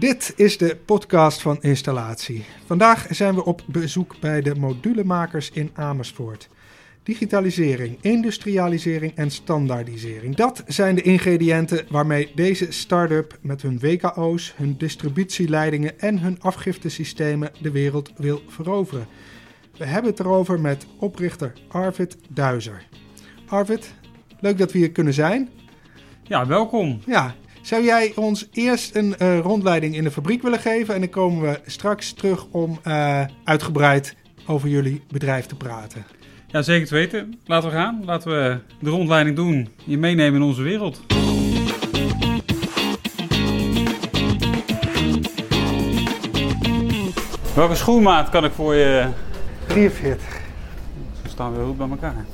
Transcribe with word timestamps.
Dit 0.00 0.32
is 0.36 0.58
de 0.58 0.76
podcast 0.84 1.42
van 1.42 1.62
Installatie. 1.62 2.44
Vandaag 2.66 3.06
zijn 3.10 3.34
we 3.34 3.44
op 3.44 3.62
bezoek 3.66 4.16
bij 4.20 4.40
de 4.40 4.54
modulemakers 4.54 5.50
in 5.50 5.70
Amersfoort. 5.74 6.48
Digitalisering, 7.02 7.98
industrialisering 8.00 9.14
en 9.14 9.30
standaardisering. 9.30 10.36
Dat 10.36 10.62
zijn 10.66 10.94
de 10.94 11.02
ingrediënten 11.02 11.86
waarmee 11.90 12.32
deze 12.34 12.72
start-up 12.72 13.38
met 13.40 13.62
hun 13.62 13.78
WKO's, 13.78 14.54
hun 14.56 14.74
distributieleidingen 14.78 15.98
en 15.98 16.18
hun 16.18 16.40
afgiftesystemen 16.40 17.50
de 17.60 17.70
wereld 17.70 18.12
wil 18.16 18.42
veroveren. 18.46 19.06
We 19.76 19.84
hebben 19.84 20.10
het 20.10 20.20
erover 20.20 20.60
met 20.60 20.86
oprichter 20.98 21.52
Arvid 21.68 22.16
Duizer. 22.28 22.86
Arvid, 23.46 23.94
leuk 24.38 24.58
dat 24.58 24.72
we 24.72 24.78
hier 24.78 24.92
kunnen 24.92 25.14
zijn. 25.14 25.48
Ja, 26.22 26.46
welkom. 26.46 27.00
Ja, 27.06 27.34
zou 27.70 27.84
jij 27.84 28.12
ons 28.16 28.48
eerst 28.52 28.94
een 28.94 29.14
uh, 29.18 29.38
rondleiding 29.38 29.96
in 29.96 30.04
de 30.04 30.10
fabriek 30.10 30.42
willen 30.42 30.58
geven? 30.58 30.94
En 30.94 31.00
dan 31.00 31.10
komen 31.10 31.42
we 31.42 31.60
straks 31.66 32.12
terug 32.12 32.46
om 32.50 32.80
uh, 32.86 33.24
uitgebreid 33.44 34.16
over 34.46 34.68
jullie 34.68 35.02
bedrijf 35.08 35.46
te 35.46 35.54
praten. 35.54 36.04
Ja, 36.46 36.62
zeker 36.62 36.86
te 36.86 36.94
weten. 36.94 37.40
Laten 37.44 37.68
we 37.68 37.74
gaan. 37.74 38.02
Laten 38.04 38.30
we 38.30 38.58
de 38.80 38.90
rondleiding 38.90 39.36
doen. 39.36 39.68
Je 39.84 39.98
meenemen 39.98 40.40
in 40.40 40.46
onze 40.46 40.62
wereld. 40.62 41.00
Welke 47.54 47.74
schoenmaat 47.74 48.28
kan 48.28 48.44
ik 48.44 48.52
voor 48.52 48.74
je... 48.74 49.08
43. 49.66 50.40
Ze 51.22 51.28
staan 51.28 51.56
weer 51.56 51.64
goed 51.64 51.76
bij 51.76 51.88
elkaar. 51.88 52.24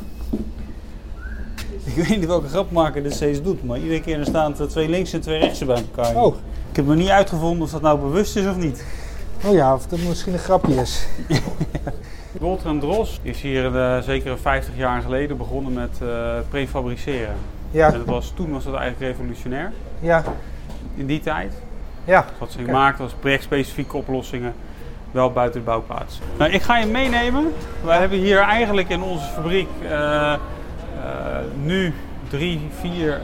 Ik 1.97 2.05
weet 2.05 2.19
niet 2.19 2.27
welke 2.27 2.49
grapmaker 2.49 3.03
dit 3.03 3.15
steeds 3.15 3.43
doet, 3.43 3.65
maar 3.65 3.79
iedere 3.79 4.01
keer 4.01 4.25
staan 4.25 4.59
er 4.59 4.69
twee 4.69 4.89
links 4.89 5.13
en 5.13 5.21
twee 5.21 5.39
rechts 5.39 5.65
bij 5.65 5.77
elkaar. 5.77 6.17
Oh. 6.17 6.35
Ik 6.71 6.77
heb 6.77 6.87
nog 6.87 6.97
niet 6.97 7.09
uitgevonden 7.09 7.63
of 7.63 7.71
dat 7.71 7.83
nou 7.83 7.99
bewust 7.99 8.37
is 8.37 8.47
of 8.47 8.57
niet. 8.57 8.85
Oh 9.45 9.53
ja, 9.53 9.75
of 9.75 9.87
dat 9.87 9.99
misschien 9.99 10.33
een 10.33 10.39
grapje 10.39 10.75
is. 10.75 11.07
Wolter 12.41 12.79
Dros 12.79 13.21
is 13.23 13.41
hier 13.41 13.75
uh, 13.75 13.99
zeker 13.99 14.39
50 14.39 14.77
jaar 14.77 15.03
geleden 15.03 15.37
begonnen 15.37 15.73
met 15.73 15.99
uh, 16.03 16.35
prefabriceren. 16.49 17.35
Ja. 17.71 17.87
En 17.87 17.93
dat 17.93 18.07
was, 18.07 18.33
toen 18.35 18.53
was 18.53 18.65
dat 18.65 18.75
eigenlijk 18.75 19.13
revolutionair. 19.13 19.73
Ja. 20.01 20.25
In 20.95 21.07
die 21.07 21.21
tijd. 21.21 21.53
Ja. 22.05 22.25
Wat 22.39 22.53
ze 22.53 22.59
okay. 22.61 22.73
maakten 22.73 23.05
was 23.05 23.13
projectspecifieke 23.21 23.97
oplossingen, 23.97 24.55
wel 25.11 25.33
buiten 25.33 25.61
de 25.61 25.67
bouwplaats. 25.67 26.21
Nou, 26.39 26.51
ik 26.51 26.63
ga 26.63 26.79
je 26.79 26.87
meenemen. 26.87 27.53
Wij 27.85 27.99
hebben 27.99 28.19
hier 28.19 28.39
eigenlijk 28.39 28.89
in 28.89 29.03
onze 29.03 29.27
fabriek 29.27 29.69
uh, 29.83 30.35
nu 31.63 31.95
drie, 32.29 32.69
vier 32.81 33.21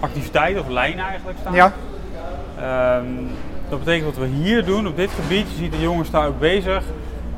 activiteiten 0.00 0.62
of 0.62 0.68
lijnen 0.68 1.04
eigenlijk 1.04 1.38
staan. 1.40 1.54
Ja. 1.54 1.72
Um, 2.98 3.28
dat 3.68 3.78
betekent 3.78 4.04
wat 4.16 4.24
we 4.24 4.30
hier 4.30 4.64
doen 4.64 4.86
op 4.86 4.96
dit 4.96 5.10
gebied. 5.10 5.50
Je 5.50 5.56
ziet 5.56 5.72
de 5.72 5.80
jongens 5.80 6.10
daar 6.10 6.26
ook 6.26 6.38
bezig. 6.38 6.82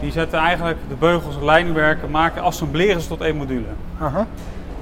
Die 0.00 0.12
zetten 0.12 0.38
eigenlijk 0.38 0.78
de 0.88 0.94
beugels 0.94 1.36
en 1.36 1.44
leidingwerken, 1.44 2.10
maken, 2.10 2.42
assembleren 2.42 3.00
ze 3.00 3.08
tot 3.08 3.20
één 3.20 3.36
module. 3.36 3.66
Uh-huh. 4.02 4.20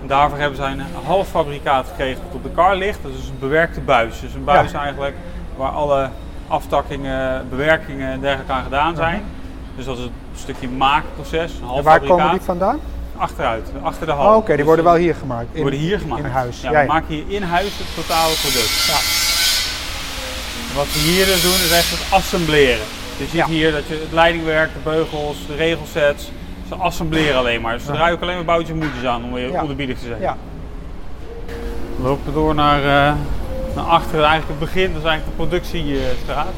En 0.03 0.07
daarvoor 0.07 0.39
hebben 0.39 0.57
zij 0.57 0.73
een 0.73 0.83
half 1.05 1.29
fabrikaat 1.29 1.87
gekregen 1.87 2.23
dat 2.27 2.35
op 2.35 2.43
de 2.43 2.51
kar 2.51 2.77
ligt. 2.77 2.99
Dat 3.03 3.13
is 3.13 3.29
een 3.29 3.39
bewerkte 3.39 3.81
buis. 3.81 4.21
Dus 4.21 4.35
een 4.35 4.45
buis 4.45 4.71
Ja. 4.71 4.81
eigenlijk 4.81 5.15
waar 5.57 5.71
alle 5.71 6.09
aftakkingen, 6.49 7.47
bewerkingen 7.49 8.11
en 8.11 8.21
dergelijke 8.21 8.53
aan 8.53 8.63
gedaan 8.63 8.97
zijn. 8.97 9.23
Dus 9.77 9.85
dat 9.85 9.99
is 9.99 10.05
een 10.05 10.13
stukje 10.35 10.69
maakproces, 10.69 11.59
een 11.59 11.67
half 11.67 11.79
En 11.79 11.85
waar 11.85 11.93
fabrikaat. 11.93 12.19
komen 12.19 12.33
die 12.33 12.47
vandaan? 12.47 12.79
Achteruit, 13.21 13.69
achter 13.83 14.07
de 14.07 14.13
Oh, 14.13 14.19
hal. 14.19 14.37
Oké, 14.37 14.47
die 14.47 14.57
Dus 14.57 14.65
worden 14.65 14.85
wel 14.85 14.95
die 14.95 15.03
hier 15.03 15.15
gemaakt. 15.15 15.47
In, 15.53 15.61
worden 15.63 15.79
hier 15.81 15.99
gemaakt. 15.99 16.25
In 16.25 16.31
huis. 16.31 16.61
Ja, 16.61 16.71
Ja, 16.71 16.81
we 16.81 16.87
maken 16.87 17.15
hier 17.15 17.25
in 17.29 17.43
huis 17.43 17.71
het 17.79 17.95
totale 17.95 18.35
product. 18.43 18.85
Ja. 18.87 18.99
Wat 20.77 20.87
we 20.93 20.99
hier 20.99 21.25
dus 21.27 21.43
doen 21.43 21.53
is 21.53 21.71
echt 21.73 21.91
het 21.91 22.13
assembleren. 22.13 22.87
Je 23.17 23.25
ziet 23.25 23.33
Ja. 23.33 23.47
hier 23.47 23.73
dat 23.73 23.87
je 23.87 23.95
het 23.95 24.13
leidingwerk, 24.13 24.71
de 24.73 24.79
beugels, 24.91 25.37
de 25.47 25.55
regelsets, 25.55 26.31
ze 26.69 26.75
assembleren 26.75 27.39
alleen 27.39 27.61
maar. 27.61 27.73
Dus 27.77 27.87
Ja. 27.87 27.93
draaien 27.93 28.15
ook 28.15 28.23
alleen 28.23 28.35
maar 28.35 28.45
boutjes 28.45 28.71
en 28.71 28.77
moedjes 28.79 29.05
aan 29.05 29.25
om 29.25 29.33
weer 29.33 29.51
Ja. 29.51 29.61
onderbiedig 29.63 29.99
te 29.99 30.05
zijn. 30.07 30.21
Ja. 30.21 30.37
We 31.97 32.03
lopen 32.03 32.33
door 32.33 32.55
naar, 32.55 32.79
eh, 32.79 33.15
naar 33.75 33.85
achteren, 33.85 34.25
eigenlijk 34.25 34.61
het 34.61 34.71
begin, 34.73 34.93
dat 34.93 35.03
is 35.03 35.09
eigenlijk 35.09 35.39
de 35.39 35.47
productiestraat. 35.47 36.55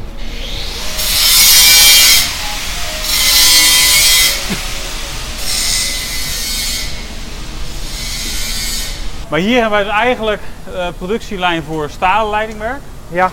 Maar 9.33 9.41
hier 9.41 9.61
hebben 9.61 9.79
wij 9.79 9.85
dus 9.85 9.93
eigenlijk 9.93 10.41
eh 10.75 10.87
productielijn 10.99 11.63
voor 11.63 11.91
stalen 11.91 12.31
leidingwerk. 12.31 12.81
Ja. 13.09 13.31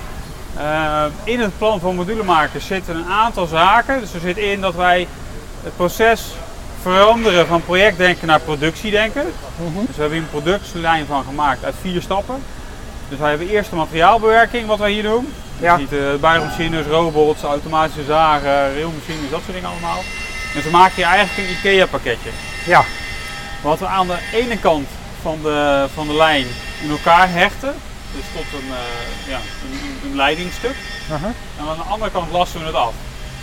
Uh, 0.57 1.03
in 1.23 1.39
het 1.39 1.57
plan 1.57 1.79
van 1.79 1.95
modulemakers 1.95 2.65
zitten 2.65 2.95
een 2.95 3.05
aantal 3.05 3.45
zaken. 3.45 3.99
Dus 3.99 4.13
er 4.13 4.19
zit 4.19 4.37
in 4.37 4.61
dat 4.61 4.75
wij 4.75 5.07
het 5.63 5.75
proces 5.75 6.25
veranderen 6.81 7.47
van 7.47 7.63
projectdenken 7.63 8.27
naar 8.27 8.39
productiedenken. 8.39 9.33
Mhm. 9.55 9.85
Dus 9.85 9.95
we 9.95 10.01
hebben 10.01 10.19
hier 10.19 10.27
een 10.33 10.41
productielijn 10.41 11.05
van 11.05 11.23
gemaakt 11.23 11.63
uit 11.63 11.75
vier 11.81 12.01
stappen. 12.01 12.43
Dus 13.09 13.19
wij 13.19 13.29
hebben 13.29 13.49
eerst 13.49 13.69
de 13.69 13.75
materiaalbewerking, 13.75 14.67
wat 14.67 14.79
wij 14.79 14.91
hier 14.91 15.03
doen. 15.03 15.33
Ja. 15.57 15.77
Je 15.77 15.87
ziet 16.57 16.73
uh, 16.73 16.87
robots, 16.87 17.43
automatische 17.43 18.03
zagen, 18.03 18.73
railmachines, 18.73 19.29
dat 19.31 19.41
soort 19.43 19.53
dingen 19.53 19.69
allemaal. 19.69 20.01
Dus 20.53 20.63
we 20.63 20.69
maken 20.69 20.95
hier 20.95 21.05
eigenlijk 21.05 21.49
een 21.49 21.55
IKEA 21.55 21.85
pakketje. 21.85 22.29
Ja. 22.65 22.83
Wat 23.61 23.79
we 23.79 23.87
aan 23.87 24.07
de 24.07 24.17
ene 24.33 24.57
kant 24.57 24.87
van 25.21 25.37
de, 25.43 25.85
van 25.93 26.07
de 26.07 26.15
lijn 26.15 26.45
in 26.83 26.89
elkaar 26.89 27.31
hechten. 27.31 27.73
Dus 28.15 28.23
tot 28.33 28.59
een, 28.59 28.67
uh, 28.67 29.29
ja, 29.29 29.37
een, 29.37 30.09
een 30.09 30.15
leidingstuk. 30.15 30.75
Uh-huh. 31.11 31.29
En 31.59 31.67
aan 31.69 31.75
de 31.75 31.81
andere 31.81 32.11
kant 32.11 32.31
lassen 32.31 32.59
we 32.59 32.65
het 32.65 32.75
af. 32.75 32.93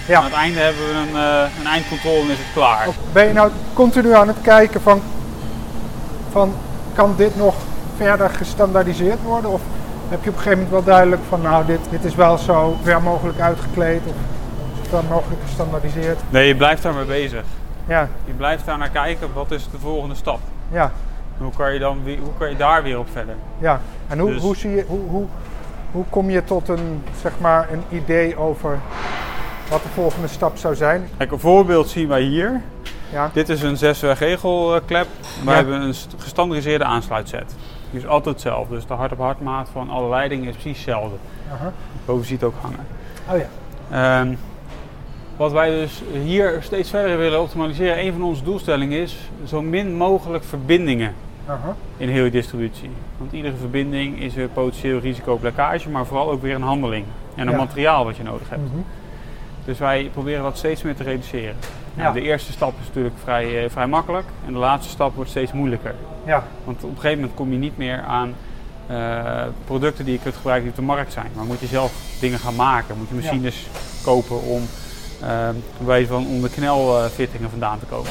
Ja. 0.07 0.19
Aan 0.19 0.25
het 0.25 0.33
einde 0.33 0.59
hebben 0.59 0.87
we 0.87 0.93
een, 0.93 1.17
uh, 1.17 1.59
een 1.61 1.67
eindcontrole 1.67 2.21
en 2.21 2.31
is 2.31 2.39
het 2.39 2.53
klaar. 2.55 2.89
Ben 3.13 3.27
je 3.27 3.33
nou 3.33 3.51
continu 3.73 4.15
aan 4.15 4.29
het 4.29 4.41
kijken 4.43 4.81
van, 4.81 5.03
van 6.31 6.55
kan 6.95 7.15
dit 7.17 7.37
nog 7.37 7.55
verder 7.97 8.31
gestandaardiseerd 8.31 9.23
worden? 9.23 9.51
Of 9.51 9.61
heb 10.09 10.25
je 10.25 10.31
op 10.31 10.37
een 10.37 10.43
gegeven 10.43 10.65
moment 10.65 10.71
wel 10.71 10.95
duidelijk 10.95 11.23
van 11.29 11.41
nou 11.41 11.67
dit, 11.67 11.81
dit 11.91 12.05
is 12.05 12.15
wel 12.15 12.39
zo 12.39 12.77
ver 12.83 13.03
mogelijk 13.03 13.41
uitgekleed 13.41 14.01
of 14.07 14.15
zo 14.83 14.91
ver 14.91 15.05
mogelijk 15.09 15.41
gestandaardiseerd? 15.47 16.21
Nee, 16.29 16.47
je 16.47 16.57
blijft 16.57 16.83
daarmee 16.83 17.05
bezig. 17.05 17.45
Ja, 17.89 18.09
Je 18.25 18.33
blijft 18.33 18.67
daar 18.67 18.79
naar 18.79 18.89
kijken, 18.89 19.33
wat 19.33 19.51
is 19.51 19.69
de 19.71 19.79
volgende 19.79 20.15
stap? 20.15 20.41
ja, 20.73 20.93
Hoe 21.39 21.53
kan 21.57 21.73
je, 21.73 21.79
dan 21.79 21.99
hoe 22.05 22.33
kan 22.39 22.51
je 22.51 22.57
daar 22.57 22.83
weer 22.83 22.99
op 22.99 23.09
verder? 23.13 23.35
ja. 23.59 23.81
En 24.09 24.19
hoe, 24.19 24.31
Dus- 24.33 24.43
hoe, 24.43 24.57
zie 24.57 24.71
je, 24.71 24.85
hoe, 24.89 25.09
hoe, 25.09 25.27
hoe 25.93 26.05
kom 26.11 26.31
je 26.31 26.45
tot 26.45 26.69
een, 26.69 27.03
zeg 27.23 27.33
maar, 27.41 27.69
een 27.73 27.83
idee 27.99 28.37
over 28.39 28.79
wat 29.71 29.83
de 29.83 29.89
volgende 29.89 30.29
stap 30.29 30.57
zou 30.57 30.75
zijn? 30.75 31.09
Kijk, 31.17 31.31
een 31.33 31.39
voorbeeld 31.39 31.89
zien 31.89 32.09
wij 32.09 32.23
hier. 32.23 32.61
Ja, 33.13 33.31
Dit 33.33 33.49
is 33.49 33.63
een 33.63 33.77
zesweg 33.77 34.19
regelklep. 34.19 35.07
Ja. 35.45 35.53
hebben 35.53 35.81
een 35.81 35.95
st- 35.95 36.15
gestandaardiseerde 36.19 36.85
aansluitset. 36.85 37.55
Die 37.91 38.01
is 38.01 38.07
altijd 38.07 38.35
hetzelfde. 38.35 38.75
Dus 38.75 38.87
de 38.87 38.95
hart-op-hart 38.95 39.41
maat 39.41 39.69
van 39.73 39.91
alle 39.91 40.09
leidingen 40.09 40.49
is 40.49 40.55
precies 40.55 40.77
hetzelfde. 40.85 41.17
aha. 41.53 41.73
Boven 42.05 42.27
ziet 42.27 42.43
ook 42.43 42.55
hangen. 42.61 42.87
Oh 43.31 43.39
ja. 43.39 43.49
Ehm, 44.21 44.35
wat 45.37 45.53
wij 45.53 45.71
dus 45.71 46.03
hier 46.23 46.59
steeds 46.63 46.91
verder 46.91 47.19
willen 47.19 47.41
optimaliseren, 47.41 47.99
een 48.05 48.13
van 48.13 48.23
onze 48.23 48.43
doelstellingen 48.43 49.01
is 49.01 49.17
zo 49.45 49.63
min 49.63 49.95
mogelijk 49.97 50.45
verbindingen 50.45 51.15
aha. 51.47 51.77
in 51.97 52.09
heel 52.09 52.25
je 52.25 52.31
distributie. 52.31 52.91
Want 53.19 53.33
iedere 53.33 53.57
verbinding 53.57 54.21
is 54.21 54.35
weer 54.35 54.49
potentieel 54.49 54.99
risico 54.99 55.33
op 55.33 55.43
lekkage, 55.43 55.89
maar 55.89 56.07
vooral 56.07 56.31
ook 56.31 56.43
weer 56.43 56.55
een 56.55 56.63
handeling 56.63 57.05
en 57.35 57.47
een 57.47 57.53
Ja. 57.53 57.59
materiaal 57.59 58.05
wat 58.05 58.17
je 58.17 58.23
nodig 58.23 58.49
hebt. 58.49 58.63
Mhm. 58.63 58.81
Dus 59.65 59.79
wij 59.79 60.11
proberen 60.13 60.43
dat 60.43 60.57
steeds 60.59 60.83
meer 60.83 60.97
te 60.97 61.03
reduceren. 61.03 61.57
Ja. 61.95 62.03
Nou, 62.03 62.15
de 62.15 62.21
eerste 62.21 62.53
stap 62.53 62.75
is 62.81 62.87
natuurlijk 62.87 63.15
vrij, 63.23 63.65
eh, 63.65 63.71
vrij 63.71 63.87
makkelijk 63.87 64.27
en 64.47 64.53
de 64.53 64.59
laatste 64.59 64.91
stap 64.93 65.15
wordt 65.15 65.31
steeds 65.31 65.53
moeilijker. 65.53 65.95
Ja, 66.25 66.43
Want 66.65 66.85
op 66.85 66.91
een 66.91 66.97
gegeven 66.97 67.19
moment 67.19 67.35
kom 67.37 67.53
je 67.53 67.59
niet 67.59 67.77
meer 67.77 68.01
aan 68.03 68.35
eh, 68.87 69.45
producten 69.65 70.05
die 70.05 70.15
je 70.15 70.21
kunt 70.21 70.35
gebruiken 70.35 70.65
die 70.71 70.79
op 70.81 70.87
de 70.89 70.95
markt 70.95 71.13
zijn. 71.13 71.27
Maar 71.37 71.45
moet 71.45 71.61
je 71.61 71.67
zelf 71.67 71.93
dingen 72.21 72.39
gaan 72.39 72.55
maken. 72.55 72.97
Moet 72.99 73.09
je 73.09 73.15
machines 73.15 73.67
kopen 74.05 74.43
om, 74.43 74.63
eh, 75.23 75.49
bij 75.79 76.07
van 76.07 76.27
om 76.27 76.43
de 76.43 76.51
knelfittingen 76.51 77.51
vandaan 77.51 77.79
te 77.79 77.87
komen. 77.87 78.11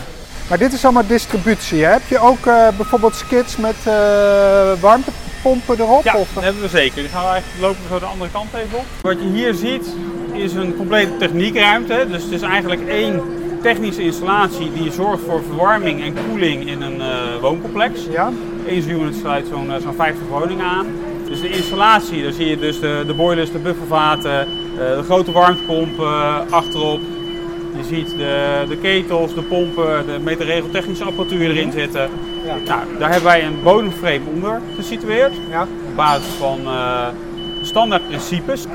Maar 0.49 0.57
dit 0.57 0.73
is 0.73 0.83
allemaal 0.83 1.07
distributie. 1.07 1.83
Hè? 1.83 1.91
Heb 1.91 2.07
je 2.07 2.19
ook 2.19 2.45
eh, 2.45 2.67
bijvoorbeeld 2.77 3.15
skits 3.15 3.57
met 3.57 3.75
eh, 3.83 4.71
warmtepompen 4.79 5.79
erop? 5.79 6.03
Ja, 6.03 6.15
Of, 6.15 6.27
dat 6.33 6.43
hebben 6.43 6.61
we 6.61 6.67
zeker. 6.67 7.01
Die 7.01 7.09
gaan 7.11 7.23
we 7.23 7.29
eigenlijk 7.29 7.61
lopen 7.61 7.81
we 7.81 7.93
zo 7.93 7.99
de 7.99 8.05
andere 8.05 8.31
kant 8.31 8.53
even 8.53 8.77
op. 8.77 8.85
Wat 9.01 9.17
je 9.19 9.27
hier 9.27 9.53
ziet 9.53 9.87
is 10.33 10.53
een 10.53 10.75
complete 10.77 11.17
techniekruimte. 11.17 12.05
Dus 12.11 12.23
het 12.23 12.31
is 12.31 12.41
eigenlijk 12.41 12.87
één 12.87 13.21
technische 13.61 14.01
installatie 14.01 14.71
die 14.73 14.91
zorgt 14.91 15.23
voor 15.27 15.41
verwarming 15.43 16.03
en 16.03 16.15
koeling 16.29 16.67
in 16.67 16.81
een 16.81 17.01
eh, 17.01 17.41
wooncomplex. 17.41 17.99
ja? 18.11 18.31
Eén 18.67 18.89
unit 18.89 19.15
sluit 19.15 19.45
zo'n 19.47 19.71
zo'n 19.81 19.93
50 19.95 20.21
woningen 20.29 20.65
aan. 20.65 20.87
Dus 21.29 21.41
de 21.41 21.49
installatie, 21.49 22.23
daar 22.23 22.31
zie 22.31 22.47
je 22.47 22.57
dus 22.57 22.79
de, 22.79 23.03
de 23.07 23.13
boilers, 23.13 23.51
de 23.51 23.57
buffervaten, 23.57 24.47
de 24.77 25.01
grote 25.03 25.31
warmtepompen 25.31 26.05
eh, 26.05 26.39
achterop. 26.49 26.99
Je 27.77 27.83
ziet 27.83 28.09
de, 28.09 28.63
de 28.69 28.77
ketels, 28.77 29.33
de 29.33 29.41
pompen, 29.41 30.05
de 30.05 30.19
meterregeltechnische 30.23 31.03
apparatuur 31.03 31.49
erin 31.49 31.71
zitten. 31.71 32.09
Ja. 32.45 32.55
Nou, 32.65 32.97
daar 32.99 33.11
hebben 33.11 33.29
wij 33.29 33.45
een 33.45 33.63
bodemframe 33.63 34.21
onder 34.33 34.61
gesitueerd. 34.75 35.33
Ja? 35.49 35.61
Op 35.61 35.95
basis 35.95 36.33
van 36.39 36.59
eh, 36.65 37.07
standaard 37.61 38.07
principes. 38.07 38.65
Uh, 38.65 38.71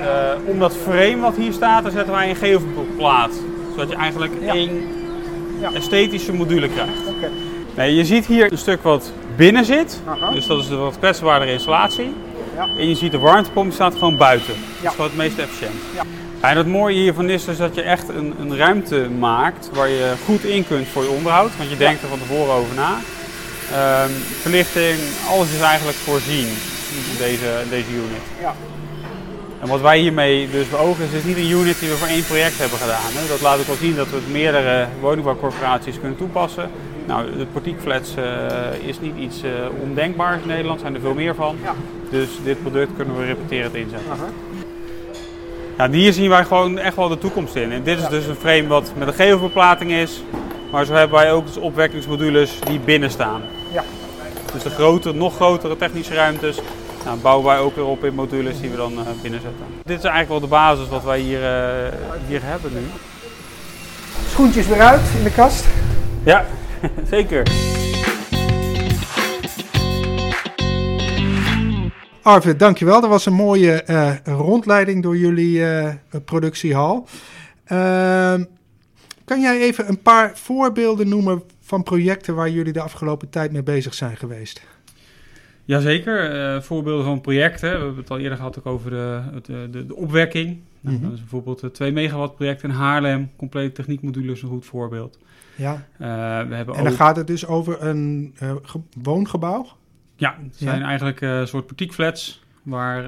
om 0.46 0.58
dat 0.58 0.76
frame 0.76 1.18
wat 1.18 1.36
hier 1.36 1.52
staat, 1.52 1.82
daar 1.82 1.92
zetten 1.92 2.14
wij 2.14 2.30
een 2.30 2.36
gevelplaat. 2.36 3.32
Zodat 3.70 3.90
je 3.90 3.96
eigenlijk 3.96 4.32
één 4.46 4.88
ja. 5.60 5.72
esthetische 5.72 6.32
module 6.32 6.68
krijgt. 6.68 7.06
Okay. 7.16 7.30
Nee, 7.76 7.94
je 7.94 8.04
ziet 8.04 8.26
hier 8.26 8.52
een 8.52 8.58
stuk 8.58 8.82
wat 8.82 9.12
binnen 9.36 9.64
zit. 9.64 10.00
Dus 10.32 10.46
dat 10.46 10.58
is 10.58 10.68
de 10.68 10.76
wat 10.76 10.98
kwetsbaardere 10.98 11.52
installatie. 11.52 12.14
Ja. 12.54 12.68
En 12.78 12.88
je 12.88 12.94
ziet 12.94 13.12
de 13.12 13.18
warmtepomp 13.18 13.72
staat 13.72 13.94
gewoon 13.94 14.16
buiten. 14.16 14.54
Dat 14.82 14.90
is 14.90 14.90
gewoon 14.90 15.06
het 15.06 15.16
meest 15.16 15.38
efficiënt. 15.38 15.74
En 16.40 16.56
het 16.56 16.66
mooie 16.66 16.96
hiervan 16.96 17.28
is 17.28 17.44
dus 17.44 17.56
dat 17.56 17.74
je 17.74 17.82
echt 17.82 18.08
een, 18.08 18.34
een, 18.40 18.56
ruimte 18.56 19.08
maakt 19.18 19.70
waar 19.72 19.88
je 19.88 20.12
goed 20.24 20.44
in 20.44 20.66
kunt 20.66 20.88
voor 20.88 21.02
je 21.02 21.08
onderhoud. 21.08 21.56
Want 21.56 21.70
je 21.70 21.76
denkt 21.76 22.02
er 22.02 22.08
van 22.08 22.18
tevoren 22.18 22.54
over 22.54 22.74
na. 22.74 22.98
Um, 24.04 24.10
verlichting, 24.40 24.98
alles 25.28 25.52
is 25.52 25.60
eigenlijk 25.60 25.96
voorzien 25.96 26.46
in 26.90 27.18
deze, 27.18 27.50
deze 27.70 27.90
unit. 27.90 28.24
Ja. 28.40 28.54
En 29.60 29.68
wat 29.68 29.80
wij 29.80 29.98
hiermee 29.98 30.50
dus 30.50 30.68
beogen 30.68 31.04
is, 31.04 31.12
is 31.12 31.24
niet 31.24 31.36
een 31.36 31.50
unit 31.50 31.78
die 31.78 31.88
we 31.88 31.94
voor 31.94 32.08
één 32.08 32.24
project 32.24 32.58
hebben 32.58 32.78
gedaan. 32.78 33.12
Hè. 33.12 33.28
Dat 33.28 33.40
laat 33.40 33.58
ook 33.58 33.66
wel 33.66 33.76
zien 33.76 33.96
dat 33.96 34.10
we 34.10 34.16
het 34.16 34.30
meerdere 34.30 34.86
woningbouwcorporaties 35.00 36.00
kunnen 36.00 36.18
toepassen. 36.18 36.70
Nou, 37.06 37.36
de 37.36 37.46
portiekflats 37.46 38.14
uh, 38.18 38.88
is 38.88 39.00
niet 39.00 39.16
iets 39.16 39.44
uh, 39.44 39.50
ondenkbaars 39.82 40.42
in 40.42 40.48
Nederland, 40.48 40.80
zijn 40.80 40.94
er 40.94 41.00
veel 41.00 41.14
meer 41.14 41.34
van. 41.34 41.56
Ja. 41.62 41.74
Dus 42.10 42.28
dit 42.44 42.62
product 42.62 42.90
kunnen 42.96 43.18
we 43.18 43.24
repeterend 43.24 43.74
inzetten. 43.74 44.16
Ja, 45.80 45.90
hier 45.90 46.12
zien 46.12 46.28
wij 46.28 46.44
gewoon 46.44 46.78
echt 46.78 46.96
wel 46.96 47.08
de 47.08 47.18
toekomst 47.18 47.54
in. 47.54 47.72
En 47.72 47.82
dit 47.82 47.98
is 47.98 48.08
dus 48.08 48.26
een 48.26 48.34
frame 48.34 48.66
wat 48.66 48.92
met 48.96 49.08
een 49.08 49.14
gevelverplating 49.14 49.92
is. 49.92 50.22
Maar 50.70 50.84
zo 50.84 50.92
hebben 50.92 51.18
wij 51.18 51.32
ook 51.32 51.46
dus 51.46 51.56
opwekkingsmodules 51.56 52.58
die 52.60 52.78
binnen 52.78 53.10
staan. 53.10 53.42
Ja. 53.72 53.84
Dus 54.52 54.62
de 54.62 54.70
grote, 54.70 55.12
nog 55.12 55.34
grotere 55.34 55.76
technische 55.76 56.14
ruimtes 56.14 56.58
nou, 57.04 57.18
bouwen 57.18 57.46
wij 57.46 57.58
ook 57.58 57.74
weer 57.74 57.84
op 57.84 58.04
in 58.04 58.14
modules 58.14 58.60
die 58.60 58.70
we 58.70 58.76
dan 58.76 58.92
uh, 58.92 58.98
binnen 59.22 59.40
zetten. 59.40 59.64
Dit 59.84 59.98
is 59.98 60.04
eigenlijk 60.04 60.28
wel 60.28 60.40
de 60.40 60.46
basis 60.46 60.88
wat 60.88 61.04
wij 61.04 61.18
hier, 61.18 61.40
uh, 61.40 61.92
hier 62.26 62.40
hebben 62.42 62.72
nu. 62.72 62.82
Schoentjes 64.28 64.66
weer 64.66 64.80
uit 64.80 65.02
in 65.18 65.24
de 65.24 65.32
kast? 65.32 65.66
Ja, 66.24 66.44
zeker. 67.10 67.42
Arvid, 72.22 72.58
dankjewel. 72.58 73.00
Dat 73.00 73.10
was 73.10 73.26
een 73.26 73.32
mooie 73.32 73.84
uh, 73.86 74.12
rondleiding 74.24 75.02
door 75.02 75.16
jullie 75.16 75.58
uh, 75.58 75.94
productiehal. 76.24 77.06
Uh, 77.72 78.34
kan 79.24 79.40
jij 79.40 79.60
even 79.60 79.88
een 79.88 80.02
paar 80.02 80.30
voorbeelden 80.34 81.08
noemen 81.08 81.42
van 81.60 81.82
projecten 81.82 82.34
waar 82.34 82.50
jullie 82.50 82.72
de 82.72 82.80
afgelopen 82.80 83.30
tijd 83.30 83.52
mee 83.52 83.62
bezig 83.62 83.94
zijn 83.94 84.16
geweest? 84.16 84.62
Jazeker, 85.64 86.54
uh, 86.54 86.60
voorbeelden 86.60 87.04
van 87.04 87.20
projecten. 87.20 87.70
We 87.70 87.76
hebben 87.76 87.96
het 87.96 88.10
al 88.10 88.18
eerder 88.18 88.36
gehad 88.36 88.58
ook 88.58 88.66
over 88.66 88.90
de, 88.90 89.22
de, 89.70 89.86
de, 89.86 89.96
opwekking. 89.96 90.58
Nou, 90.80 90.96
mhm. 90.96 91.04
dat 91.04 91.12
is 91.12 91.20
bijvoorbeeld 91.20 91.60
het 91.60 91.74
2 91.74 91.92
megawatt 91.92 92.34
project 92.34 92.62
in 92.62 92.70
Haarlem. 92.70 93.30
Complete 93.36 93.72
techniekmodule 93.72 94.32
is 94.32 94.42
een 94.42 94.48
goed 94.48 94.66
voorbeeld. 94.66 95.18
Ja. 95.56 95.86
We 95.96 96.54
hebben 96.54 96.74
en 96.74 96.84
dan 96.84 96.92
gaat 96.92 97.16
het 97.16 97.26
dus 97.26 97.46
over 97.46 97.82
een 97.82 98.34
woongebouw? 99.02 99.66
Ja, 100.20 100.38
het 100.42 100.56
zijn 100.56 100.82
eigenlijk 100.82 101.20
een 101.20 101.48
soort 101.48 101.66
portiekflats. 101.66 102.42
Waar 102.62 103.02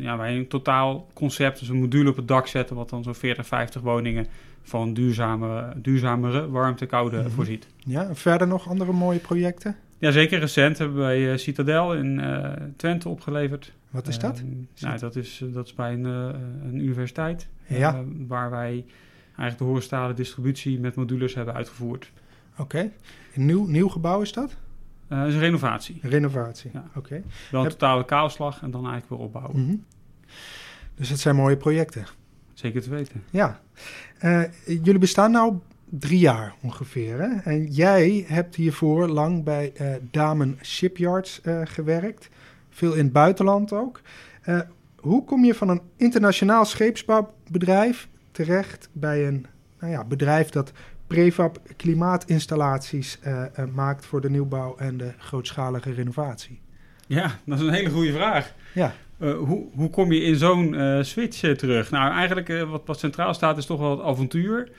ja, 0.00 0.16
wij 0.16 0.36
een 0.36 0.48
totaal 0.48 1.06
concept, 1.12 1.58
dus 1.58 1.68
een 1.68 1.80
module 1.80 2.10
op 2.10 2.16
het 2.16 2.28
dak 2.28 2.46
zetten. 2.46 2.76
Wat 2.76 2.90
dan 2.90 3.02
zo'n 3.02 3.14
40, 3.14 3.46
50 3.46 3.82
woningen 3.82 4.26
van 4.62 4.94
duurzame, 4.94 5.72
duurzamere 5.76 6.50
warmte-koude 6.50 7.18
mhm. 7.18 7.30
voorziet. 7.30 7.66
Ja, 7.78 8.08
en 8.08 8.16
verder 8.16 8.46
nog 8.46 8.68
andere 8.68 8.92
mooie 8.92 9.18
projecten? 9.18 9.76
Ja, 9.98 10.10
zeker 10.10 10.38
recent 10.38 10.78
hebben 10.78 10.96
wij 10.96 11.32
uh, 11.32 11.36
Citadel 11.36 11.94
in 11.94 12.18
uh, 12.18 12.52
Twente 12.76 13.08
opgeleverd. 13.08 13.72
Wat 13.90 14.08
is 14.08 14.18
dat? 14.18 14.42
Uh, 14.44 14.66
nou, 14.80 14.98
dat 14.98 15.16
is, 15.16 15.42
dat 15.52 15.66
is 15.66 15.74
bij 15.74 15.92
een, 15.92 16.04
een 16.04 16.78
universiteit. 16.78 17.48
Ja. 17.66 18.04
waar 18.26 18.50
wij 18.50 18.84
eigenlijk 19.26 19.58
de 19.58 19.64
horizontale 19.64 20.14
distributie 20.14 20.80
met 20.80 20.94
modules 20.94 21.34
hebben 21.34 21.54
uitgevoerd. 21.54 22.12
Oké. 22.58 22.90
Een 23.34 23.46
nieuw, 23.46 23.66
nieuw 23.66 23.88
gebouw 23.88 24.20
is 24.20 24.32
dat? 24.32 24.56
Dat 25.08 25.26
is 25.26 25.34
een 25.34 25.40
renovatie. 25.40 25.98
Renovatie, 26.02 26.70
ja. 26.72 26.84
oké. 26.94 27.22
Wel 27.50 27.64
een 27.64 27.70
totale 27.70 28.04
kaalslag 28.04 28.62
en 28.62 28.70
dan 28.70 28.80
eigenlijk 28.80 29.10
weer 29.10 29.18
opbouwen. 29.18 29.60
Mm 29.60 29.84
Dus 30.94 31.08
dat 31.08 31.18
zijn 31.18 31.36
mooie 31.36 31.56
projecten. 31.56 32.06
Zeker 32.54 32.82
te 32.82 32.90
weten. 32.90 33.24
Ja. 33.30 33.60
jullie 34.66 34.98
bestaan 34.98 35.30
nou 35.30 35.58
drie 35.84 36.18
jaar 36.18 36.54
ongeveer. 36.62 37.20
Hè? 37.20 37.50
En 37.50 37.66
jij 37.66 38.24
hebt 38.26 38.54
hiervoor 38.54 39.08
lang 39.08 39.44
bij 39.44 39.72
uh, 39.80 39.94
Damen 40.10 40.58
Shipyards 40.62 41.40
gewerkt. 41.64 42.28
Veel 42.70 42.92
in 42.92 43.04
het 43.04 43.12
buitenland 43.12 43.72
ook. 43.72 44.00
Hoe 45.00 45.24
kom 45.24 45.44
je 45.44 45.54
van 45.54 45.68
een 45.68 45.80
internationaal 45.96 46.64
scheepsbouwbedrijf 46.64 48.08
terecht 48.30 48.88
bij 48.92 49.26
een 49.26 49.46
nou 49.80 49.92
ja, 49.92 50.04
bedrijf 50.04 50.50
dat 50.50 50.72
prefab 51.08 51.58
klimaatinstallaties 51.76 53.18
maakt 53.74 54.06
voor 54.06 54.20
de 54.20 54.30
nieuwbouw 54.30 54.76
en 54.76 54.96
de 54.96 55.12
grootschalige 55.18 55.92
renovatie? 55.92 56.60
Ja, 57.06 57.38
dat 57.44 57.58
is 57.58 57.66
een 57.66 57.72
hele 57.72 57.90
goede 57.90 58.12
vraag. 58.12 58.54
Ja. 58.74 58.92
hoe, 59.18 59.66
hoe 59.74 59.90
kom 59.90 60.12
je 60.12 60.20
in 60.20 60.36
zo'n 60.36 60.76
switch 61.04 61.54
terug? 61.56 61.90
Nou, 61.90 62.12
eigenlijk 62.12 62.64
wat, 62.68 62.82
wat 62.84 62.98
centraal 62.98 63.34
staat 63.34 63.58
is 63.58 63.66
toch 63.66 63.80
wel 63.80 63.90
het 63.90 64.06
avontuur 64.06 64.70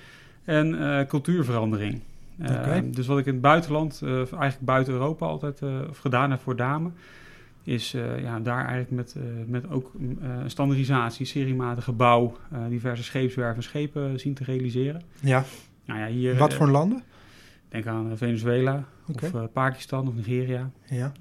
en 0.44 0.78
cultuurverandering. 1.08 2.02
Dus 2.84 3.08
wat 3.08 3.20
ik 3.20 3.26
in 3.26 3.34
het 3.34 3.42
buitenland, 3.42 4.02
eigenlijk 4.04 4.60
buiten 4.60 4.94
Europa 4.94 5.26
altijd 5.26 5.62
gedaan 5.92 6.32
heb 6.32 6.42
voor 6.42 6.56
Dame, 6.56 6.90
is 7.64 7.92
ja, 8.22 8.40
daar 8.40 8.66
eigenlijk 8.66 8.92
met, 8.92 9.16
met 9.48 9.70
ook 9.70 9.92
standaardisatie, 10.46 11.26
seriematige 11.26 11.92
bouw, 11.92 12.38
diverse 12.70 13.04
scheepswerven 13.04 13.64
schepen 13.64 14.20
zien 14.20 14.34
te 14.34 14.44
realiseren. 14.44 15.02
Ja. 15.20 15.44
Nou 15.90 16.02
ja 16.02 16.08
hier, 16.08 16.38
Wat 16.38 16.54
voor 16.54 16.68
landen? 16.68 17.04
Denk 17.70 17.86
aan 17.86 18.18
Venezuela 18.18 18.84
of 19.08 19.52
Pakistan 19.52 20.08
of 20.08 20.14
Nigeria. 20.14 20.72
Ja. 20.86 21.12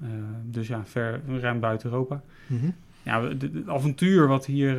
dus 0.43 0.67
ja, 0.67 0.85
ver, 0.85 1.21
ruim 1.39 1.59
buiten 1.59 1.89
Europa. 1.89 2.21
Mm 2.47 2.73
ja, 3.03 3.23
het 3.23 3.67
avontuur 3.67 4.27
wat 4.27 4.45
hier 4.45 4.75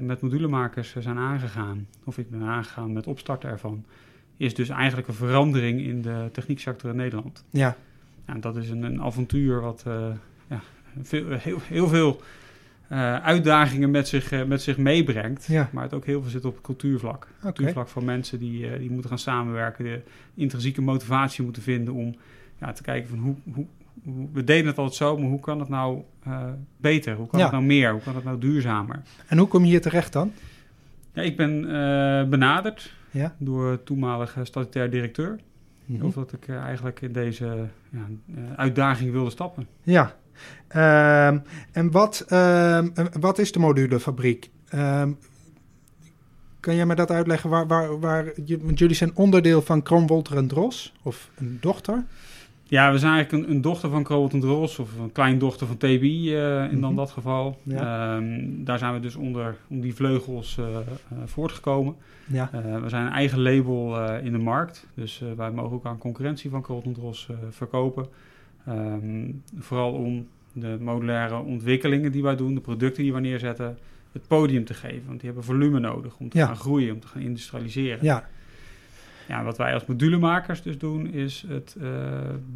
met 0.00 0.20
modulemakers 0.20 0.94
zijn 0.98 1.18
aangegaan, 1.18 1.86
of 2.04 2.18
ik 2.18 2.30
ben 2.30 2.42
aangegaan 2.42 2.92
met 2.92 3.06
opstarten 3.06 3.50
ervan, 3.50 3.84
is 4.36 4.54
dus 4.54 4.68
eigenlijk 4.68 5.08
een 5.08 5.14
verandering 5.14 5.80
in 5.80 6.02
de 6.02 6.28
technieksector 6.32 6.90
in 6.90 6.96
Nederland. 6.96 7.44
Ja. 7.50 7.76
ja 8.26 8.34
dat 8.34 8.56
is 8.56 8.70
een, 8.70 8.82
een 8.82 9.02
avontuur 9.02 9.60
wat 9.60 9.84
uh, 9.86 10.06
ja, 10.46 10.60
veel, 11.02 11.30
heel, 11.30 11.58
heel 11.62 11.88
veel 11.88 12.20
uh, 12.92 13.14
uitdagingen 13.16 13.90
met 13.90 14.08
zich, 14.08 14.46
met 14.46 14.62
zich 14.62 14.76
meebrengt. 14.76 15.46
Ja. 15.46 15.68
Maar 15.72 15.82
het 15.82 15.94
ook 15.94 16.06
heel 16.06 16.22
veel 16.22 16.30
zit 16.30 16.44
op 16.44 16.54
het 16.54 16.62
cultuurvlak. 16.62 17.28
Okay. 17.38 17.52
Cultuurvlak 17.52 17.88
van 17.88 18.04
mensen 18.04 18.38
die, 18.38 18.78
die 18.78 18.90
moeten 18.90 19.10
gaan 19.10 19.18
samenwerken, 19.18 19.84
de 19.84 20.02
intrinsieke 20.34 20.82
motivatie 20.82 21.44
moeten 21.44 21.62
vinden 21.62 21.94
om 21.94 22.16
ja, 22.60 22.72
te 22.72 22.82
kijken 22.82 23.08
van 23.08 23.18
hoe, 23.18 23.34
hoe, 23.54 23.66
we 24.32 24.44
deden 24.44 24.66
het 24.66 24.78
altijd 24.78 24.96
zo, 24.96 25.18
maar 25.18 25.28
hoe 25.28 25.40
kan 25.40 25.60
het 25.60 25.68
nou 25.68 26.02
beter? 26.76 27.14
Hoe 27.14 27.26
kan 27.26 27.40
het 27.40 27.50
nou 27.50 27.64
meer? 27.64 27.92
Hoe 27.92 28.00
kan 28.00 28.14
het 28.14 28.24
nou 28.24 28.38
duurzamer? 28.38 29.02
En 29.26 29.38
hoe 29.38 29.48
kom 29.48 29.62
je 29.62 29.68
hier 29.68 29.80
terecht 29.80 30.12
dan? 30.12 30.32
Ja, 31.12 31.22
ik 31.22 31.36
ben 31.36 31.60
benaderd 32.30 32.94
ja? 33.10 33.34
door 33.38 33.82
toenmalige 33.82 34.44
statutair 34.44 34.90
directeur. 34.90 35.38
Mm 35.86 36.02
Of 36.02 36.14
dat 36.14 36.32
ik 36.32 36.48
eigenlijk 36.48 37.00
in 37.00 37.12
deze 37.12 37.66
ja, 37.90 38.06
uitdaging 38.56 39.12
wilde 39.12 39.30
stappen. 39.30 39.66
Ja. 39.82 40.16
Um, 40.76 41.42
en 41.72 41.90
wat, 41.90 42.26
um, 42.32 42.92
wat 43.20 43.38
is 43.38 43.52
de 43.52 43.58
modulefabriek? 43.58 44.50
Um, 44.74 45.18
kan 46.60 46.74
jij 46.74 46.86
me 46.86 46.94
dat 46.94 47.10
uitleggen? 47.10 47.50
Waar, 47.50 47.66
waar, 47.66 48.00
waar, 48.00 48.32
want 48.60 48.78
jullie 48.78 48.96
zijn 48.96 49.16
onderdeel 49.16 49.62
van 49.62 49.82
Kron, 49.82 50.06
Wolter 50.06 50.36
en 50.36 50.46
Dros, 50.46 50.92
of 51.02 51.30
een 51.36 51.58
dochter? 51.60 52.04
Ja, 52.70 52.92
we 52.92 52.98
zijn 52.98 53.12
eigenlijk 53.12 53.44
een, 53.44 53.54
een 53.54 53.60
dochter 53.60 53.90
van 53.90 54.02
Crowell 54.02 54.40
Dros, 54.40 54.78
of 54.78 54.98
een 54.98 55.12
kleindochter 55.12 55.66
van 55.66 55.76
TBI 55.76 56.34
uh, 56.36 56.72
in 56.72 56.80
dan 56.80 56.90
mhm. 56.90 56.94
dat 56.94 57.10
geval. 57.10 57.58
Ja. 57.62 58.16
Um, 58.16 58.64
daar 58.64 58.78
zijn 58.78 58.94
we 58.94 59.00
dus 59.00 59.14
onder 59.14 59.56
om 59.68 59.80
die 59.80 59.94
vleugels 59.94 60.56
uh, 60.60 60.66
uh, 60.66 60.78
voortgekomen. 61.24 61.94
Ja. 62.26 62.50
we 62.82 62.88
zijn 62.88 63.06
een 63.06 63.12
eigen 63.12 63.40
label 63.40 64.10
in 64.16 64.32
de 64.32 64.38
markt, 64.38 64.86
dus 64.94 65.22
wij 65.36 65.50
mogen 65.50 65.76
ook 65.76 65.86
aan 65.86 65.98
concurrentie 65.98 66.50
van 66.50 66.62
Crowell 66.62 66.92
Dros 66.92 67.28
verkopen. 67.50 68.06
Um, 68.70 69.42
vooral 69.58 69.92
om 69.92 70.28
de 70.52 70.76
modulaire 70.80 71.38
ontwikkelingen 71.38 72.12
die 72.12 72.22
wij 72.22 72.36
doen, 72.36 72.54
de 72.54 72.60
producten 72.60 73.02
die 73.02 73.12
we 73.12 73.20
neerzetten, 73.20 73.78
het 74.12 74.26
podium 74.26 74.64
te 74.64 74.74
geven. 74.74 75.06
Want 75.06 75.20
die 75.20 75.26
hebben 75.26 75.44
volume 75.44 75.78
nodig 75.78 76.18
om 76.18 76.28
te 76.28 76.38
gaan 76.38 76.56
groeien, 76.56 76.94
om 76.94 77.00
te 77.00 77.06
gaan 77.06 77.22
industrialiseren. 77.22 78.04
Ja. 78.04 78.28
Ja, 79.28 79.44
wat 79.44 79.56
wij 79.56 79.74
als 79.74 79.86
modulemakers 79.86 80.62
dus 80.62 80.78
doen, 80.78 81.12
is 81.12 81.44
het 81.48 81.76
uh, 81.80 81.88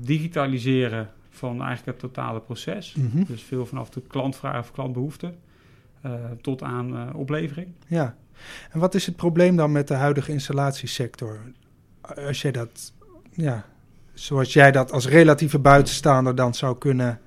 digitaliseren 0.00 1.10
van 1.30 1.62
eigenlijk 1.62 1.86
het 1.86 1.98
totale 1.98 2.40
proces. 2.40 2.94
Mhm. 2.94 3.24
Dus 3.24 3.42
veel 3.42 3.66
vanaf 3.66 3.90
de 3.90 4.02
klantvraag 4.06 4.60
of 4.60 4.72
klantbehoefte 4.72 5.34
uh, 6.06 6.12
tot 6.40 6.62
aan 6.62 6.94
uh, 6.94 7.08
oplevering. 7.14 7.68
Ja, 7.86 8.16
en 8.70 8.80
wat 8.80 8.94
is 8.94 9.06
het 9.06 9.16
probleem 9.16 9.56
dan 9.56 9.72
met 9.72 9.88
de 9.88 9.94
huidige 9.94 10.32
installatiesector? 10.32 11.40
Als 12.00 12.42
jij 12.42 12.52
dat, 12.52 12.92
ja, 13.30 13.64
zoals 14.14 14.52
jij 14.52 14.72
dat 14.72 14.92
als 14.92 15.08
relatieve 15.08 15.58
buitenstaander 15.58 16.34
dan 16.34 16.54
zou 16.54 16.78
kunnen 16.78 17.18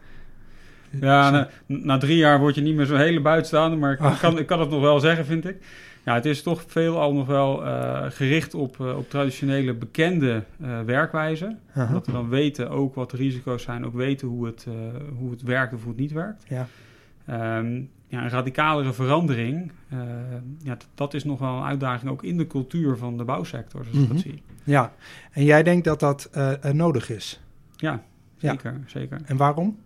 Ja, 0.90 1.30
na, 1.30 1.50
na, 1.66 1.98
drie 1.98 2.18
jaar 2.18 2.40
word 2.40 2.56
je 2.56 2.62
niet 2.62 2.76
meer 2.76 2.86
zo'n 2.86 2.98
hele 2.98 3.22
buitenstaander, 3.22 3.80
maar 3.80 3.92
ik, 3.94 4.00
Ach. 4.00 4.20
kan, 4.20 4.38
ik 4.40 4.46
kan 4.48 4.60
het 4.60 4.70
nog 4.70 4.82
wel 4.82 5.00
zeggen, 5.00 5.26
vind 5.26 5.46
ik. 5.48 5.58
Ja, 6.06 6.14
het 6.14 6.26
is 6.26 6.42
toch 6.44 6.64
veelal 6.68 7.14
nog 7.14 7.28
wel 7.28 7.66
eh, 7.66 8.06
gericht 8.10 8.54
op, 8.54 8.80
eh, 8.80 8.98
op 8.98 9.10
traditionele 9.10 9.74
bekende 9.74 10.44
eh, 10.62 10.82
werkwijzen. 10.82 11.60
Dat 11.92 12.06
we 12.06 12.12
dan 12.12 12.30
weten 12.30 12.70
ook 12.70 12.96
wat 12.96 13.12
de 13.12 13.18
risico's 13.18 13.64
zijn, 13.64 13.86
ook 13.86 13.94
weten 13.94 14.28
hoe 14.28 14.46
het, 14.46 14.66
hoe 15.18 15.32
het 15.32 15.42
werkt 15.42 15.74
of 15.74 15.80
hoe 15.82 15.92
het 15.92 16.00
niet 16.00 16.12
werkt. 16.12 16.44
Ja. 16.48 16.68
Ehm, 17.26 17.82
ja, 18.08 18.24
een 18.24 18.30
radicalere 18.30 18.94
verandering, 18.94 19.72
ja, 20.64 20.78
dat, 20.96 21.14
is 21.14 21.24
nog 21.24 21.40
wel 21.40 21.58
een 21.58 21.64
uitdaging 21.64 22.12
ook 22.12 22.24
in 22.24 22.38
de 22.38 22.48
cultuur 22.48 22.98
van 22.98 23.18
de 23.18 23.24
bouwsector, 23.24 23.84
zoals 23.84 23.98
ik 23.98 24.04
Mhm. 24.04 24.14
dat 24.14 24.22
zie. 24.22 24.42
Ja, 24.68 24.94
en 25.32 25.44
jij 25.44 25.64
denkt 25.64 25.86
dat 25.86 26.00
dat 26.00 26.30
eh, 26.32 26.64
eh, 26.64 26.74
nodig 26.74 27.10
is. 27.10 27.40
Ja, 27.76 28.04
Ja. 28.38 28.52
zeker. 28.52 28.80
zeker. 28.86 29.20
En 29.26 29.38
waarom? 29.38 29.78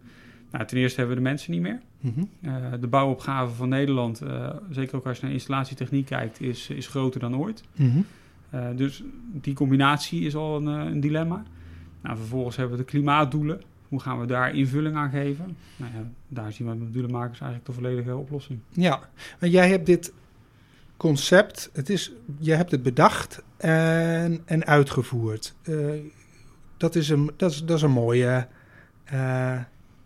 Nou, 0.52 0.66
ten 0.66 0.78
eerste 0.78 1.00
hebben 1.00 1.16
we 1.18 1.24
de 1.24 1.30
mensen 1.30 1.52
niet 1.52 1.62
meer. 1.62 1.80
Mhm. 2.00 2.24
Eh, 2.42 2.56
de 2.80 2.88
bouwopgave 2.88 3.54
van 3.54 3.70
Nederland, 3.70 4.22
zeker 4.70 4.96
ook 4.96 5.06
als 5.06 5.18
je 5.20 5.24
naar 5.26 5.34
installatietechniek 5.34 6.06
kijkt, 6.06 6.42
is, 6.42 6.70
is 6.70 6.88
groter 6.88 7.20
dan 7.20 7.38
ooit. 7.38 7.64
Mhm. 7.76 8.00
Dus 8.76 9.04
die 9.32 9.54
combinatie 9.54 10.22
is 10.26 10.36
al 10.36 10.56
een, 10.58 10.66
een 10.66 11.00
dilemma. 11.00 11.44
Nou, 12.02 12.18
vervolgens 12.18 12.56
hebben 12.56 12.78
we 12.78 12.84
de 12.84 12.90
klimaatdoelen. 12.90 13.62
Hoe 13.88 14.00
gaan 14.00 14.20
we 14.20 14.26
daar 14.26 14.56
invulling 14.56 14.96
aan 14.96 15.10
geven? 15.10 15.58
Nou 15.76 15.92
ja, 15.94 16.04
daar 16.28 16.52
zien 16.52 16.68
we 16.68 16.76
met 16.76 16.94
doelenmakers 16.94 17.40
eigenlijk 17.40 17.66
de 17.72 17.82
volledige 17.82 18.16
oplossing. 18.16 18.60
Ja, 18.70 19.00
want 19.40 19.52
jij 19.52 19.70
hebt 19.70 19.86
dit 19.86 20.14
concept, 21.02 21.70
het 21.74 21.90
is, 21.90 22.12
jij 22.40 22.56
hebt 22.58 22.72
het 22.72 22.84
bedacht 22.84 23.44
en, 23.58 24.42
en 24.46 24.66
uitgevoerd. 24.66 25.56
Eh, 25.62 25.76
dat, 26.78 26.96
is 26.96 27.10
een, 27.10 27.32
dat, 27.38 27.52
is, 27.52 27.66
dat 27.66 27.78
is 27.78 27.84
een 27.84 27.92
mooie, 27.92 28.48
eh, 29.04 29.18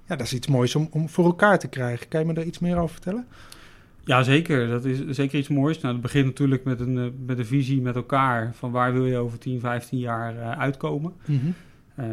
ja, 0.06 0.16
dat 0.16 0.22
is 0.22 0.34
iets 0.34 0.48
moois 0.48 0.76
om, 0.76 0.88
om 0.92 1.10
voor 1.10 1.26
elkaar 1.26 1.60
te 1.60 1.68
krijgen. 1.68 2.08
Kan 2.08 2.20
je 2.20 2.26
me 2.26 2.34
daar 2.34 2.44
iets 2.44 2.60
meer 2.60 2.78
over 2.78 2.90
vertellen? 2.90 3.28
Ja, 4.04 4.24
zeker. 4.24 4.68
Dat 4.68 4.86
is 4.86 5.00
zeker 5.10 5.40
iets 5.40 5.48
moois. 5.48 5.82
Nou, 5.82 5.94
het 5.94 6.02
begint 6.02 6.26
natuurlijk 6.26 6.64
met 6.64 6.80
een, 6.80 6.98
eh, 6.98 7.26
met 7.26 7.38
een 7.40 7.46
visie 7.46 7.82
met 7.82 7.96
elkaar 7.96 8.54
van 8.54 8.72
waar 8.72 8.94
wil 8.94 9.06
je 9.06 9.18
over 9.18 9.40
10, 9.40 9.60
15 9.60 10.00
jaar 10.00 10.40
uitkomen. 10.58 11.14
Eh, 11.96 12.08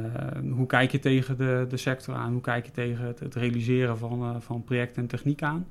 hoe 0.51 0.67
kijk 0.67 0.93
je 0.93 0.99
tegen 0.99 1.37
de, 1.37 1.67
de 1.69 1.77
sector 1.77 2.15
aan? 2.15 2.33
Hoe 2.33 2.41
kijk 2.41 2.65
je 2.65 2.73
tegen 2.73 3.07
het, 3.07 3.21
het 3.21 3.35
realiseren 3.35 3.99
van, 3.99 4.43
van 4.43 4.65
projecten 4.65 5.03
en 5.03 5.09
techniek 5.09 5.43
aan? 5.43 5.67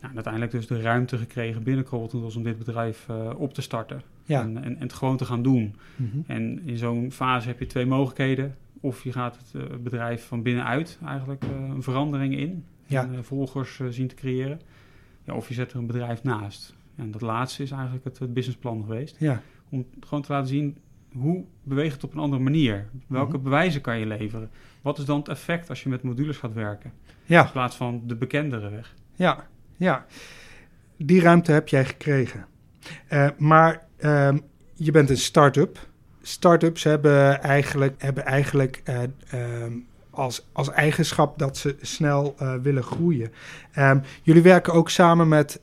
Nou, 0.00 0.14
uiteindelijk 0.14 0.52
dus 0.52 0.66
de 0.66 0.80
ruimte 0.80 1.18
gekregen 1.18 1.62
binnen 1.62 1.84
Coreltools 1.84 2.36
om 2.36 2.42
dit 2.42 2.58
bedrijf 2.58 3.06
eh, 3.08 3.30
op 3.36 3.54
te 3.54 3.62
starten. 3.62 4.02
Ja. 4.24 4.40
En, 4.42 4.56
en, 4.56 4.64
en 4.76 4.80
het 4.82 4.92
gewoon 4.92 5.16
te 5.16 5.24
gaan 5.24 5.42
doen. 5.42 5.74
Mhm. 5.96 6.18
En 6.26 6.60
in 6.66 6.76
zo'n 6.76 7.12
fase 7.12 7.48
heb 7.48 7.58
je 7.58 7.66
twee 7.66 7.86
mogelijkheden. 7.86 8.56
Of 8.80 9.04
je 9.04 9.12
gaat 9.12 9.36
het 9.36 9.62
eh, 9.62 9.76
bedrijf 9.76 10.26
van 10.26 10.42
binnenuit 10.42 10.98
eigenlijk 11.06 11.44
eh, 11.44 11.50
een 11.74 11.82
verandering 11.82 12.36
in. 12.36 12.64
Ja. 12.86 13.02
En 13.12 13.24
volgers 13.24 13.80
zien 13.90 14.08
te 14.08 14.14
creëren. 14.14 14.60
Ja, 15.24 15.34
of 15.34 15.48
je 15.48 15.54
zet 15.54 15.72
er 15.72 15.78
een 15.78 15.86
bedrijf 15.86 16.22
naast. 16.22 16.74
En 16.96 17.10
dat 17.10 17.20
laatste 17.20 17.62
is 17.62 17.70
eigenlijk 17.70 18.04
het, 18.04 18.18
het 18.18 18.34
businessplan 18.34 18.82
geweest. 18.82 19.16
Ja, 19.18 19.42
Om 19.68 19.86
gewoon 20.00 20.22
te 20.24 20.32
laten 20.32 20.48
zien 20.48 20.76
hoe 21.12 21.44
beweegt 21.62 21.94
het 21.94 22.04
op 22.04 22.12
een 22.12 22.18
andere 22.20 22.42
manier. 22.42 22.88
Welke 23.06 23.34
Mhm. 23.34 23.42
bewijzen 23.42 23.80
kan 23.80 23.98
je 23.98 24.06
leveren? 24.06 24.50
Wat 24.82 24.98
is 24.98 25.04
dan 25.04 25.18
het 25.18 25.28
effect 25.28 25.68
als 25.68 25.82
je 25.82 25.88
met 25.88 26.02
modules 26.02 26.36
gaat 26.36 26.52
werken? 26.52 26.92
In 27.26 27.50
plaats 27.52 27.76
van 27.76 28.02
de 28.06 28.14
bekendere 28.16 28.70
weg. 28.70 28.94
ja, 29.14 29.46
ja. 29.80 30.06
Die 30.96 31.20
ruimte 31.20 31.52
heb 31.52 31.68
jij 31.68 31.84
gekregen. 31.84 32.46
Eh, 33.08 33.28
maar 33.38 33.86
ehm, 33.96 34.38
je 34.74 34.90
bent 34.90 35.10
een 35.10 35.16
start-up. 35.16 35.88
Start-ups 36.22 36.82
hebben 36.82 37.42
eigenlijk, 37.42 38.02
hebben 38.02 38.24
eigenlijk 38.24 38.80
eh, 38.84 39.02
ehm, 39.30 39.72
als, 40.10 40.48
als 40.52 40.70
eigenschap 40.70 41.38
dat 41.38 41.56
ze 41.56 41.76
snel 41.80 42.34
eh, 42.38 42.54
willen 42.62 42.82
groeien. 42.82 43.32
Ehm, 43.72 43.98
jullie 44.22 44.42
werken 44.42 44.72
ook 44.72 44.90
samen 44.90 45.28
met 45.28 45.60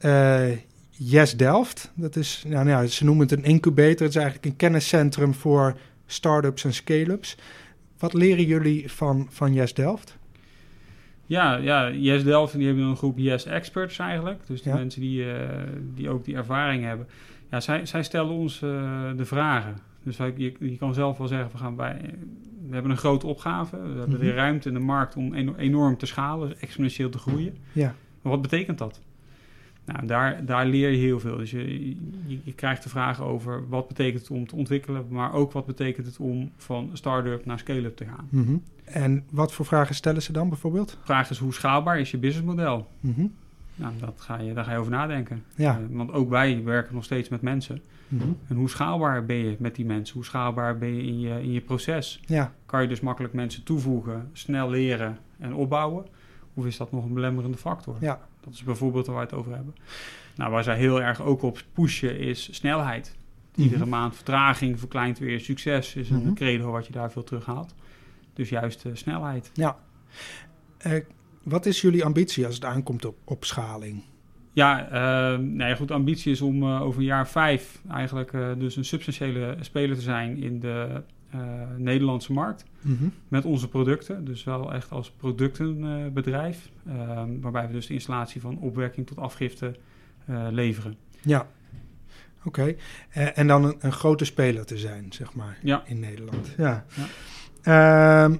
Yes 0.89 1.37
Delft. 1.37 1.91
Dat 1.95 2.15
is, 2.15 2.43
nou, 2.47 2.65
nou 2.65 2.87
ze 2.87 3.05
noemen 3.05 3.27
het 3.27 3.37
een 3.37 3.43
incubator. 3.43 4.05
Het 4.05 4.15
is 4.15 4.21
eigenlijk 4.21 4.45
een 4.45 4.55
kenniscentrum 4.55 5.33
voor 5.33 5.77
start-ups 6.05 6.63
en 6.63 6.73
scale-ups. 6.73 7.37
Wat 7.97 8.13
leren 8.13 8.45
jullie 8.45 8.91
van, 8.91 9.27
van 9.29 9.53
Yes 9.53 9.73
Delft? 9.73 10.17
Ja, 11.27 11.55
ja, 11.55 11.91
Yes 11.91 12.23
Delft, 12.23 12.53
die 12.57 12.65
hebben 12.67 12.83
een 12.83 12.95
groep 12.97 13.17
Yes 13.17 13.45
Experts 13.45 13.99
eigenlijk. 13.99 14.39
Dus 14.47 14.61
de 14.61 14.69
Ja. 14.69 14.75
mensen 14.75 15.01
die, 15.01 15.31
eh, 15.33 15.63
die 15.95 16.09
ook 16.09 16.25
die 16.25 16.35
ervaring 16.35 16.83
hebben. 16.83 17.07
Ja, 17.51 17.59
zij, 17.59 17.85
zij 17.85 18.03
stellen 18.03 18.31
ons 18.31 18.61
eh, 18.61 18.69
de 19.15 19.25
vragen. 19.25 19.77
Dus 20.03 20.17
wij, 20.17 20.33
je, 20.37 20.53
je 20.59 20.77
kan 20.77 20.93
zelf 20.93 21.17
wel 21.17 21.27
zeggen, 21.27 21.51
we, 21.51 21.57
gaan 21.57 21.75
bij, 21.75 22.13
we 22.67 22.73
hebben 22.73 22.91
een 22.91 22.97
grote 22.97 23.27
opgave. 23.27 23.77
We 23.93 23.99
hebben 23.99 24.19
de 24.19 24.25
Mhm. 24.25 24.35
ruimte 24.35 24.67
in 24.67 24.73
de 24.73 24.79
markt 24.79 25.15
om 25.15 25.33
eno- 25.33 25.55
enorm 25.57 25.97
te 25.97 26.05
schalen, 26.05 26.59
exponentieel 26.59 27.09
te 27.09 27.17
groeien. 27.17 27.55
Ja, 27.71 27.95
Maar 28.21 28.31
wat 28.31 28.41
betekent 28.41 28.77
dat? 28.77 29.01
Nou, 29.93 30.05
daar, 30.05 30.45
daar 30.45 30.65
leer 30.65 30.89
je 30.89 30.97
heel 30.97 31.19
veel. 31.19 31.37
Dus 31.37 31.51
je, 31.51 31.89
je, 32.25 32.39
je 32.43 32.53
krijgt 32.53 32.83
de 32.83 32.89
vragen 32.89 33.25
over 33.25 33.67
wat 33.69 33.87
betekent 33.87 34.21
het 34.21 34.31
om 34.31 34.47
te 34.47 34.55
ontwikkelen, 34.55 35.05
maar 35.09 35.33
ook 35.33 35.51
wat 35.51 35.65
betekent 35.65 36.05
het 36.05 36.17
om 36.19 36.51
van 36.57 36.89
start-up 36.93 37.45
naar 37.45 37.59
scale-up 37.59 37.95
te 37.97 38.05
gaan. 38.05 38.27
Mhm. 38.29 38.55
En 38.83 39.23
wat 39.31 39.53
voor 39.53 39.65
vragen 39.65 39.95
stellen 39.95 40.21
ze 40.21 40.31
dan 40.31 40.49
bijvoorbeeld? 40.49 40.89
De 40.89 40.97
vraag 41.03 41.29
is 41.29 41.37
hoe 41.37 41.53
schaalbaar 41.53 41.99
is 41.99 42.11
je 42.11 42.17
businessmodel? 42.17 42.87
Mhm. 42.99 43.25
Nou, 43.75 43.93
dat 43.99 44.21
ga 44.21 44.39
je, 44.39 44.53
daar 44.53 44.63
ga 44.63 44.71
je 44.71 44.77
over 44.77 44.91
nadenken. 44.91 45.43
Ja. 45.55 45.77
Eh, 45.77 45.95
want 45.95 46.11
ook 46.11 46.29
wij 46.29 46.63
werken 46.63 46.95
nog 46.95 47.03
steeds 47.03 47.29
met 47.29 47.41
mensen. 47.41 47.81
Mhm. 48.07 48.27
En 48.47 48.55
hoe 48.55 48.69
schaalbaar 48.69 49.25
ben 49.25 49.35
je 49.35 49.55
met 49.59 49.75
die 49.75 49.85
mensen? 49.85 50.15
Hoe 50.15 50.25
schaalbaar 50.25 50.77
ben 50.77 50.95
je 50.95 51.03
in 51.03 51.19
je, 51.19 51.41
in 51.41 51.51
je 51.51 51.61
proces? 51.61 52.21
Ja, 52.25 52.53
Kan 52.65 52.81
je 52.81 52.87
dus 52.87 52.99
makkelijk 52.99 53.33
mensen 53.33 53.63
toevoegen, 53.63 54.29
snel 54.33 54.69
leren 54.69 55.17
en 55.39 55.53
opbouwen? 55.53 56.05
Of 56.53 56.65
is 56.65 56.77
dat 56.77 56.91
nog 56.91 57.05
een 57.05 57.13
belemmerende 57.13 57.57
factor? 57.57 57.95
ja, 57.99 58.26
Dat 58.41 58.53
is 58.53 58.63
bijvoorbeeld 58.63 59.05
waar 59.07 59.15
we 59.15 59.21
het 59.21 59.33
over 59.33 59.55
hebben. 59.55 59.75
Nou, 60.35 60.51
waar 60.51 60.63
zij 60.63 60.77
heel 60.77 61.01
erg 61.01 61.21
ook 61.21 61.41
op 61.41 61.61
pushen 61.73 62.19
is 62.19 62.55
snelheid. 62.55 63.15
Iedere 63.55 63.79
Mhm. 63.81 63.89
maand 63.89 64.15
vertraging 64.15 64.79
verkleint 64.79 65.19
weer 65.19 65.39
succes. 65.39 65.95
Is 65.95 66.09
een 66.09 66.23
Mhm. 66.23 66.33
credo 66.33 66.71
wat 66.71 66.85
je 66.87 66.91
daar 66.93 67.11
veel 67.11 67.23
terughaalt. 67.23 67.75
Dus 68.33 68.49
juist 68.49 68.85
eh, 68.85 68.91
snelheid. 68.95 69.51
ja. 69.53 69.77
Eh, 70.77 71.01
wat 71.43 71.65
is 71.65 71.81
jullie 71.81 72.05
ambitie 72.05 72.45
als 72.45 72.55
het 72.55 72.65
aankomt 72.65 73.05
op, 73.05 73.17
op 73.23 73.45
schaling? 73.45 74.03
Ja, 74.53 74.85
eh, 74.87 75.39
nou 75.39 75.69
ja, 75.69 75.75
goed, 75.75 75.87
de 75.87 75.93
ambitie 75.93 76.31
is 76.31 76.41
om 76.41 76.63
eh, 76.63 76.81
over 76.81 76.99
een 76.99 77.05
jaar 77.05 77.27
vijf 77.27 77.81
eigenlijk 77.91 78.31
dus 78.57 78.75
een 78.75 78.85
substantiële 78.85 79.57
speler 79.59 79.95
te 79.95 80.01
zijn 80.01 80.37
in 80.37 80.59
de 80.59 81.03
Nederlandse 81.77 82.33
markt. 82.33 82.63
Mhm. 82.81 83.07
Met 83.27 83.45
onze 83.45 83.67
producten, 83.69 84.25
dus 84.25 84.43
wel 84.43 84.73
echt 84.73 84.91
als 84.91 85.11
productenbedrijf. 85.11 86.69
eh, 86.87 87.23
waarbij 87.41 87.67
we 87.67 87.73
dus 87.73 87.87
de 87.87 87.93
installatie 87.93 88.41
van 88.41 88.57
opwerking 88.59 89.07
tot 89.07 89.17
afgifte 89.17 89.75
eh, 90.25 90.47
leveren. 90.51 90.95
Ja, 91.21 91.47
oké. 92.43 92.75
Eh, 93.09 93.37
en 93.37 93.47
dan 93.47 93.63
een, 93.63 93.75
een 93.79 93.91
grote 93.91 94.25
speler 94.25 94.65
te 94.65 94.77
zijn, 94.77 95.05
zeg 95.09 95.33
maar, 95.33 95.57
Ja. 95.61 95.83
in 95.85 95.99
Nederland. 95.99 96.53
Ja. 96.57 96.85
Ehm, 97.63 98.35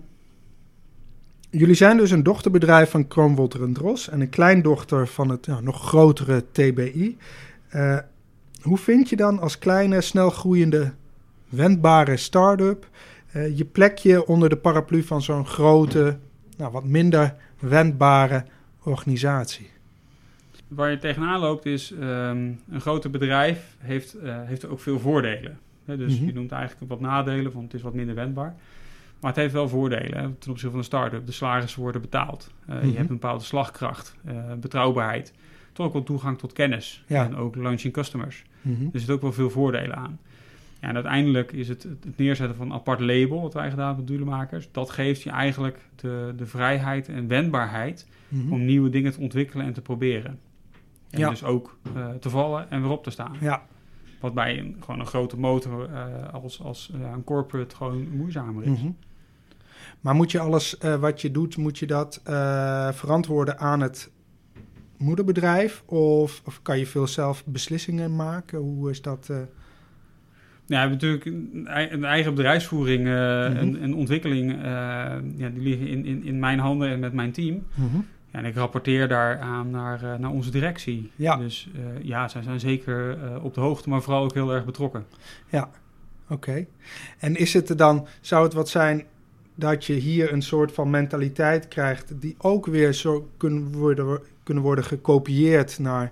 jullie 1.50 1.76
zijn 1.76 1.98
dus 1.98 2.12
een 2.12 2.24
dochterbedrijf 2.24 2.90
van 2.90 3.08
Kroonwolter 3.08 3.64
en 3.64 3.74
Dros 3.74 4.10
en 4.10 4.22
een 4.22 4.30
kleindochter 4.30 5.08
van 5.08 5.30
het 5.30 5.46
ja, 5.46 5.60
nog 5.60 5.82
grotere 5.88 6.44
TBI. 6.52 7.18
Eh, 7.70 7.98
hoe 8.62 8.78
vind 8.78 9.10
je 9.10 9.16
dan 9.16 9.40
als 9.40 9.58
kleine, 9.58 10.02
snel 10.02 10.30
groeiende, 10.30 10.94
wendbare 11.50 12.18
start-up 12.18 12.90
eh, 13.32 13.58
je 13.58 13.66
plekje 13.66 14.26
onder 14.28 14.50
de 14.50 14.58
paraplu 14.58 15.04
van 15.04 15.22
zo'n 15.22 15.46
grote, 15.46 16.18
nou, 16.58 16.72
wat 16.72 16.84
minder 16.86 17.36
wendbare 17.60 18.46
organisatie? 18.84 19.70
Waar 20.68 20.92
je 20.92 20.98
tegenaan 20.98 21.40
loopt 21.40 21.66
is, 21.66 21.92
ehm, 21.92 22.52
een 22.70 22.82
groter 22.82 23.10
bedrijf 23.10 23.76
heeft, 23.80 24.14
eh, 24.14 24.36
heeft 24.44 24.66
ook 24.68 24.80
veel 24.80 25.00
voordelen. 25.00 25.60
Hè, 25.86 25.98
dus 25.98 26.16
Mhm. 26.18 26.26
je 26.26 26.34
noemt 26.34 26.52
eigenlijk 26.52 26.92
wat 26.92 27.00
nadelen, 27.00 27.52
want 27.52 27.64
het 27.66 27.74
is 27.74 27.82
wat 27.82 27.94
minder 27.94 28.16
wendbaar. 28.16 28.56
Maar 29.20 29.32
het 29.32 29.40
heeft 29.40 29.54
wel 29.54 29.70
voordelen 29.70 30.18
hè, 30.20 30.30
ten 30.30 30.50
opzichte 30.52 30.70
van 30.70 30.78
een 30.78 30.84
start-up. 30.84 31.26
De 31.26 31.32
salarissen 31.32 31.82
worden 31.82 32.02
betaald. 32.02 32.52
Eh, 32.68 32.76
Mhm. 32.76 32.86
Je 32.88 32.96
hebt 32.96 33.10
een 33.10 33.20
bepaalde 33.20 33.44
slagkracht, 33.44 34.16
betrouwbaarheid. 34.60 35.34
Toch 35.74 35.86
ook 35.86 35.94
wel 35.94 36.04
toegang 36.04 36.38
tot 36.38 36.54
kennis. 36.54 37.04
Ja. 37.08 37.26
En 37.26 37.36
ook 37.36 37.56
launching 37.56 37.94
customers. 37.94 38.44
Mhm. 38.62 38.84
Er 38.84 38.90
zitten 39.00 39.14
ook 39.16 39.22
wel 39.22 39.34
veel 39.34 39.50
voordelen 39.50 39.96
aan. 39.96 40.20
Ja, 40.82 40.88
en 40.88 40.94
uiteindelijk 40.96 41.52
is 41.52 41.68
het 41.68 41.84
het 41.84 42.18
neerzetten 42.18 42.58
van 42.58 42.66
een 42.66 42.74
apart 42.74 43.00
label, 43.00 43.42
wat 43.42 43.54
wij 43.54 43.70
gedaan 43.70 43.86
hebben 43.88 44.06
met 44.06 44.14
duurmakers, 44.14 44.70
dat 44.72 44.90
geeft 44.90 45.22
je 45.22 45.30
eigenlijk 45.30 45.80
de, 45.96 46.34
de 46.38 46.46
vrijheid 46.46 47.08
en 47.10 47.28
wendbaarheid 47.28 48.08
Mhm. 48.30 48.54
om 48.54 48.66
nieuwe 48.66 48.90
dingen 48.90 49.12
te 49.12 49.20
ontwikkelen 49.20 49.66
en 49.66 49.74
te 49.74 49.82
proberen. 49.82 50.40
En 51.10 51.20
Ja. 51.20 51.30
dus 51.30 51.44
ook 51.44 51.78
eh, 51.96 52.10
te 52.10 52.30
vallen 52.30 52.70
en 52.72 52.82
weer 52.82 52.92
op 52.92 53.04
te 53.04 53.10
staan. 53.10 53.36
Ja, 53.40 53.66
Wat 54.20 54.34
bij 54.34 54.60
een, 54.60 54.76
gewoon 54.80 55.00
een 55.00 55.06
grote 55.06 55.40
motor 55.40 55.90
eh, 55.94 56.34
als, 56.34 56.62
als 56.62 56.92
eh, 56.94 57.12
een 57.14 57.24
corporate 57.24 57.76
gewoon 57.76 58.10
moeizamer 58.10 58.64
is. 58.64 58.80
Mhm. 58.80 58.92
Maar 60.02 60.16
moet 60.16 60.32
je 60.32 60.40
alles 60.40 60.78
wat 61.00 61.22
je 61.22 61.32
doet, 61.32 61.58
moet 61.58 61.78
je 61.80 61.86
dat 61.88 62.22
verantwoorden 62.96 63.60
aan 63.60 63.82
het 63.82 64.12
moederbedrijf? 64.98 65.84
Of, 65.86 66.42
of 66.46 66.62
kan 66.62 66.80
je 66.80 66.86
veel 66.88 67.08
zelf 67.08 67.46
beslissingen 67.46 68.16
maken? 68.16 68.60
Hoe 68.60 68.90
is 68.90 69.02
dat? 69.02 69.32
Ja, 70.70 70.74
we 70.74 70.76
hebben 70.90 70.92
natuurlijk 70.92 71.26
een, 71.26 71.68
ei- 71.68 71.90
een 71.92 72.04
eigen 72.04 72.34
bedrijfsvoering 72.36 73.00
eh, 73.08 73.14
Mhm. 73.14 73.58
en, 73.58 73.80
en 73.82 73.94
ontwikkeling. 73.96 74.52
eh, 74.52 74.58
ja, 75.36 75.50
die 75.54 75.62
liggen 75.62 75.88
in, 75.88 76.06
in, 76.06 76.24
in 76.24 76.40
mijn 76.40 76.60
handen 76.60 76.90
en 76.90 77.00
met 77.00 77.14
mijn 77.14 77.32
team. 77.32 77.64
Ja, 78.32 78.40
en 78.40 78.46
ik 78.46 78.56
rapporteer 78.56 79.08
daar 79.08 79.40
aan 79.40 79.70
naar, 79.70 80.04
eh, 80.14 80.20
naar 80.20 80.32
onze 80.32 80.52
directie. 80.52 81.12
Ja. 81.16 81.36
Dus 81.38 81.70
ja, 82.02 82.28
zij 82.28 82.42
zijn 82.44 82.60
zeker 82.60 83.18
op 83.42 83.54
de 83.54 83.60
hoogte, 83.62 83.90
maar 83.90 84.02
vooral 84.02 84.24
ook 84.24 84.34
heel 84.34 84.54
erg 84.54 84.66
betrokken. 84.66 85.06
Oké. 86.30 86.66
En 87.20 87.36
is 87.36 87.54
het 87.54 87.70
er 87.70 87.78
dan, 87.78 88.08
zou 88.22 88.44
het 88.44 88.54
wat 88.54 88.70
zijn 88.70 89.04
dat 89.56 89.86
je 89.86 89.94
hier 89.94 90.34
een 90.34 90.42
soort 90.42 90.72
van 90.72 90.90
mentaliteit 90.90 91.68
krijgt 91.68 92.22
die 92.22 92.36
ook 92.38 92.66
weer 92.66 92.94
zo 92.94 93.30
kunnen 93.38 93.72
worden, 93.72 94.20
kunnen 94.44 94.64
worden 94.64 94.84
gekopieerd 94.84 95.80
naar 95.80 96.12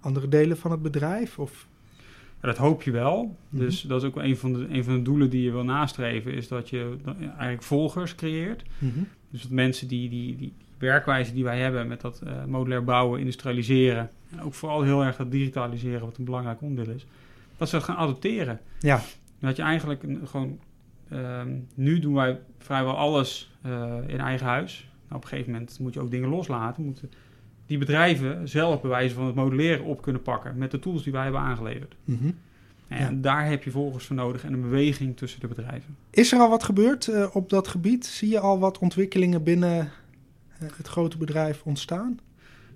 andere 0.00 0.28
delen 0.28 0.56
van 0.56 0.70
het 0.70 0.82
bedrijf? 0.82 1.38
Of, 1.38 1.66
Ja, 2.42 2.48
dat 2.48 2.56
hoop 2.56 2.82
je 2.82 2.90
wel. 2.90 3.36
Mhm. 3.48 3.64
Dus 3.64 3.80
dat 3.80 4.02
is 4.02 4.08
ook 4.08 4.16
een 4.16 4.36
van, 4.36 4.52
de, 4.52 4.66
een 4.70 4.84
van 4.84 4.94
de 4.94 5.02
doelen 5.02 5.30
die 5.30 5.42
je 5.42 5.50
wil 5.50 5.64
nastreven, 5.64 6.34
is 6.34 6.48
dat 6.48 6.68
je 6.68 6.96
eigenlijk 7.26 7.62
volgers 7.62 8.14
creëert. 8.14 8.62
Dus 9.30 9.42
dat 9.42 9.50
mensen 9.50 9.88
die, 9.88 10.08
die, 10.08 10.36
die 10.36 10.52
werkwijze 10.78 11.32
die 11.32 11.44
wij 11.44 11.58
hebben 11.58 11.88
met 11.88 12.00
dat 12.00 12.20
eh, 12.20 12.44
modulair 12.44 12.84
bouwen, 12.84 13.20
industrialiseren, 13.20 14.10
en 14.30 14.40
ook 14.40 14.54
vooral 14.54 14.82
heel 14.82 15.04
erg 15.04 15.16
dat 15.16 15.30
digitaliseren, 15.30 16.00
wat 16.00 16.16
een 16.16 16.24
belangrijk 16.24 16.62
onderdeel 16.62 16.94
is, 16.94 17.06
dat 17.56 17.68
ze 17.68 17.74
dat 17.74 17.84
gaan 17.84 17.96
adopteren. 17.96 18.60
Ja, 18.80 18.96
En 19.40 19.46
Dat 19.46 19.56
je 19.56 19.62
eigenlijk 19.62 20.02
een, 20.02 20.20
gewoon, 20.24 20.58
ehm, 21.08 21.58
nu 21.74 21.98
doen 21.98 22.14
wij 22.14 22.40
vrijwel 22.58 22.96
alles 22.96 23.50
eh, 23.62 23.96
in 24.06 24.20
eigen 24.20 24.46
huis. 24.46 24.88
Nou, 25.08 25.16
op 25.16 25.22
een 25.22 25.28
gegeven 25.28 25.52
moment 25.52 25.78
moet 25.78 25.94
je 25.94 26.00
ook 26.00 26.10
dingen 26.10 26.28
loslaten. 26.28 26.84
Moeten 26.84 27.10
die 27.72 27.80
bedrijven 27.80 28.48
zelf 28.48 28.80
bewijzen 28.80 29.16
van 29.16 29.26
het 29.26 29.34
modelleren 29.34 29.84
op 29.84 30.02
kunnen 30.02 30.22
pakken 30.22 30.56
met 30.58 30.70
de 30.70 30.78
tools 30.78 31.02
die 31.02 31.12
wij 31.12 31.22
hebben 31.22 31.40
aangeleverd. 31.40 31.94
Mhm. 32.04 32.30
En 32.88 33.20
daar 33.20 33.48
heb 33.48 33.62
je 33.62 33.70
volgers 33.70 34.04
voor 34.06 34.16
nodig 34.16 34.44
en 34.44 34.52
een 34.52 34.60
beweging 34.60 35.16
tussen 35.16 35.40
de 35.40 35.46
bedrijven. 35.46 35.96
Is 36.10 36.32
er 36.32 36.38
al 36.38 36.48
wat 36.50 36.62
gebeurd 36.62 37.08
eh, 37.08 37.36
op 37.36 37.50
dat 37.50 37.68
gebied? 37.68 38.06
Zie 38.06 38.28
je 38.28 38.38
al 38.40 38.58
wat 38.58 38.78
ontwikkelingen 38.78 39.42
binnen 39.42 39.78
eh, 40.58 40.68
het 40.76 40.88
grote 40.88 41.16
bedrijf 41.18 41.62
ontstaan? 41.64 42.18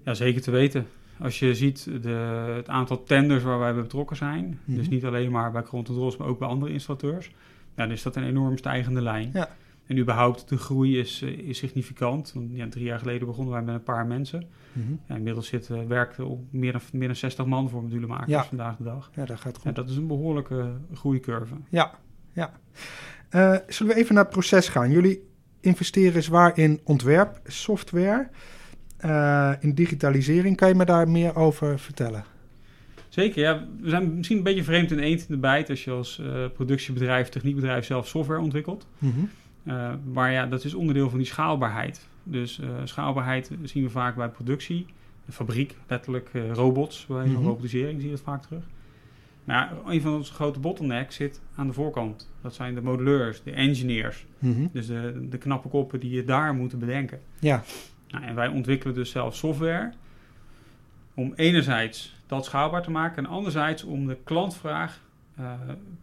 Ja, 0.05 0.15
zeker 0.15 0.43
te 0.43 0.51
weten. 0.51 0.87
Als 1.21 1.39
je 1.39 1.55
ziet 1.55 1.89
de, 2.03 2.09
het 2.57 2.69
aantal 2.69 3.03
tenders 3.03 3.43
waar 3.43 3.59
wij 3.59 3.73
bij 3.73 3.83
betrokken 3.83 4.17
zijn, 4.17 4.59
Mhm. 4.65 4.77
dus 4.79 4.89
niet 4.89 5.05
alleen 5.05 5.31
maar 5.31 5.53
bij 5.53 5.63
Grond 5.63 5.89
en 5.89 5.95
Dros, 5.95 6.17
maar 6.17 6.29
ook 6.29 6.39
bij 6.39 6.49
andere 6.49 6.73
installateurs, 6.73 7.31
dan 7.75 7.91
is 7.91 8.03
dat 8.03 8.17
een 8.17 8.25
enorm 8.27 8.57
stijgende 8.59 9.03
lijn. 9.03 9.31
Ja. 9.33 9.49
En 9.87 9.99
überhaupt, 9.99 10.49
de 10.49 10.57
groei 10.57 10.99
is, 10.99 11.23
eh, 11.23 11.29
is 11.39 11.59
significant. 11.59 12.33
Want, 12.35 12.51
ja, 12.53 12.69
drie 12.69 12.85
jaar 12.85 12.99
geleden 12.99 13.27
begonnen 13.27 13.53
wij 13.53 13.63
met 13.63 13.75
een 13.75 13.83
paar 13.83 14.07
mensen. 14.07 14.45
Mhm. 14.73 14.93
Ja, 15.09 15.15
inmiddels 15.17 15.47
zitten, 15.47 15.89
werken 15.89 16.27
op 16.27 16.41
meer 16.51 16.73
dan, 16.73 16.81
meer 16.93 17.07
dan 17.07 17.17
60 17.17 17.47
man 17.47 17.69
voor 17.71 17.83
modulemakers 17.83 18.31
Ja. 18.31 18.45
vandaag 18.45 18.77
de 18.77 18.85
dag. 18.85 19.11
Ja, 19.15 19.25
dat 19.25 19.41
gaat 19.41 19.55
Ja, 19.57 19.61
goed. 19.63 19.75
dat 19.75 19.89
is 19.91 19.97
een 19.97 20.07
behoorlijke 20.07 20.73
groeicurve. 20.95 21.55
Ja, 21.69 21.95
ja. 22.33 22.53
Eh, 23.29 23.57
zullen 23.69 23.95
we 23.95 23.99
even 24.01 24.15
naar 24.15 24.25
het 24.25 24.33
proces 24.33 24.69
gaan? 24.69 24.91
Jullie 24.91 25.23
investeren 25.61 26.23
zwaar 26.23 26.59
in 26.59 26.81
ontwerp, 26.85 27.41
software, 27.45 28.29
eh, 28.97 29.53
in 29.61 29.75
digitalisering. 29.75 30.57
Kan 30.57 30.69
je 30.69 30.75
me 30.75 30.85
daar 30.85 31.09
meer 31.09 31.35
over 31.37 31.79
vertellen? 31.79 32.25
Zeker, 33.09 33.43
ja. 33.43 33.67
We 33.81 33.89
zijn 33.89 34.17
misschien 34.17 34.37
een 34.37 34.43
beetje 34.43 34.65
vreemd 34.65 34.91
in 34.91 34.99
eend 34.99 35.21
in 35.21 35.27
de 35.29 35.37
bijt 35.41 35.71
als 35.71 35.85
je 35.85 35.91
als 35.91 36.19
eh, 36.19 36.45
productiebedrijf, 36.55 37.29
techniekbedrijf 37.29 37.85
zelf 37.85 38.07
software 38.09 38.41
ontwikkelt. 38.41 38.87
Mhm. 38.99 39.21
Eh, 39.67 39.93
maar 40.13 40.33
ja, 40.33 40.47
dat 40.47 40.65
is 40.65 40.75
onderdeel 40.75 41.09
van 41.09 41.19
die 41.19 41.27
schaalbaarheid. 41.27 42.09
Dus 42.23 42.61
eh, 42.61 42.69
schaalbaarheid 42.85 43.51
zien 43.63 43.83
we 43.83 43.91
vaak 43.91 44.17
bij 44.17 44.29
productie, 44.29 44.87
de 45.25 45.33
fabriek, 45.33 45.77
letterlijk 45.89 46.31
eh, 46.33 46.53
robots, 46.53 47.07
bij 47.07 47.27
Mhm. 47.27 47.43
robotisering 47.45 48.01
zie 48.01 48.11
je 48.11 48.17
dat 48.17 48.25
vaak 48.25 48.43
terug. 48.43 48.63
Maar 49.45 49.57
ja, 49.57 49.93
een 49.93 50.01
van 50.01 50.15
onze 50.15 50.33
grote 50.33 50.61
bottlenecks 50.61 51.17
zit 51.17 51.41
aan 51.55 51.67
de 51.67 51.73
voorkant. 51.73 52.31
Dat 52.43 52.55
zijn 52.55 52.75
de 52.75 52.83
modelleurs, 52.83 53.43
de 53.43 53.51
engineers. 53.51 54.27
Mhm. 54.39 54.67
Dus 54.73 54.87
de, 54.87 55.27
de 55.31 55.39
knappe 55.39 55.69
koppen 55.69 56.01
die 56.01 56.11
je 56.11 56.25
daar 56.25 56.55
moeten 56.55 56.79
bedenken. 56.79 57.21
Ja, 57.41 57.63
Nou, 58.09 58.25
en 58.25 58.35
wij 58.35 58.49
ontwikkelen 58.49 58.95
dus 58.95 59.11
zelf 59.11 59.35
software 59.37 59.93
om 61.15 61.33
enerzijds 61.37 62.15
dat 62.27 62.45
schaalbaar 62.45 62.83
te 62.83 62.91
maken 62.91 63.25
en 63.25 63.31
anderzijds 63.31 63.85
om 63.85 64.07
de 64.07 64.17
klantvraag 64.25 65.01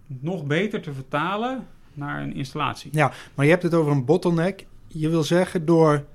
nog 0.07 0.45
beter 0.45 0.81
te 0.81 0.93
vertalen 0.93 1.67
naar 1.93 2.21
een 2.21 2.33
installatie. 2.35 2.89
maar 3.35 3.45
je 3.45 3.51
hebt 3.51 3.63
het 3.63 3.73
over 3.73 3.91
een 3.91 4.05
bottleneck. 4.05 4.65
Je 4.87 5.09
wil 5.09 5.23
zeggen 5.23 5.65
door 5.65 6.05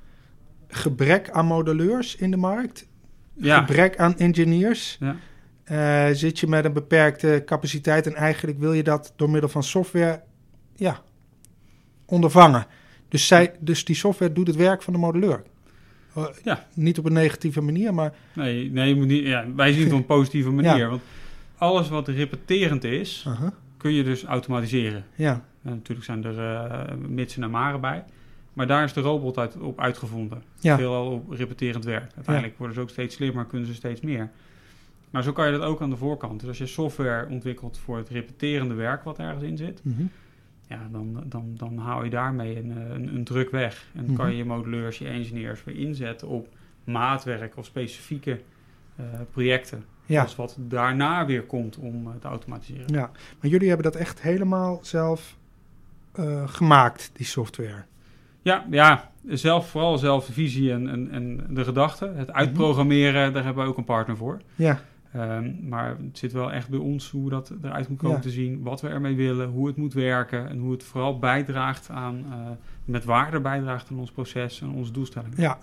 gebrek 0.68 1.30
aan 1.30 1.46
modelleurs 1.46 2.16
in 2.16 2.30
de 2.30 2.36
markt, 2.36 2.86
Ja, 3.34 3.58
gebrek 3.58 3.98
aan 3.98 4.16
engineers, 4.18 4.98
ja. 5.00 5.16
eh, 5.64 6.14
zit 6.14 6.38
je 6.38 6.46
met 6.46 6.64
een 6.64 6.72
beperkte 6.72 7.42
capaciteit 7.46 8.06
en 8.06 8.14
eigenlijk 8.14 8.58
wil 8.58 8.72
je 8.72 8.82
dat 8.82 9.12
door 9.16 9.30
middel 9.30 9.48
van 9.50 9.62
software 9.62 10.22
ja, 10.76 11.02
ondervangen. 12.06 12.66
Dus, 13.08 13.26
zij, 13.26 13.52
dus 13.60 13.84
die 13.84 13.96
software 13.96 14.32
doet 14.32 14.46
het 14.46 14.56
werk 14.56 14.82
van 14.82 14.92
de 14.92 14.98
modelleur. 14.98 15.42
Eh, 16.14 16.24
Ja. 16.44 16.66
Niet 16.74 16.98
op 16.98 17.04
een 17.04 17.12
negatieve 17.12 17.60
manier, 17.60 17.94
maar 17.94 18.14
Nee, 18.32 18.70
nee 18.70 18.88
je 18.88 18.94
moet 18.94 19.06
niet, 19.06 19.24
ja, 19.26 19.44
wij 19.56 19.72
zien 19.72 19.82
het 19.84 19.92
op 19.92 19.98
een 19.98 20.06
positieve 20.06 20.50
manier. 20.60 20.76
Ja. 20.76 20.88
Want 20.88 21.02
alles 21.56 21.88
wat 21.88 22.08
repeterend 22.08 22.84
is, 22.84 23.24
aha, 23.28 23.52
kun 23.76 23.92
je 23.92 24.04
dus 24.04 24.24
automatiseren. 24.24 25.04
ja, 25.14 25.44
En 25.68 25.74
natuurlijk 25.74 26.06
zijn 26.06 26.24
er 26.24 26.38
eh 26.38 26.94
mitsen 27.08 27.42
en 27.42 27.50
maren 27.50 27.80
bij. 27.80 28.04
Maar 28.52 28.66
daar 28.66 28.84
is 28.84 28.92
de 28.92 29.00
robot 29.00 29.38
uit, 29.38 29.56
op 29.60 29.80
uitgevonden. 29.80 30.42
Ja. 30.60 30.76
Veelal 30.76 31.10
op 31.10 31.30
repeterend 31.30 31.84
werk. 31.84 32.12
Uiteindelijk 32.14 32.58
worden 32.58 32.76
ze 32.76 32.82
ook 32.82 32.90
steeds 32.90 33.14
slimmer, 33.14 33.44
kunnen 33.44 33.66
ze 33.68 33.74
steeds 33.74 34.00
meer. 34.00 34.30
Maar 35.10 35.22
zo 35.22 35.32
kan 35.32 35.46
je 35.46 35.52
dat 35.52 35.62
ook 35.62 35.80
aan 35.80 35.90
de 35.90 35.96
voorkant. 35.96 36.40
Dus 36.40 36.48
als 36.48 36.58
je 36.58 36.66
software 36.66 37.28
ontwikkelt 37.28 37.78
voor 37.78 37.96
het 37.96 38.08
repeterende 38.08 38.74
werk 38.74 39.02
wat 39.04 39.18
ergens 39.18 39.42
in 39.44 39.56
zit, 39.56 39.80
mhm, 39.84 40.02
ja, 40.68 40.88
dan, 40.92 41.22
dan, 41.26 41.52
dan 41.56 41.78
haal 41.78 42.04
je 42.04 42.10
daarmee 42.10 42.56
een, 42.58 42.70
eh, 42.78 42.90
een, 42.94 43.14
een 43.14 43.24
druk 43.24 43.50
weg. 43.50 43.86
En 43.94 44.06
dan 44.06 44.14
kan 44.14 44.24
Mhm. 44.24 44.32
je 44.34 44.38
je 44.40 44.44
modelleurs, 44.48 44.98
je 44.98 45.08
engineers 45.08 45.64
weer 45.64 45.76
inzetten 45.76 46.28
op 46.28 46.48
maatwerk 46.84 47.56
of 47.56 47.64
specifieke 47.64 48.40
eh, 48.96 49.04
projecten. 49.30 49.84
ja, 50.06 50.22
Als 50.22 50.36
wat 50.36 50.56
daarna 50.60 51.26
weer 51.26 51.42
komt 51.42 51.76
om 51.76 52.06
eh, 52.06 52.12
te 52.20 52.28
automatiseren. 52.28 52.86
ja. 52.94 53.10
Maar 53.40 53.50
jullie 53.50 53.68
hebben 53.68 53.92
dat 53.92 54.00
echt 54.00 54.22
helemaal 54.22 54.78
zelf 54.82 55.36
eh, 56.18 56.48
gemaakt, 56.48 57.10
die 57.12 57.26
software. 57.26 57.84
Ja, 58.42 58.66
ja 58.70 59.10
zelf, 59.24 59.68
vooral 59.70 59.98
zelf 59.98 60.26
de 60.26 60.32
visie 60.32 60.72
en, 60.72 60.88
en, 60.88 61.10
en 61.10 61.46
de 61.50 61.64
gedachten. 61.64 62.16
Het 62.16 62.32
uitprogrammeren, 62.32 63.32
daar 63.32 63.44
hebben 63.44 63.64
we 63.64 63.70
ook 63.70 63.76
een 63.76 63.84
partner 63.84 64.16
voor. 64.16 64.40
Ja, 64.54 64.80
Ehm, 65.12 65.68
maar 65.68 65.88
het 65.88 66.18
zit 66.18 66.32
wel 66.32 66.52
echt 66.52 66.68
bij 66.68 66.78
ons 66.78 67.10
hoe 67.10 67.30
dat 67.30 67.52
eruit 67.62 67.88
moet 67.88 67.98
komen 67.98 68.16
Ja. 68.16 68.22
te 68.22 68.30
zien. 68.30 68.62
Wat 68.62 68.80
we 68.80 68.88
ermee 68.88 69.16
willen, 69.16 69.48
hoe 69.48 69.66
het 69.66 69.76
moet 69.76 69.92
werken. 69.92 70.48
En 70.48 70.58
hoe 70.58 70.72
het 70.72 70.82
vooral 70.84 71.18
bijdraagt 71.18 71.90
aan, 71.90 72.24
eh, 72.30 72.36
met 72.84 73.04
waarde 73.04 73.40
bijdraagt 73.40 73.90
aan 73.90 73.98
ons 73.98 74.10
proces 74.10 74.60
en 74.60 74.70
onze 74.70 74.92
doelstelling. 74.92 75.32
ja. 75.36 75.58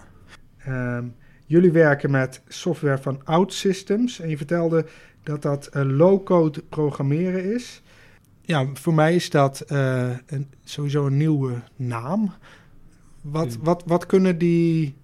Ehm, 0.57 1.03
jullie 1.45 1.71
werken 1.71 2.11
met 2.11 2.41
software 2.47 2.97
van 2.97 3.21
OutSystems. 3.23 4.19
En 4.19 4.29
je 4.29 4.37
vertelde 4.37 4.85
dat 5.23 5.41
dat 5.41 5.67
eh, 5.67 5.83
low-code 5.83 6.63
programmeren 6.69 7.53
is. 7.53 7.81
Ja, 8.45 8.65
voor 8.73 8.93
mij 8.93 9.15
is 9.15 9.29
dat 9.29 9.62
eh, 9.62 10.10
een, 10.25 10.47
sowieso 10.63 11.05
een 11.05 11.17
nieuwe 11.17 11.62
naam. 11.75 12.34
Wat, 13.21 13.58
wat, 13.62 13.84
wat 13.86 14.05
kunnen 14.05 14.38
die, 14.38 14.95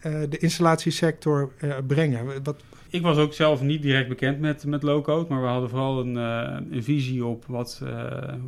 eh, 0.00 0.20
de 0.28 0.38
installatiesector 0.38 1.52
eh, 1.58 1.76
brengen? 1.86 2.42
Wat, 2.42 2.62
Ik 2.88 3.02
was 3.02 3.16
ook 3.16 3.32
zelf 3.32 3.62
niet 3.62 3.82
direct 3.82 4.08
bekend 4.08 4.40
met, 4.40 4.64
met 4.64 4.82
low-code, 4.82 5.28
maar 5.28 5.42
we 5.42 5.48
hadden 5.48 5.68
vooral 5.70 6.00
een, 6.00 6.14
een 6.74 6.82
visie 6.82 7.24
op 7.24 7.44
wat, 7.46 7.82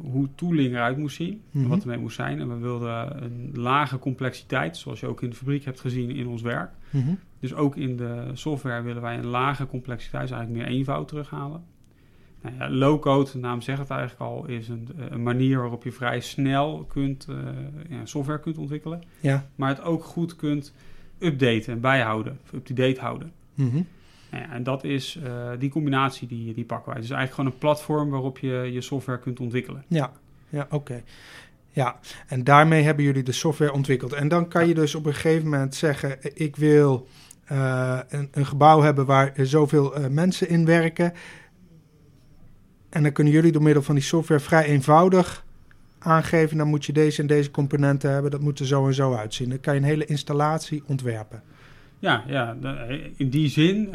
hoe 0.03 0.29
tooling 0.35 0.73
eruit 0.75 0.97
moest 0.97 1.17
zien 1.17 1.41
Mhm. 1.51 1.65
en 1.65 1.71
wat 1.71 1.81
ermee 1.83 1.99
moest 1.99 2.17
zijn. 2.17 2.41
En 2.41 2.49
we 2.49 2.57
wilden 2.57 3.23
een 3.23 3.51
lage 3.55 3.99
complexiteit, 3.99 4.77
zoals 4.77 5.01
je 5.01 5.07
ook 5.07 5.23
in 5.23 5.31
de 5.31 5.37
fabriek 5.37 5.65
hebt 5.65 5.81
gezien 5.81 6.11
in 6.11 6.27
ons 6.27 6.43
werk. 6.43 6.71
Mhm. 6.91 7.15
Dus 7.41 7.55
ook 7.55 7.77
in 7.77 7.97
de 7.97 8.31
software 8.33 8.83
willen 8.83 9.03
wij 9.03 9.19
een 9.19 9.27
lage 9.27 9.67
complexiteit, 9.67 10.29
dus 10.29 10.37
eigenlijk 10.37 10.67
meer 10.67 10.77
eenvoud 10.77 11.09
terughalen. 11.09 11.63
Nou 12.43 12.57
ja, 12.59 12.71
low-code, 12.71 13.31
de 13.31 13.39
naam 13.39 13.61
zegt 13.61 13.79
het 13.79 13.91
eigenlijk 13.91 14.21
al, 14.21 14.47
is 14.47 14.69
een, 14.69 14.89
een 15.11 15.23
manier 15.23 15.59
waarop 15.59 15.85
je 15.85 15.93
vrij 15.93 16.21
snel 16.21 16.85
kunt, 16.89 17.27
eh, 17.29 17.37
ja, 17.89 18.07
software 18.07 18.41
kunt 18.41 18.59
ontwikkelen. 18.59 19.03
Ja. 19.21 19.47
Maar 19.55 19.69
het 19.69 19.83
ook 19.83 20.05
goed 20.05 20.37
kunt 20.37 20.75
updaten 21.19 21.73
en 21.73 21.81
bijhouden, 21.81 22.39
of 22.45 22.53
up-to-date 22.53 23.01
houden. 23.01 23.33
Mhm. 23.55 23.83
Nou 24.31 24.45
ja, 24.45 24.53
en 24.53 24.63
dat 24.63 24.85
is 24.85 25.19
eh, 25.25 25.51
die 25.59 25.71
combinatie 25.71 26.29
die, 26.29 26.55
die 26.55 26.65
pakken 26.65 26.93
wij. 26.93 27.01
Dus 27.01 27.11
eigenlijk 27.11 27.35
gewoon 27.35 27.51
een 27.51 27.59
platform 27.59 28.11
waarop 28.11 28.39
je 28.39 28.71
je 28.73 28.81
software 28.81 29.19
kunt 29.19 29.41
ontwikkelen. 29.41 29.85
Ja, 29.89 30.13
ja 30.49 30.67
oké. 30.71 31.03
Ja, 31.71 31.99
en 32.27 32.45
daarmee 32.45 32.83
hebben 32.83 33.05
jullie 33.05 33.23
de 33.23 33.33
software 33.33 33.73
ontwikkeld. 33.73 34.13
En 34.13 34.29
dan 34.29 34.49
kan 34.49 34.69
je 34.69 34.75
dus 34.75 34.95
op 34.95 35.07
een 35.07 35.15
gegeven 35.15 35.49
moment 35.49 35.75
zeggen: 35.75 36.19
ik 36.35 36.57
wil 36.57 37.09
eh, 37.45 37.99
een, 38.09 38.29
een 38.33 38.47
gebouw 38.47 38.81
hebben 38.81 39.07
waar 39.07 39.33
er 39.37 39.47
zoveel 39.47 39.95
eh, 39.95 40.07
mensen 40.09 40.49
in 40.49 40.65
werken. 40.65 41.13
En 42.93 43.03
dan 43.03 43.13
kunnen 43.13 43.33
jullie 43.33 43.53
door 43.53 43.63
middel 43.63 43.83
van 43.83 43.95
die 43.95 44.05
software 44.05 44.41
vrij 44.41 44.65
eenvoudig 44.65 45.45
aangeven: 45.99 46.57
dan 46.57 46.69
moet 46.69 46.85
je 46.85 46.93
deze 46.93 47.21
en 47.21 47.27
deze 47.27 47.51
componenten 47.51 48.11
hebben, 48.11 48.31
dat 48.31 48.41
moet 48.41 48.59
er 48.59 48.67
zo 48.67 48.87
en 48.87 48.95
zo 48.95 49.15
uitzien. 49.15 49.49
Dan 49.49 49.61
kan 49.61 49.75
je 49.75 49.81
een 49.81 49.87
hele 49.87 50.05
installatie 50.05 50.83
ontwerpen. 50.87 51.43
Ja, 51.99 52.25
ja 52.27 52.57
in 53.17 53.29
die 53.29 53.49
zin, 53.49 53.87
eh, 53.87 53.93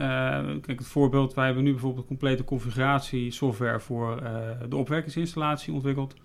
kijk 0.62 0.80
het 0.80 0.88
voorbeeld, 0.88 1.34
wij 1.34 1.46
hebben 1.46 1.64
nu 1.64 1.72
bijvoorbeeld 1.72 2.08
complete 2.08 2.44
configuratie 2.44 3.32
software 3.32 3.80
voor 3.80 4.22
eh, 4.22 4.32
de 4.70 4.76
opwerkingsinstallatie 4.76 5.74
ontwikkeld. 5.74 6.16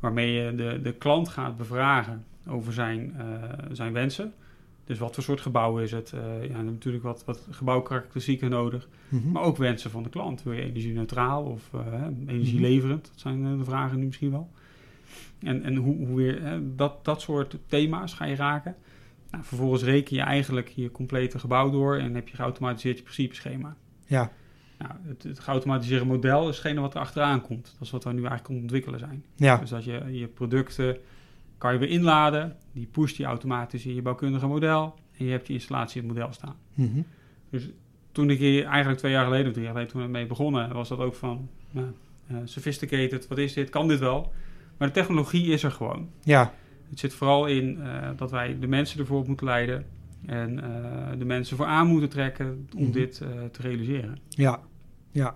waarmee 0.00 0.32
je 0.32 0.54
de, 0.54 0.80
de 0.82 0.92
klant 0.92 1.28
gaat 1.28 1.56
bevragen 1.56 2.24
over 2.46 2.72
zijn, 2.72 3.14
eh, 3.18 3.24
zijn 3.72 3.92
wensen. 3.92 4.32
Dus 4.84 4.98
wat 4.98 5.14
voor 5.14 5.22
soort 5.22 5.40
gebouw 5.40 5.78
is 5.78 5.92
het? 5.92 6.12
Uh, 6.14 6.48
ja, 6.48 6.62
natuurlijk 6.62 7.04
wat, 7.04 7.24
wat 7.24 7.46
gebouwkarakteristieken 7.50 8.50
nodig. 8.50 8.88
Mhm. 9.08 9.30
Maar 9.30 9.42
ook 9.42 9.56
wensen 9.56 9.90
van 9.90 10.02
de 10.02 10.08
klant. 10.08 10.42
Wil 10.42 10.52
je 10.52 10.62
energie-neutraal 10.62 11.44
of 11.44 11.70
uh, 11.74 11.82
energieleverend? 12.26 13.06
Dat 13.06 13.20
zijn 13.20 13.58
de 13.58 13.64
vragen 13.64 13.98
nu 13.98 14.06
misschien 14.06 14.30
wel. 14.30 14.50
En, 15.38 15.62
en 15.62 15.76
hoe, 15.76 16.06
hoe 16.06 16.16
weer, 16.16 16.60
dat, 16.76 17.04
dat 17.04 17.20
soort 17.20 17.58
thema's 17.66 18.14
ga 18.14 18.24
je 18.24 18.36
raken. 18.36 18.76
Nou, 19.30 19.44
vervolgens 19.44 19.82
reken 19.82 20.16
je 20.16 20.22
eigenlijk 20.22 20.68
je 20.68 20.90
complete 20.90 21.38
gebouw 21.38 21.70
door 21.70 21.96
en 21.96 22.14
heb 22.14 22.28
je 22.28 22.36
geautomatiseerd 22.36 22.96
je 22.96 23.02
principeschema. 23.02 23.76
Ja. 24.06 24.32
Nou, 24.78 24.92
het, 25.02 25.22
het 25.22 25.38
geautomatiseerde 25.38 26.04
model 26.04 26.48
is 26.48 26.56
hetgene 26.56 26.80
wat 26.80 26.94
er 26.94 27.00
achteraan 27.00 27.40
komt. 27.40 27.64
Dat 27.64 27.80
is 27.80 27.90
wat 27.90 28.04
we 28.04 28.12
nu 28.12 28.16
eigenlijk 28.16 28.48
aan 28.48 28.54
het 28.54 28.62
ontwikkelen 28.62 28.98
zijn. 28.98 29.24
Ja. 29.36 29.56
Dus 29.56 29.70
dat 29.70 29.84
je 29.84 30.04
je 30.10 30.26
producten 30.26 30.96
kan 31.62 31.72
je 31.72 31.78
weer 31.78 31.88
inladen. 31.88 32.56
Die 32.72 32.86
pusht 32.86 33.16
je 33.16 33.24
automatisch 33.24 33.86
in 33.86 33.94
je 33.94 34.02
bouwkundige 34.02 34.46
model. 34.46 34.94
En 35.18 35.24
je 35.24 35.30
hebt 35.30 35.46
je 35.46 35.52
installatie 35.52 36.02
in 36.02 36.08
het 36.08 36.16
model 36.16 36.32
staan. 36.32 36.56
Mhm. 36.74 37.00
Dus 37.50 37.70
toen 38.12 38.30
ik 38.30 38.38
hier 38.38 38.64
eigenlijk 38.64 38.98
twee 38.98 39.12
jaar 39.12 39.24
geleden, 39.24 39.52
drie 39.52 39.64
jaar 39.64 39.72
geleden 39.72 39.92
toen 39.92 40.02
we 40.02 40.08
mee 40.08 40.26
begonnen, 40.26 40.72
was 40.72 40.88
dat 40.88 40.98
ook 40.98 41.14
van 41.14 41.48
uh, 41.74 41.82
sophisticated, 42.44 43.28
wat 43.28 43.38
is 43.38 43.52
dit, 43.52 43.70
kan 43.70 43.88
dit 43.88 43.98
wel? 43.98 44.32
Maar 44.76 44.88
de 44.88 44.94
technologie 44.94 45.46
is 45.52 45.62
er 45.62 45.70
gewoon. 45.70 46.08
Ja. 46.22 46.52
Het 46.90 46.98
zit 46.98 47.14
vooral 47.14 47.46
in 47.46 47.78
uh, 47.78 48.08
dat 48.16 48.30
wij 48.30 48.58
de 48.60 48.66
mensen 48.66 49.00
ervoor 49.00 49.24
moeten 49.26 49.46
leiden 49.46 49.86
en 50.26 50.50
uh, 50.52 51.18
de 51.18 51.24
mensen 51.24 51.56
voor 51.56 51.66
aan 51.66 51.86
moeten 51.86 52.08
trekken 52.08 52.68
om 52.76 52.82
Mhm. 52.82 52.92
dit 52.92 53.14
te 53.52 53.60
realiseren. 53.62 54.18
Ja, 54.28 54.60
ja. 55.10 55.34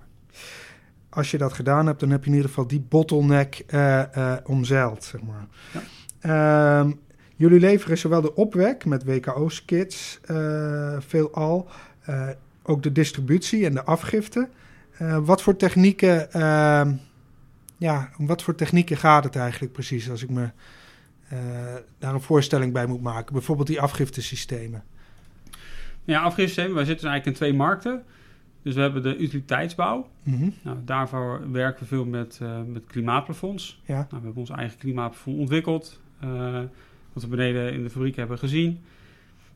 Als 1.09 1.31
je 1.31 1.39
dat 1.39 1.53
gedaan 1.53 1.87
hebt, 1.87 2.01
dan 2.01 2.11
heb 2.11 2.21
je 2.25 2.31
in 2.31 2.37
ieder 2.37 2.49
geval 2.49 2.67
die 2.67 2.81
bottleneck 2.81 3.65
omzeild, 4.45 5.05
zeg 5.05 5.23
maar. 5.23 5.47
Ja. 5.73 5.81
Ehm, 6.21 6.91
jullie 7.37 7.61
leveren 7.61 7.99
zowel 7.99 8.21
de 8.21 8.35
opwek 8.35 8.85
met 8.85 9.05
WKO-skits 9.05 10.21
uh, 10.31 10.97
veelal, 10.99 11.69
uh, 12.09 12.29
ook 12.63 12.83
de 12.83 12.93
distributie 12.93 13.67
en 13.67 13.75
de 13.75 13.85
afgifte. 13.85 14.49
Uh, 15.03 15.19
wat 15.25 15.43
voor 15.43 15.57
technieken, 15.57 16.33
ehm, 16.33 16.93
ja, 17.77 18.11
om 18.19 18.27
wat 18.27 18.43
voor 18.43 18.55
technieken 18.55 18.97
gaat 18.97 19.25
het 19.25 19.37
eigenlijk 19.37 19.73
precies 19.73 20.11
als 20.11 20.23
ik 20.23 20.31
me 20.31 20.49
daar 21.99 22.15
een 22.15 22.21
voorstelling 22.21 22.73
bij 22.73 22.87
moet 22.87 23.03
maken? 23.03 23.33
Bijvoorbeeld 23.33 23.69
die 23.69 23.81
afgiftesystemen. 23.81 24.85
Ja, 26.05 26.21
afgiftesystemen. 26.21 26.75
Wij 26.75 26.85
zitten 26.85 27.09
eigenlijk 27.09 27.39
in 27.39 27.47
twee 27.47 27.59
markten. 27.59 28.05
Dus 28.63 28.75
we 28.75 28.81
hebben 28.81 29.03
de 29.03 29.17
utiliteitsbouw. 29.17 30.09
Mm 30.23 30.39
-hmm. 30.39 30.55
nou, 30.63 30.77
daarvoor 30.85 31.53
werken 31.53 31.83
we 31.83 31.87
veel 31.87 32.05
met, 32.05 32.41
met 32.67 32.87
klimaatplafonds. 32.87 33.81
Ja. 33.85 33.95
Nou, 33.95 34.07
we 34.09 34.17
hebben 34.17 34.37
ons 34.37 34.51
eigen 34.51 34.79
klimaatplafond 34.79 35.39
ontwikkeld. 35.39 36.01
Uh, 36.25 36.61
wat 37.13 37.23
we 37.23 37.29
beneden 37.29 37.73
in 37.73 37.83
de 37.83 37.91
fabriek 37.91 38.17
hebben 38.17 38.39
gezien. 38.39 38.81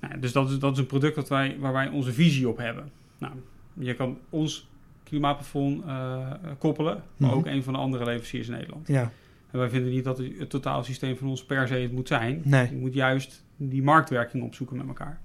Nou, 0.01 0.19
dus 0.21 0.33
dat 0.33 0.51
is, 0.51 0.59
dat 0.59 0.73
is 0.73 0.79
een 0.79 0.87
product 0.87 1.15
dat 1.15 1.29
wij, 1.29 1.57
waar 1.59 1.73
wij 1.73 1.89
onze 1.89 2.13
visie 2.13 2.49
op 2.49 2.57
hebben. 2.57 2.91
Nou, 3.19 3.33
je 3.73 3.95
kan 3.95 4.19
ons 4.31 4.69
klimaatplafond 5.05 5.85
uh, 5.85 6.27
koppelen, 6.59 7.03
maar 7.17 7.29
Mhm. 7.29 7.39
ook 7.39 7.47
een 7.47 7.63
van 7.63 7.73
de 7.73 7.79
andere 7.79 8.05
leveranciers 8.05 8.47
in 8.49 8.55
Nederland. 8.55 8.89
Ja. 8.89 9.13
En 9.51 9.59
wij 9.59 9.69
vinden 9.69 9.91
niet 9.93 10.05
dat 10.05 10.19
het, 10.19 10.51
totaalsysteem 10.51 11.17
van 11.17 11.29
ons 11.29 11.45
per 11.45 11.69
se 11.69 11.75
het 11.75 11.93
moet 11.93 12.09
zijn. 12.09 12.41
Nee. 12.45 12.71
Je 12.71 12.77
moet 12.77 12.95
juist 12.95 13.45
die 13.57 13.83
marktwerking 13.83 14.43
opzoeken 14.43 14.77
met 14.77 14.87
elkaar. 14.87 15.21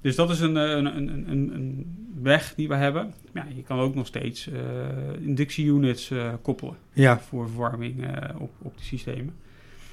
Dus 0.00 0.14
dat 0.16 0.30
is 0.30 0.40
een, 0.40 0.56
een, 0.56 0.96
een, 0.96 1.30
een, 1.30 1.54
een 1.54 1.96
weg 2.22 2.54
die 2.54 2.68
we 2.68 2.74
hebben. 2.74 3.12
Ja, 3.34 3.46
je 3.54 3.62
kan 3.62 3.78
ook 3.78 3.94
nog 3.94 4.06
steeds 4.06 4.46
uh, 4.48 4.58
inductie-units 5.20 6.10
uh, 6.10 6.32
koppelen 6.42 6.76
Ja. 6.92 7.18
voor 7.20 7.48
verwarming 7.48 8.04
uh, 8.04 8.10
op, 8.38 8.50
op 8.58 8.76
die 8.76 8.84
systemen. 8.86 9.34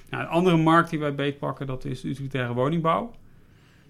Nou, 0.09 0.23
een 0.23 0.29
andere 0.29 0.57
markt 0.57 0.89
die 0.89 0.99
wij 0.99 1.15
beetpakken, 1.15 1.67
dat 1.67 1.85
is 1.85 2.01
de 2.01 2.07
utilitaire 2.07 2.53
woningbouw. 2.53 3.11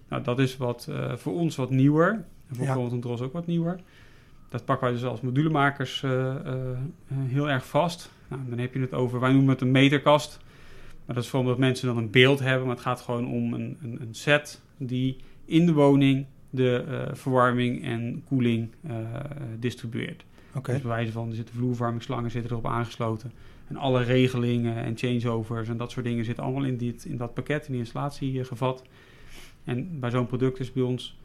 Nou, 0.08 0.22
dat 0.22 0.38
is 0.38 0.56
wat, 0.56 0.86
uh, 0.90 1.12
voor 1.16 1.32
ons 1.32 1.56
wat 1.56 1.70
nieuwer. 1.70 2.10
En 2.10 2.56
voor 2.56 2.64
Ja. 2.64 2.72
bijvoorbeeld 2.72 3.02
Dros 3.02 3.20
ook 3.20 3.32
wat 3.32 3.46
nieuwer. 3.46 3.80
Dat 4.48 4.64
pakken 4.64 4.86
wij 4.86 4.96
dus 4.96 5.04
als 5.04 5.20
modulemakers 5.20 6.02
uh, 6.02 6.34
heel 7.12 7.50
erg 7.50 7.66
vast. 7.66 8.10
Nou, 8.28 8.42
dan 8.48 8.58
heb 8.58 8.74
je 8.74 8.80
het 8.80 8.94
over, 8.94 9.20
wij 9.20 9.32
noemen 9.32 9.50
het 9.50 9.60
een 9.60 9.70
meterkast. 9.70 10.38
Maar 11.06 11.14
dat 11.14 11.24
is 11.24 11.30
vooral 11.30 11.46
omdat 11.46 11.64
mensen 11.66 11.86
dan 11.86 11.96
een 11.96 12.10
beeld 12.10 12.38
hebben. 12.38 12.66
Maar 12.66 12.74
het 12.74 12.84
gaat 12.84 13.00
gewoon 13.00 13.26
om 13.26 13.54
een, 13.54 13.76
een, 13.82 13.98
een 14.00 14.14
set 14.14 14.60
die 14.76 15.16
in 15.44 15.66
de 15.66 15.72
woning 15.72 16.26
de 16.50 16.84
uh, 16.88 17.14
verwarming 17.14 17.84
en 17.84 18.22
koeling 18.26 18.70
distribueert. 19.58 20.24
Oké. 20.48 20.58
Okay. 20.58 20.74
Dus 20.74 20.82
bij 20.82 20.92
wijze 20.92 21.12
van, 21.12 21.28
er 21.28 21.34
zitten 21.34 21.54
vloerverwarmingsslangen 21.54 22.30
zitten 22.30 22.50
erop 22.50 22.66
aangesloten. 22.66 23.32
En 23.68 23.76
alle 23.76 24.02
regelingen 24.02 24.76
en 24.76 24.96
changeovers 24.96 25.68
en 25.68 25.76
dat 25.76 25.90
soort 25.90 26.04
dingen 26.04 26.24
zitten 26.24 26.44
allemaal 26.44 26.64
in, 26.64 26.76
dit, 26.76 27.04
in 27.04 27.16
dat 27.16 27.34
pakket, 27.34 27.66
in 27.66 27.72
die 27.72 27.80
installatie 27.80 28.32
uh, 28.32 28.44
gevat. 28.44 28.82
En 29.64 30.00
bij 30.00 30.10
zo'n 30.10 30.26
product 30.26 30.60
is 30.60 30.72
bij 30.72 30.82
ons, 30.82 31.18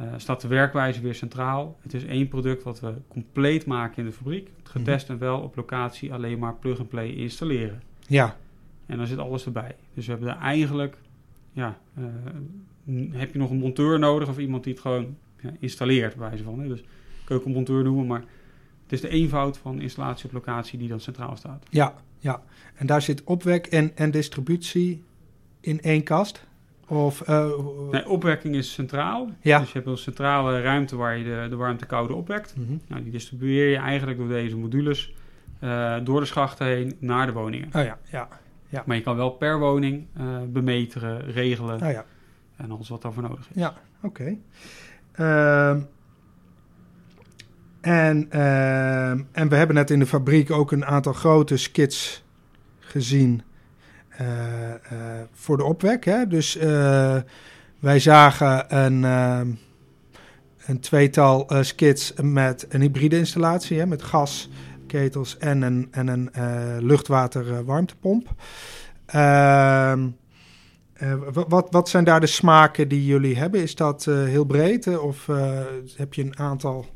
uh, 0.00 0.06
staat 0.16 0.40
de 0.40 0.48
werkwijze 0.48 1.00
weer 1.00 1.14
centraal. 1.14 1.76
Het 1.82 1.94
is 1.94 2.04
één 2.04 2.28
product 2.28 2.62
wat 2.62 2.80
we 2.80 2.94
compleet 3.08 3.66
maken 3.66 3.98
in 3.98 4.04
de 4.04 4.12
fabriek. 4.12 4.50
Getest 4.62 5.08
mm 5.08 5.14
-hmm. 5.14 5.24
en 5.24 5.30
wel 5.30 5.40
op 5.40 5.56
locatie 5.56 6.12
alleen 6.12 6.38
maar 6.38 6.54
plug-and-play 6.54 7.10
installeren. 7.10 7.82
Ja. 8.06 8.36
En 8.86 8.96
dan 8.96 9.06
zit 9.06 9.18
alles 9.18 9.44
erbij. 9.46 9.76
Dus 9.94 10.06
we 10.06 10.12
hebben 10.12 10.30
er 10.30 10.38
eigenlijk, 10.38 10.96
ja, 11.52 11.78
uh, 11.98 12.04
heb 13.12 13.32
je 13.32 13.38
nog 13.38 13.50
een 13.50 13.58
monteur 13.58 13.98
nodig 13.98 14.28
of 14.28 14.38
iemand 14.38 14.64
die 14.64 14.72
het 14.72 14.82
gewoon 14.82 15.16
ja, 15.40 15.52
installeert, 15.58 16.16
bij 16.16 16.28
wijze 16.28 16.44
van. 16.44 16.60
Hè? 16.60 16.68
Dus 16.68 16.84
keukenmonteur 17.24 17.84
noemen, 17.84 18.06
maar 18.06 18.24
het 18.86 18.94
is 18.94 19.00
de 19.00 19.08
eenvoud 19.08 19.58
van 19.58 19.80
installatie 19.80 20.26
op 20.26 20.32
locatie 20.32 20.78
die 20.78 20.88
dan 20.88 21.00
centraal 21.00 21.36
staat. 21.36 21.64
Ja, 21.70 21.94
ja. 22.18 22.42
En 22.74 22.86
daar 22.86 23.02
zit 23.02 23.24
opwek 23.24 23.66
en, 23.66 23.92
en 23.94 24.10
distributie 24.10 25.04
in 25.60 25.80
één 25.80 26.02
kast? 26.02 26.44
Of, 26.88 27.28
uh, 27.28 27.50
nee, 27.90 28.08
opwekking 28.08 28.54
is 28.54 28.72
centraal. 28.72 29.30
Ja. 29.40 29.58
Dus 29.58 29.68
je 29.68 29.74
hebt 29.74 29.86
een 29.86 29.96
centrale 29.96 30.60
ruimte 30.60 30.96
waar 30.96 31.18
je 31.18 31.24
de, 31.24 31.46
de 31.50 31.56
warmte 31.56 31.86
koude 31.86 32.14
opwekt. 32.14 32.54
Mm 32.56 32.66
-hmm. 32.66 32.80
nou, 32.86 33.02
die 33.02 33.12
distribueer 33.12 33.70
je 33.70 33.76
eigenlijk 33.76 34.18
door 34.18 34.28
deze 34.28 34.56
modules 34.56 35.14
uh, 35.60 35.96
door 36.04 36.20
de 36.20 36.26
schachten 36.26 36.66
heen 36.66 36.96
naar 36.98 37.26
de 37.26 37.32
woningen. 37.32 37.66
Oh 37.66 37.84
ja, 37.84 37.98
ja. 38.10 38.28
ja. 38.68 38.82
Maar 38.86 38.96
je 38.96 39.02
kan 39.02 39.16
wel 39.16 39.30
per 39.30 39.58
woning 39.58 40.06
uh, 40.20 40.38
bemeteren, 40.48 41.30
regelen 41.30 41.82
oh 41.82 41.90
ja. 41.90 42.04
en 42.56 42.70
alles 42.70 42.88
wat 42.88 43.02
daarvoor 43.02 43.22
nodig 43.22 43.38
is. 43.38 43.46
Ja, 43.54 43.74
oké. 44.02 44.38
Okay. 45.16 45.86
En, 47.86 48.28
uh, 48.34 49.10
en 49.10 49.48
we 49.48 49.56
hebben 49.56 49.76
net 49.76 49.90
in 49.90 49.98
de 49.98 50.06
fabriek 50.06 50.50
ook 50.50 50.72
een 50.72 50.84
aantal 50.84 51.12
grote 51.12 51.56
skits 51.56 52.24
gezien 52.78 53.42
uh, 54.20 54.28
uh, 54.28 54.98
voor 55.32 55.56
de 55.56 55.64
opwek. 55.64 56.04
Hè? 56.04 56.26
Dus 56.26 56.56
uh, 56.56 57.16
wij 57.78 57.98
zagen 57.98 58.76
een, 58.76 59.02
een 60.66 60.80
tweetal 60.80 61.50
skits 61.60 62.12
met 62.22 62.66
een 62.68 62.80
hybride 62.80 63.18
installatie, 63.18 63.78
hè? 63.78 63.86
met 63.86 64.02
gasketels 64.02 65.38
en 65.38 65.62
een, 65.62 65.88
en 65.90 66.08
een 66.08 66.30
luchtwater-warmtepomp. 66.86 68.34
Ehm, 69.06 70.08
wat, 71.48 71.66
wat 71.70 71.88
zijn 71.88 72.04
daar 72.04 72.20
de 72.20 72.26
smaken 72.26 72.88
die 72.88 73.04
jullie 73.04 73.36
hebben? 73.36 73.62
Is 73.62 73.74
dat 73.74 74.04
heel 74.04 74.44
breed 74.44 74.98
of 74.98 75.26
heb 75.96 76.14
je 76.14 76.22
een 76.22 76.38
aantal... 76.38 76.94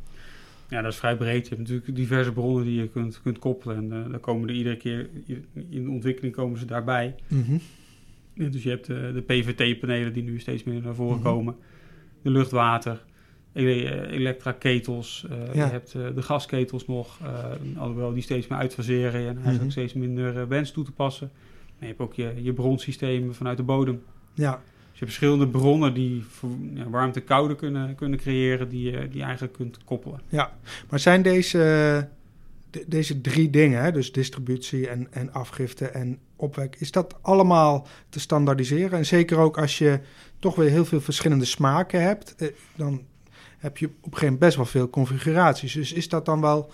Ja, 0.70 0.82
dat 0.82 0.92
is 0.92 0.98
vrij 0.98 1.16
breed. 1.16 1.48
Je 1.48 1.54
hebt 1.54 1.68
natuurlijk 1.68 1.96
diverse 1.96 2.32
bronnen 2.32 2.64
die 2.64 2.80
je 2.80 2.88
kunt, 2.88 3.22
kunt 3.22 3.38
koppelen. 3.38 3.76
En 3.76 3.84
uh, 3.84 4.10
dan 4.10 4.20
komen 4.20 4.48
er 4.48 4.54
iedere 4.54 4.76
keer 4.76 5.08
in 5.70 5.84
de 5.84 5.90
ontwikkeling 5.90 6.34
komen 6.34 6.58
ze 6.58 6.64
daarbij. 6.64 7.14
Mm 7.28 7.42
-hmm. 7.42 8.50
Dus 8.50 8.62
je 8.62 8.68
hebt 8.68 8.86
de, 8.86 9.10
de 9.14 9.20
PVT-panelen 9.20 10.12
die 10.12 10.22
nu 10.22 10.38
steeds 10.38 10.64
meer 10.64 10.82
naar 10.82 10.94
voren 10.94 11.18
mm 11.18 11.24
-hmm. 11.24 11.32
komen. 11.32 11.56
De 12.22 12.30
luchtwater, 12.30 13.04
ele 13.52 14.08
elektra-ketels. 14.08 15.26
Uh, 15.30 15.54
ja. 15.54 15.64
Je 15.64 15.70
hebt 15.70 15.94
uh, 15.94 16.06
de 16.14 16.22
gasketels 16.22 16.86
nog. 16.86 17.18
alhoewel 17.76 18.12
die 18.12 18.22
steeds 18.22 18.46
meer 18.46 18.58
uitfaseren 18.58 19.12
en 19.12 19.20
eigenlijk 19.20 19.44
Mhm. 19.44 19.52
mm 19.52 19.60
-hmm. 19.60 19.70
steeds 19.70 19.92
minder 19.92 20.48
wens 20.48 20.70
toe 20.72 20.84
te 20.84 20.92
passen. 20.92 21.30
Maar 21.34 21.88
je 21.88 21.94
hebt 21.94 22.00
ook 22.00 22.14
je, 22.14 22.32
je 22.42 22.52
bronsystemen 22.52 23.34
vanuit 23.34 23.56
de 23.56 23.62
bodem. 23.62 24.02
Ja. 24.34 24.62
Je 25.00 25.06
hebt 25.06 25.18
verschillende 25.18 25.58
bronnen 25.58 25.94
die 25.94 26.24
ja, 26.74 26.88
warmte 26.88 27.20
koude 27.20 27.54
kunnen, 27.54 27.94
kunnen 27.94 28.18
creëren, 28.18 28.68
die 28.68 28.90
je 28.90 29.08
die 29.08 29.22
eigenlijk 29.22 29.52
kunt 29.52 29.84
koppelen. 29.84 30.20
Ja, 30.28 30.56
maar 30.90 30.98
zijn 30.98 31.22
deze, 31.22 32.08
de, 32.70 32.84
deze 32.86 33.20
drie 33.20 33.50
dingen, 33.50 33.82
hè, 33.82 33.92
dus 33.92 34.12
distributie 34.12 34.88
en, 34.88 35.06
en 35.10 35.32
afgifte 35.32 35.86
en 35.86 36.18
opwek, 36.36 36.76
is 36.78 36.90
dat 36.90 37.16
allemaal 37.20 37.86
te 38.08 38.20
standaardiseren? 38.20 38.98
En 38.98 39.06
zeker 39.06 39.38
ook 39.38 39.58
als 39.58 39.78
je 39.78 40.00
toch 40.38 40.54
weer 40.54 40.70
heel 40.70 40.84
veel 40.84 41.00
verschillende 41.00 41.44
smaken 41.44 42.02
hebt, 42.02 42.34
eh, 42.34 42.48
dan 42.76 43.02
heb 43.58 43.78
je 43.78 43.86
op 43.86 43.92
een 43.92 44.02
gegeven 44.02 44.24
moment 44.24 44.40
best 44.40 44.56
wel 44.56 44.66
veel 44.66 44.90
configuraties. 44.90 45.72
Dus 45.72 45.92
is 45.92 46.08
dat 46.08 46.24
dan 46.24 46.40
wel 46.40 46.72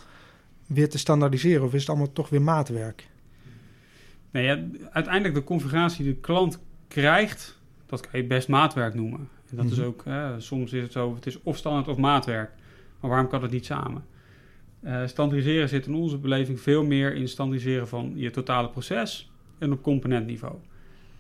weer 0.66 0.88
te 0.88 0.98
standaardiseren 0.98 1.64
of 1.64 1.74
is 1.74 1.80
het 1.80 1.88
allemaal 1.88 2.12
toch 2.12 2.28
weer 2.28 2.42
maatwerk? 2.42 3.08
Nee, 4.30 4.44
ja, 4.44 4.58
uiteindelijk 4.90 5.34
de 5.34 5.44
configuratie 5.44 6.04
die 6.04 6.14
de 6.14 6.20
klant 6.20 6.58
krijgt, 6.88 7.55
dat 7.86 8.00
kan 8.10 8.20
je 8.20 8.26
best 8.26 8.48
maatwerk 8.48 8.94
noemen. 8.94 9.18
En 9.20 9.56
dat 9.56 9.64
mm 9.64 9.70
-hmm. 9.70 9.80
is 9.80 9.84
ook, 9.86 10.02
eh, 10.04 10.30
soms 10.38 10.72
is 10.72 10.82
het 10.82 10.92
zo, 10.92 11.14
het 11.14 11.26
is 11.26 11.42
of 11.42 11.56
standaard 11.56 11.88
of 11.88 11.96
maatwerk. 11.96 12.50
Maar 13.00 13.10
waarom 13.10 13.28
kan 13.28 13.42
het 13.42 13.50
niet 13.50 13.66
samen? 13.66 14.04
Uh, 14.80 15.06
standaardiseren 15.06 15.68
zit 15.68 15.86
in 15.86 15.94
onze 15.94 16.18
beleving 16.18 16.60
veel 16.60 16.84
meer 16.84 17.14
in 17.14 17.28
standaardiseren 17.28 17.88
van 17.88 18.12
je 18.14 18.30
totale 18.30 18.68
proces 18.68 19.30
en 19.58 19.72
op 19.72 19.82
componentniveau. 19.82 20.54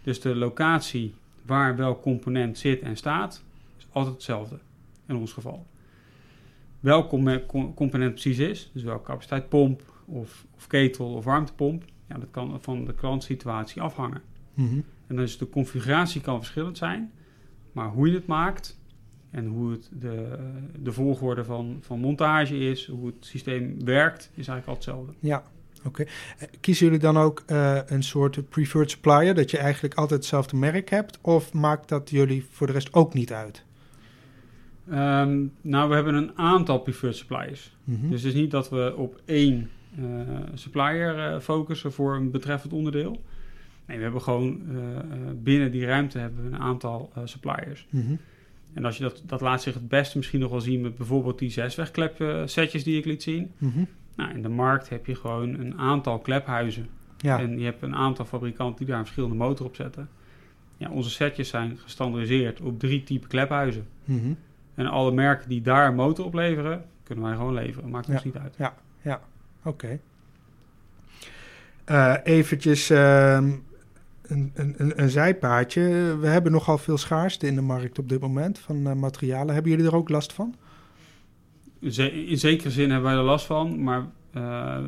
Dus 0.02 0.20
de 0.20 0.34
locatie 0.34 1.14
waar 1.46 1.76
welk 1.76 2.02
component 2.02 2.58
zit 2.58 2.80
en 2.80 2.96
staat, 2.96 3.44
is 3.78 3.86
altijd 3.92 4.14
hetzelfde 4.14 4.58
in 5.06 5.16
ons 5.16 5.32
geval. 5.32 5.66
Welk 6.80 7.08
component 7.74 8.12
precies 8.12 8.38
is, 8.38 8.70
dus 8.72 8.82
welke 8.82 9.04
capaciteit 9.04 9.48
pomp 9.48 9.82
of, 10.04 10.46
of 10.54 10.66
ketel 10.66 11.14
of 11.14 11.24
warmtepomp, 11.24 11.84
ja, 12.08 12.18
dat 12.18 12.30
kan 12.30 12.58
van 12.60 12.84
de 12.84 12.94
klantsituatie 12.94 13.82
afhangen. 13.82 14.22
Mhm. 14.54 14.80
En 15.06 15.16
dus 15.16 15.38
de 15.38 15.48
configuratie 15.48 16.20
kan 16.20 16.36
verschillend 16.36 16.78
zijn, 16.78 17.12
maar 17.72 17.88
hoe 17.88 18.08
je 18.08 18.14
het 18.14 18.26
maakt 18.26 18.78
en 19.30 19.46
hoe 19.46 19.70
het 19.70 19.90
de, 19.92 20.38
de 20.78 20.92
volgorde 20.92 21.44
van, 21.44 21.78
van 21.80 22.00
montage 22.00 22.58
is, 22.58 22.86
hoe 22.86 23.06
het 23.06 23.16
systeem 23.20 23.84
werkt, 23.84 24.30
is 24.34 24.48
eigenlijk 24.48 24.66
al 24.66 24.74
hetzelfde. 24.74 25.12
Ja, 25.20 25.42
oké. 25.84 26.02
Eh, 26.02 26.48
Kiezen 26.60 26.86
jullie 26.86 27.00
dan 27.00 27.16
ook 27.16 27.42
eh, 27.46 27.78
een 27.86 28.02
soort 28.02 28.48
preferred 28.48 28.90
supplier, 28.90 29.34
dat 29.34 29.50
je 29.50 29.58
eigenlijk 29.58 29.94
altijd 29.94 30.20
hetzelfde 30.20 30.56
merk 30.56 30.90
hebt, 30.90 31.18
of 31.20 31.52
maakt 31.52 31.88
dat 31.88 32.10
jullie 32.10 32.46
voor 32.50 32.66
de 32.66 32.72
rest 32.72 32.92
ook 32.92 33.14
niet 33.14 33.32
uit? 33.32 33.64
Ehm, 34.90 35.44
nou, 35.60 35.88
we 35.88 35.94
hebben 35.94 36.14
een 36.14 36.38
aantal 36.38 36.78
preferred 36.78 37.16
suppliers. 37.16 37.76
Mhm. 37.84 38.08
Dus 38.08 38.22
het 38.22 38.34
is 38.34 38.40
niet 38.40 38.50
dat 38.50 38.70
we 38.70 38.94
op 38.96 39.20
één 39.24 39.70
uh, 39.98 40.04
supplier 40.54 41.40
focussen 41.40 41.92
voor 41.92 42.14
een 42.14 42.30
betreffend 42.30 42.72
onderdeel. 42.72 43.20
Nee, 43.86 43.96
we 43.96 44.02
hebben 44.02 44.22
gewoon 44.22 44.60
binnen 45.42 45.70
die 45.70 45.84
ruimte 45.86 46.18
hebben 46.18 46.42
we 46.50 46.56
een 46.56 46.62
aantal 46.62 47.12
suppliers. 47.24 47.86
Mhm. 47.90 48.14
En 48.74 48.84
als 48.84 48.96
je 48.96 49.02
dat, 49.02 49.22
dat 49.26 49.40
laat 49.40 49.62
zich 49.62 49.74
het 49.74 49.88
beste 49.88 50.16
misschien 50.16 50.40
nog 50.40 50.50
wel 50.50 50.60
zien 50.60 50.80
met 50.80 50.96
bijvoorbeeld 50.96 51.38
die 51.38 51.50
zeswegklep 51.50 52.42
setjes 52.48 52.84
die 52.84 52.98
ik 52.98 53.04
liet 53.04 53.22
zien. 53.22 53.52
Mhm. 53.58 53.84
Nou, 54.16 54.30
in 54.34 54.42
de 54.42 54.48
markt 54.48 54.88
heb 54.88 55.06
je 55.06 55.14
gewoon 55.14 55.54
een 55.54 55.78
aantal 55.78 56.18
klephuizen. 56.18 56.86
Ja. 57.16 57.38
En 57.40 57.58
je 57.58 57.64
hebt 57.64 57.82
een 57.82 57.94
aantal 57.96 58.24
fabrikanten 58.24 58.76
die 58.78 58.86
daar 58.86 58.98
een 58.98 59.02
verschillende 59.04 59.36
motor 59.36 59.66
op 59.66 59.74
zetten. 59.76 60.08
Ja, 60.76 60.90
onze 60.90 61.10
setjes 61.10 61.48
zijn 61.48 61.78
gestandardiseerd 61.78 62.60
op 62.60 62.78
drie 62.78 63.02
typen 63.02 63.28
klephuizen. 63.28 63.86
Mhm. 64.04 64.32
En 64.74 64.86
alle 64.86 65.12
merken 65.12 65.48
die 65.48 65.60
daar 65.60 65.88
een 65.88 65.94
motor 65.94 66.24
op 66.24 66.34
leveren, 66.34 66.84
kunnen 67.02 67.24
wij 67.24 67.34
gewoon 67.36 67.54
leveren. 67.54 67.90
Maakt 67.90 68.08
ons 68.08 68.18
Ja. 68.18 68.24
niet 68.24 68.36
uit. 68.36 68.54
Ja, 68.58 68.74
ja, 69.02 69.20
oké. 69.62 69.98
Eh, 71.84 72.14
eventjes 72.24 72.90
ehm, 72.90 73.52
een, 74.28 74.52
een, 74.54 75.02
een, 75.02 75.10
zijpaadje. 75.10 76.16
We 76.20 76.26
hebben 76.26 76.52
nogal 76.52 76.78
veel 76.78 76.96
schaarste 76.98 77.46
in 77.46 77.54
de 77.54 77.60
markt 77.60 77.98
op 77.98 78.08
dit 78.08 78.20
moment 78.20 78.58
van 78.58 78.86
eh, 78.86 78.94
materialen. 78.94 79.54
Hebben 79.54 79.72
jullie 79.72 79.86
er 79.86 79.94
ook 79.96 80.08
last 80.08 80.32
van? 80.32 80.54
In 81.80 82.38
zekere 82.38 82.70
zin 82.70 82.90
hebben 82.90 83.10
wij 83.10 83.18
er 83.18 83.24
last 83.24 83.46
van, 83.46 83.82
maar 83.82 84.06
eh, 84.32 84.78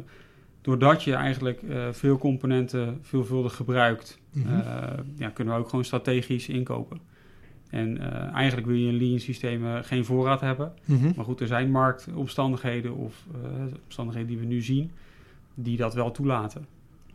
doordat 0.61 1.03
je 1.03 1.14
eigenlijk 1.14 1.62
eh, 1.62 1.88
veel 1.90 2.18
componenten 2.18 2.98
veelvuldig 3.03 3.55
gebruikt, 3.55 4.18
Mhm. 4.33 4.61
ja, 5.16 5.29
kunnen 5.29 5.55
we 5.55 5.61
ook 5.61 5.68
gewoon 5.68 5.85
strategisch 5.85 6.48
inkopen. 6.48 7.01
En 7.70 7.98
eigenlijk 8.33 8.66
wil 8.66 8.77
je 8.77 8.88
in 8.88 8.96
lean 8.96 9.18
systemen 9.18 9.85
geen 9.85 10.05
voorraad 10.05 10.40
hebben. 10.40 10.72
Mhm. 10.85 11.12
Maar 11.16 11.24
goed, 11.24 11.40
er 11.40 11.46
zijn 11.46 11.70
marktomstandigheden 11.70 12.94
of 12.96 13.24
omstandigheden 13.85 14.29
die 14.29 14.38
we 14.38 14.44
nu 14.44 14.62
zien, 14.62 14.90
die 15.55 15.77
dat 15.77 15.94
wel 15.94 16.11
toelaten. 16.11 16.66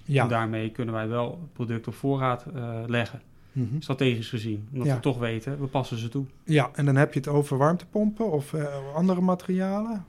En 0.06 0.14
Ja. 0.14 0.28
daarmee 0.28 0.70
kunnen 0.72 0.94
wij 0.94 1.08
wel 1.08 1.50
product 1.54 1.88
op 1.88 1.94
voorraad 1.94 2.46
eh, 2.56 2.80
leggen, 2.88 3.22
Mhm. 3.52 3.80
strategisch 3.80 4.30
gezien. 4.30 4.68
Omdat 4.72 4.88
Ja. 4.88 4.96
we 4.96 5.00
toch 5.02 5.18
weten, 5.20 5.60
we 5.60 5.66
passen 5.68 5.98
ze 5.98 6.10
toe. 6.10 6.26
ja, 6.44 6.70
en 6.74 6.86
dan 6.86 6.96
heb 6.96 7.14
je 7.14 7.20
het 7.20 7.28
over 7.28 7.58
warmtepompen 7.58 8.32
of 8.32 8.54
eh, 8.54 8.66
andere 8.96 9.22
materialen. 9.22 10.06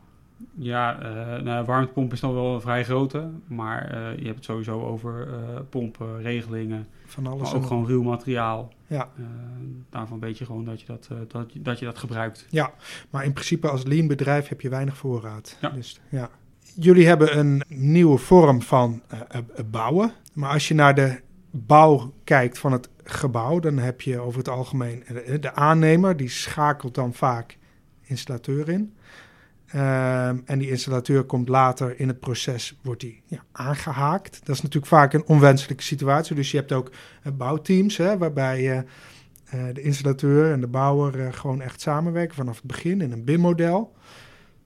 Ja, 0.55 1.01
eh 1.03 1.43
nou, 1.43 1.65
warmtepomp 1.65 2.13
is 2.13 2.21
dan 2.21 2.35
wel 2.35 2.55
een 2.55 2.61
vrij 2.61 2.85
grote, 2.85 3.31
maar 3.47 3.91
je 4.19 4.25
hebt 4.25 4.35
het 4.37 4.45
sowieso 4.45 4.81
over 4.83 5.29
pompen, 5.71 6.23
regelingen, 6.23 6.87
Van 7.07 7.27
alles. 7.27 7.43
maar 7.43 7.51
en 7.53 7.57
ook 7.57 7.67
gewoon 7.67 7.87
ruw 7.87 8.03
materiaal. 8.03 8.73
Ja. 8.87 9.09
Daarvan 9.91 10.21
weet 10.21 10.39
je 10.39 10.45
gewoon 10.45 10.65
dat 10.65 10.81
je 10.81 10.87
dat, 10.87 11.09
dat, 11.29 11.51
dat 11.59 11.79
je 11.79 11.85
dat 11.85 11.99
gebruikt. 11.99 12.47
Maar 13.11 13.25
in 13.25 13.33
principe 13.33 13.69
als 13.69 13.85
lean 13.85 14.07
bedrijf 14.07 14.49
heb 14.49 14.61
je 14.61 14.69
weinig 14.69 14.97
voorraad. 14.97 15.59
Ja. 15.61 15.69
Dus, 15.71 16.01
ja. 16.09 16.31
Jullie 16.77 17.07
hebben 17.07 17.39
een 17.39 17.63
nieuwe 17.69 18.19
vorm 18.19 18.63
van 18.63 19.03
eh, 19.09 19.21
eh, 19.21 19.39
eh, 19.39 19.65
bouwen. 19.71 20.13
Maar 20.33 20.51
als 20.51 20.69
je 20.69 20.75
naar 20.75 20.95
de 20.95 21.21
bouw 21.51 22.13
kijkt 22.25 22.59
van 22.59 22.73
het 22.73 22.89
gebouw, 23.05 23.61
dan 23.61 23.79
heb 23.79 24.01
je 24.01 24.19
over 24.19 24.39
het 24.39 24.49
algemeen 24.49 25.05
de 25.41 25.55
aannemer, 25.55 26.17
die 26.17 26.29
schakelt 26.29 26.95
dan 26.95 27.15
vaak 27.15 27.59
installateur 28.03 28.69
in. 28.69 28.95
Ehm, 29.67 30.39
en 30.45 30.59
die 30.59 30.71
installateur 30.71 31.25
komt 31.25 31.49
later 31.49 32.01
in 32.01 32.09
het 32.09 32.21
proces, 32.21 32.79
wordt 32.83 33.01
die 33.01 33.23
ja, 33.27 33.45
aangehaakt. 33.53 34.41
Dat 34.45 34.57
is 34.57 34.63
natuurlijk 34.63 34.93
vaak 34.93 35.13
een 35.13 35.27
onwenselijke 35.27 35.83
situatie. 35.83 36.37
Dus 36.37 36.51
je 36.51 36.57
hebt 36.57 36.73
ook 36.73 36.91
bouwteams, 37.37 37.97
hè, 37.97 38.19
waarbij 38.19 38.85
eh, 39.45 39.61
de 39.73 39.83
installateur 39.83 40.53
en 40.53 40.61
de 40.61 40.67
bouwer 40.67 41.33
gewoon 41.33 41.63
echt 41.63 41.81
samenwerken 41.81 42.35
vanaf 42.35 42.57
het 42.57 42.67
begin 42.67 43.01
in 43.01 43.13
een 43.13 43.25
BIM-model. 43.25 43.93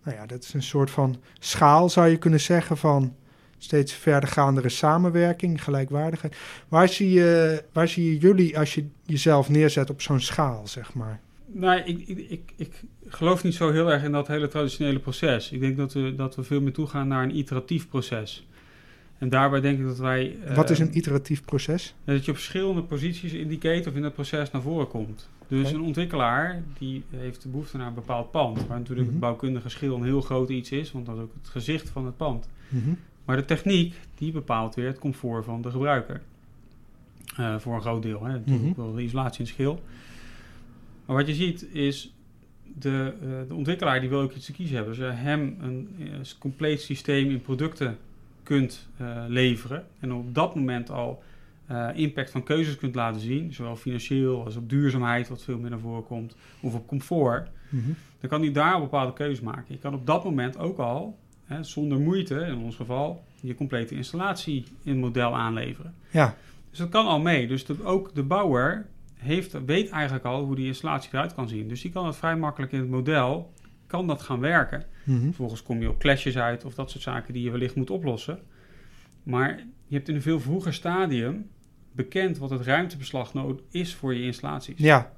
Nou 0.08 0.20
ja, 0.20 0.26
dat 0.26 0.42
is 0.42 0.54
een 0.54 0.62
soort 0.62 0.90
van 0.90 1.16
schaal, 1.38 1.88
zou 1.88 2.08
je 2.08 2.16
kunnen 2.16 2.40
zeggen, 2.40 2.76
van 2.76 3.14
steeds 3.58 3.92
verdergaandere 3.92 4.68
samenwerking, 4.68 5.64
gelijkwaardigheid. 5.64 6.36
Waar 6.68 6.88
zie 6.88 7.10
je, 7.10 7.62
waar 7.72 7.88
zie 7.88 8.04
je 8.04 8.18
jullie 8.18 8.58
als 8.58 8.74
je 8.74 8.86
jezelf 9.04 9.48
neerzet 9.48 9.90
op 9.90 10.02
zo'n 10.02 10.20
schaal, 10.20 10.66
zeg 10.66 10.94
maar? 10.94 11.20
Nou, 11.46 11.80
ik, 11.80 12.08
ik, 12.08 12.18
ik, 12.28 12.42
ik 12.56 12.72
geloof 13.08 13.44
niet 13.44 13.54
zo 13.54 13.72
heel 13.72 13.92
erg 13.92 14.02
in 14.02 14.12
dat 14.12 14.26
hele 14.26 14.48
traditionele 14.48 14.98
proces. 14.98 15.52
Ik 15.52 15.60
denk 15.60 15.76
dat 15.76 15.92
we, 15.92 16.14
dat 16.14 16.36
we 16.36 16.42
veel 16.42 16.60
meer 16.60 16.72
toegaan 16.72 17.08
naar 17.08 17.22
een 17.22 17.36
iteratief 17.36 17.88
proces. 17.88 18.46
En 19.18 19.28
daarbij 19.28 19.60
denk 19.60 19.78
ik 19.78 19.84
dat 19.84 19.98
wij... 19.98 20.36
Wat 20.54 20.70
is 20.70 20.78
een 20.78 20.96
iteratief 20.96 21.44
proces? 21.44 21.94
Dat 22.04 22.24
je 22.24 22.30
op 22.30 22.36
verschillende 22.36 22.82
posities 22.82 23.32
indicator 23.32 23.96
in 23.96 24.02
het 24.04 24.14
proces 24.14 24.50
naar 24.50 24.62
voren 24.62 24.88
komt. 24.88 25.28
Dus 25.48 25.72
een 25.72 25.80
ontwikkelaar 25.80 26.62
die 26.78 27.04
heeft 27.10 27.42
de 27.42 27.48
behoefte 27.48 27.76
naar 27.76 27.86
een 27.86 27.94
bepaald 27.94 28.30
pand. 28.30 28.66
Waar 28.66 28.78
natuurlijk 28.78 29.00
Mhm. 29.06 29.10
het 29.10 29.20
bouwkundige 29.20 29.68
schil 29.68 29.96
een 29.96 30.04
heel 30.04 30.20
groot 30.20 30.48
iets 30.48 30.70
is, 30.70 30.92
want 30.92 31.06
dat 31.06 31.16
is 31.16 31.22
ook 31.22 31.32
het 31.40 31.48
gezicht 31.48 31.88
van 31.90 32.06
het 32.06 32.16
pand. 32.16 32.48
Mhm. 32.68 32.88
Maar 33.24 33.36
de 33.36 33.44
techniek 33.44 33.94
die 34.14 34.32
bepaalt 34.32 34.74
weer 34.74 34.86
het 34.86 34.98
comfort 34.98 35.44
van 35.44 35.62
de 35.62 35.70
gebruiker. 35.70 36.22
Eh, 37.36 37.58
voor 37.58 37.74
een 37.74 37.80
groot 37.80 38.02
deel. 38.02 38.24
Hè. 38.24 38.32
Natuurlijk 38.32 38.64
Mhm. 38.76 38.80
wel 38.80 38.92
de 38.94 39.02
isolatie 39.02 39.40
en 39.40 39.46
schil. 39.46 39.82
Maar 41.06 41.16
wat 41.16 41.26
je 41.26 41.34
ziet 41.34 41.62
is 41.74 42.12
de, 42.78 43.12
eh, 43.22 43.28
de 43.48 43.54
ontwikkelaar 43.54 44.00
die 44.00 44.08
wil 44.08 44.20
ook 44.20 44.32
iets 44.32 44.46
te 44.46 44.52
kiezen 44.52 44.76
hebben. 44.76 44.94
Als 44.94 45.02
je 45.04 45.10
hem 45.12 45.56
een 45.60 45.88
eh, 45.98 46.06
compleet 46.38 46.80
systeem 46.80 47.30
in 47.30 47.40
producten 47.40 47.98
kunt 48.42 48.88
leveren 49.28 49.86
en 50.00 50.12
op 50.12 50.34
dat 50.34 50.54
moment 50.54 50.90
al 50.90 51.22
eh, 51.68 51.88
impact 51.94 52.30
van 52.30 52.42
keuzes 52.42 52.76
kunt 52.76 52.94
laten 52.94 53.20
zien, 53.20 53.52
zowel 53.52 53.76
financieel 53.76 54.44
als 54.44 54.56
op 54.56 54.68
duurzaamheid, 54.68 55.28
wat 55.28 55.42
veel 55.42 55.58
meer 55.58 55.70
naar 55.70 55.78
voren 55.78 56.04
komt, 56.04 56.36
of 56.60 56.74
op 56.74 56.86
comfort, 56.86 57.50
Mhm. 57.68 57.88
dan 58.20 58.30
kan 58.30 58.40
hij 58.40 58.52
daar 58.52 58.74
een 58.74 58.80
bepaalde 58.80 59.12
keuze 59.12 59.44
maken. 59.44 59.64
Je 59.68 59.78
kan 59.78 59.94
op 59.94 60.06
dat 60.06 60.24
moment 60.24 60.58
ook 60.58 60.78
al, 60.78 61.18
hè, 61.44 61.62
zonder 61.62 61.98
moeite 62.00 62.34
in 62.40 62.56
ons 62.56 62.76
geval, 62.76 63.24
je 63.40 63.54
complete 63.54 63.94
installatie 63.94 64.64
in 64.82 64.92
het 64.92 65.00
model 65.00 65.36
aanleveren. 65.36 65.94
Ja, 66.10 66.36
Dus 66.70 66.78
dat 66.78 66.88
kan 66.88 67.06
al 67.06 67.20
mee. 67.20 67.46
Dus 67.46 67.64
de- 67.64 67.84
ook 67.84 68.14
de 68.14 68.22
bouwer 68.22 68.86
heeft, 69.14 69.64
weet 69.66 69.88
eigenlijk 69.90 70.24
al 70.24 70.44
hoe 70.44 70.56
die 70.56 70.66
installatie 70.66 71.10
eruit 71.12 71.34
kan 71.34 71.48
zien. 71.48 71.68
Dus 71.68 71.80
die 71.80 71.90
kan 71.92 72.06
het 72.06 72.16
vrij 72.16 72.36
makkelijk 72.36 72.72
in 72.72 72.78
het 72.80 72.88
model, 72.90 73.52
kan 73.86 74.06
dat 74.06 74.22
gaan 74.22 74.40
werken. 74.40 74.84
Mhm. 75.04 75.20
Vervolgens 75.24 75.62
kom 75.62 75.80
je 75.80 75.88
op 75.88 75.98
clashes 75.98 76.36
uit 76.38 76.64
of 76.64 76.74
dat 76.74 76.90
soort 76.90 77.02
zaken 77.02 77.32
die 77.34 77.42
je 77.42 77.50
wellicht 77.50 77.74
moet 77.74 77.90
oplossen. 77.90 78.38
Maar 79.22 79.58
je 79.86 79.94
hebt 79.96 80.08
in 80.08 80.14
een 80.14 80.22
veel 80.22 80.40
vroeger 80.40 80.74
stadium 80.74 81.46
bekend 81.98 82.38
wat 82.38 82.50
het 82.50 82.60
ruimtebeslag 82.60 83.34
nodig 83.34 83.60
is 83.70 83.94
voor 83.94 84.14
je 84.14 84.22
installaties. 84.22 84.78
ja. 84.78 85.10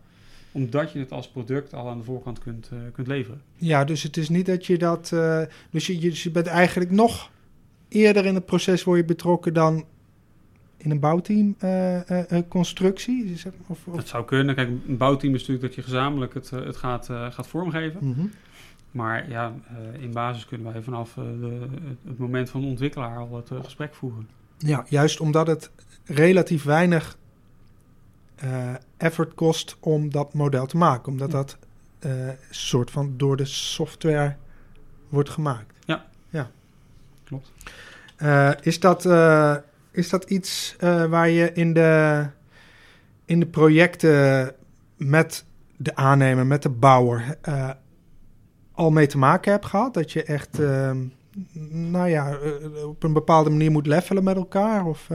Omdat 0.52 0.92
je 0.92 0.98
het 0.98 1.12
als 1.12 1.28
product 1.28 1.74
al 1.74 1.88
aan 1.88 1.98
de 1.98 2.04
voorkant 2.04 2.38
kunt, 2.38 2.68
eh, 2.72 2.78
kunt 2.92 3.06
leveren. 3.06 3.42
Ja, 3.56 3.84
dus 3.84 4.02
het 4.02 4.16
is 4.16 4.28
niet 4.28 4.46
dat 4.46 4.66
je 4.66 4.78
dat. 4.78 5.12
eh, 5.12 5.42
dus, 5.70 5.86
je, 5.86 5.98
dus 5.98 6.22
je 6.22 6.30
bent 6.30 6.46
eigenlijk 6.46 6.90
nog 6.90 7.30
eerder 7.88 8.26
in 8.26 8.34
het 8.34 8.46
proces 8.46 8.84
word 8.84 8.98
je 8.98 9.04
betrokken 9.04 9.54
dan 9.54 9.84
in 10.76 10.90
een 10.90 11.00
bouwteam 11.00 11.54
eh, 11.58 12.00
constructie. 12.48 13.34
Of, 13.66 13.78
of, 13.86 13.94
Dat 13.94 14.08
zou 14.08 14.24
kunnen. 14.24 14.54
Kijk, 14.54 14.68
een 14.68 14.96
bouwteam 14.96 15.34
is 15.34 15.40
natuurlijk 15.40 15.66
dat 15.66 15.74
je 15.74 15.82
gezamenlijk 15.82 16.34
het, 16.34 16.50
het 16.50 16.76
gaat, 16.76 17.06
gaat 17.06 17.46
vormgeven. 17.46 18.08
Mhm. 18.08 18.26
Maar 18.90 19.30
ja, 19.30 19.52
in 20.00 20.12
basis 20.12 20.46
kunnen 20.46 20.72
wij 20.72 20.82
vanaf 20.82 21.12
de, 21.14 21.66
het, 22.06 22.18
moment 22.18 22.50
van 22.50 22.60
de 22.60 22.66
ontwikkelaar 22.66 23.18
al 23.18 23.36
het 23.36 23.64
gesprek 23.64 23.94
voeren. 23.94 24.28
Ja, 24.58 24.84
juist 24.88 25.20
omdat 25.20 25.46
het 25.46 25.70
relatief 26.10 26.64
weinig 26.64 27.18
eh, 28.34 28.74
effort 28.96 29.34
kost 29.34 29.76
om 29.80 30.10
dat 30.10 30.34
model 30.34 30.66
te 30.66 30.76
maken. 30.76 31.12
Omdat 31.12 31.30
dat 31.30 31.56
eh, 31.98 32.10
soort 32.50 32.90
van 32.90 33.14
door 33.16 33.36
de 33.36 33.44
software 33.44 34.36
wordt 35.08 35.30
gemaakt. 35.30 35.74
Ja. 35.84 36.04
ja. 36.28 36.50
Klopt. 37.24 37.52
Eh, 38.16 38.50
is, 38.60 38.80
dat, 38.80 39.04
is 39.90 40.08
dat 40.08 40.24
iets 40.24 40.76
waar 41.08 41.28
je 41.28 41.52
in 41.52 41.72
de, 41.72 42.26
in 43.24 43.40
de 43.40 43.46
projecten 43.46 44.52
met 44.96 45.44
de 45.76 45.96
aannemer, 45.96 46.46
met 46.46 46.62
de 46.62 46.68
bouwer, 46.68 47.38
al 48.72 48.90
mee 48.90 49.06
te 49.06 49.18
maken 49.18 49.52
hebt 49.52 49.66
gehad? 49.66 49.94
Dat 49.94 50.12
je 50.12 50.22
echt, 50.22 50.58
eh, 50.58 50.90
nou 51.70 52.08
ja, 52.08 52.38
op 52.84 53.02
een 53.02 53.12
bepaalde 53.12 53.50
manier 53.50 53.70
moet 53.70 53.86
levelen 53.86 54.24
met 54.24 54.36
elkaar? 54.36 54.86
Of, 54.86 55.08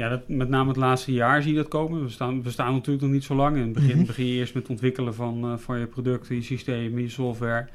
Ja, 0.00 0.08
dat, 0.08 0.28
met 0.28 0.48
name 0.48 0.68
het 0.68 0.76
laatste 0.76 1.12
jaar 1.12 1.42
zie 1.42 1.50
je 1.52 1.56
dat 1.58 1.68
komen. 1.68 2.02
We 2.02 2.08
staan, 2.08 2.42
we 2.42 2.50
staan 2.50 2.72
natuurlijk 2.72 3.02
nog 3.04 3.12
niet 3.12 3.24
zo 3.24 3.34
lang. 3.34 3.56
In 3.56 3.62
het 3.62 3.72
begin 3.72 3.96
Mhm. 3.96 4.06
begin 4.06 4.26
je 4.26 4.32
eerst 4.32 4.54
met 4.54 4.62
het 4.62 4.72
ontwikkelen 4.72 5.14
van, 5.14 5.44
eh, 5.44 5.56
van 5.56 5.78
je 5.78 5.86
producten, 5.86 6.34
je 6.34 6.42
systemen, 6.42 7.02
je 7.02 7.08
software. 7.08 7.68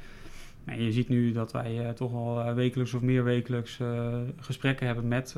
En 0.64 0.82
je 0.82 0.92
ziet 0.92 1.08
nu 1.08 1.32
dat 1.32 1.52
wij 1.52 1.84
eh, 1.86 1.90
toch 1.90 2.12
al 2.12 2.40
eh, 2.40 2.54
wekelijks 2.54 2.94
of 2.94 3.00
meer 3.02 3.24
wekelijks 3.24 3.80
gesprekken 4.40 4.86
hebben 4.86 5.08
met, 5.08 5.34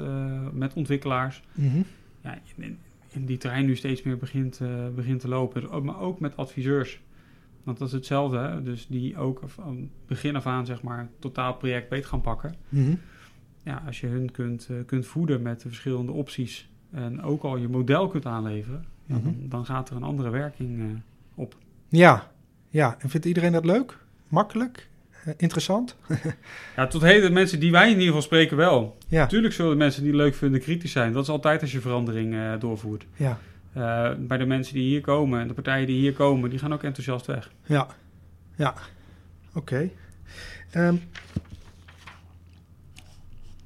met 0.52 0.74
ontwikkelaars. 0.74 1.42
Mhm. 1.54 1.80
Ja, 2.22 2.38
in, 2.56 2.78
in 3.12 3.24
die 3.26 3.36
terrein 3.38 3.66
nu 3.66 3.76
steeds 3.76 4.02
meer 4.02 4.16
begint, 4.16 4.60
begint 4.94 5.20
te 5.20 5.28
lopen. 5.28 5.60
Dus 5.60 5.70
ook- 5.70 5.84
Maar 5.84 6.00
ook 6.00 6.20
met 6.20 6.36
adviseurs. 6.36 7.00
Want 7.62 7.78
dat 7.78 7.88
is 7.88 7.94
hetzelfde. 7.94 8.38
Hè? 8.38 8.62
Dus 8.62 8.86
die 8.86 9.16
ook 9.16 9.40
van 9.46 9.90
begin 10.06 10.36
af 10.36 10.46
aan 10.46 10.66
zeg 10.66 10.82
maar, 10.82 10.98
een 11.00 11.08
totaal 11.18 11.54
project 11.54 11.88
beet 11.88 12.06
gaan 12.06 12.20
pakken 12.20 12.54
Mhm. 12.68 12.94
ja, 13.62 13.82
als 13.86 14.00
je 14.00 14.06
hun 14.06 14.30
kunt, 14.30 14.68
kunt 14.86 15.06
voeden 15.06 15.42
met 15.42 15.60
de 15.62 15.68
verschillende 15.68 16.12
opties 16.12 16.67
en 16.92 17.22
ook 17.22 17.42
al 17.42 17.56
je 17.56 17.68
model 17.68 18.08
kunt 18.08 18.26
aanleveren, 18.26 18.84
ja, 19.06 19.14
Mhm. 19.14 19.24
dan, 19.24 19.36
dan 19.48 19.64
gaat 19.66 19.90
er 19.90 19.96
een 19.96 20.02
andere 20.02 20.30
werking 20.30 20.80
eh, 20.80 20.86
op. 21.34 21.56
Ja, 21.88 22.30
ja. 22.68 22.96
En 22.98 23.08
vindt 23.10 23.26
iedereen 23.26 23.52
dat 23.52 23.64
leuk? 23.64 23.98
Makkelijk? 24.28 24.88
Eh, 25.24 25.34
interessant? 25.36 25.96
Ja, 26.76 26.86
tot 26.86 27.02
heden 27.02 27.32
mensen 27.32 27.60
die 27.60 27.70
wij 27.70 27.84
in 27.84 27.90
ieder 27.90 28.06
geval 28.06 28.22
spreken 28.22 28.56
wel. 28.56 28.96
Ja, 29.08 29.20
Natuurlijk 29.20 29.54
zullen 29.54 29.70
de 29.70 29.76
mensen 29.76 30.02
die 30.02 30.10
het 30.12 30.20
leuk 30.20 30.34
vinden 30.34 30.60
kritisch 30.60 30.92
zijn. 30.92 31.12
Dat 31.12 31.22
is 31.22 31.28
altijd 31.28 31.60
als 31.60 31.72
je 31.72 31.80
verandering 31.80 32.34
eh, 32.34 32.52
doorvoert. 32.60 33.06
ja, 33.16 33.38
bij 34.18 34.38
de 34.38 34.46
mensen 34.46 34.74
die 34.74 34.88
hier 34.88 35.00
komen 35.00 35.40
en 35.40 35.48
de 35.48 35.54
partijen 35.54 35.86
die 35.86 35.98
hier 36.00 36.12
komen, 36.12 36.50
die 36.50 36.58
gaan 36.58 36.72
ook 36.72 36.82
enthousiast 36.82 37.26
weg. 37.26 37.50
ja. 37.66 37.86
Ja, 38.56 38.74
oké. 39.54 39.90
Ehm, 40.70 40.96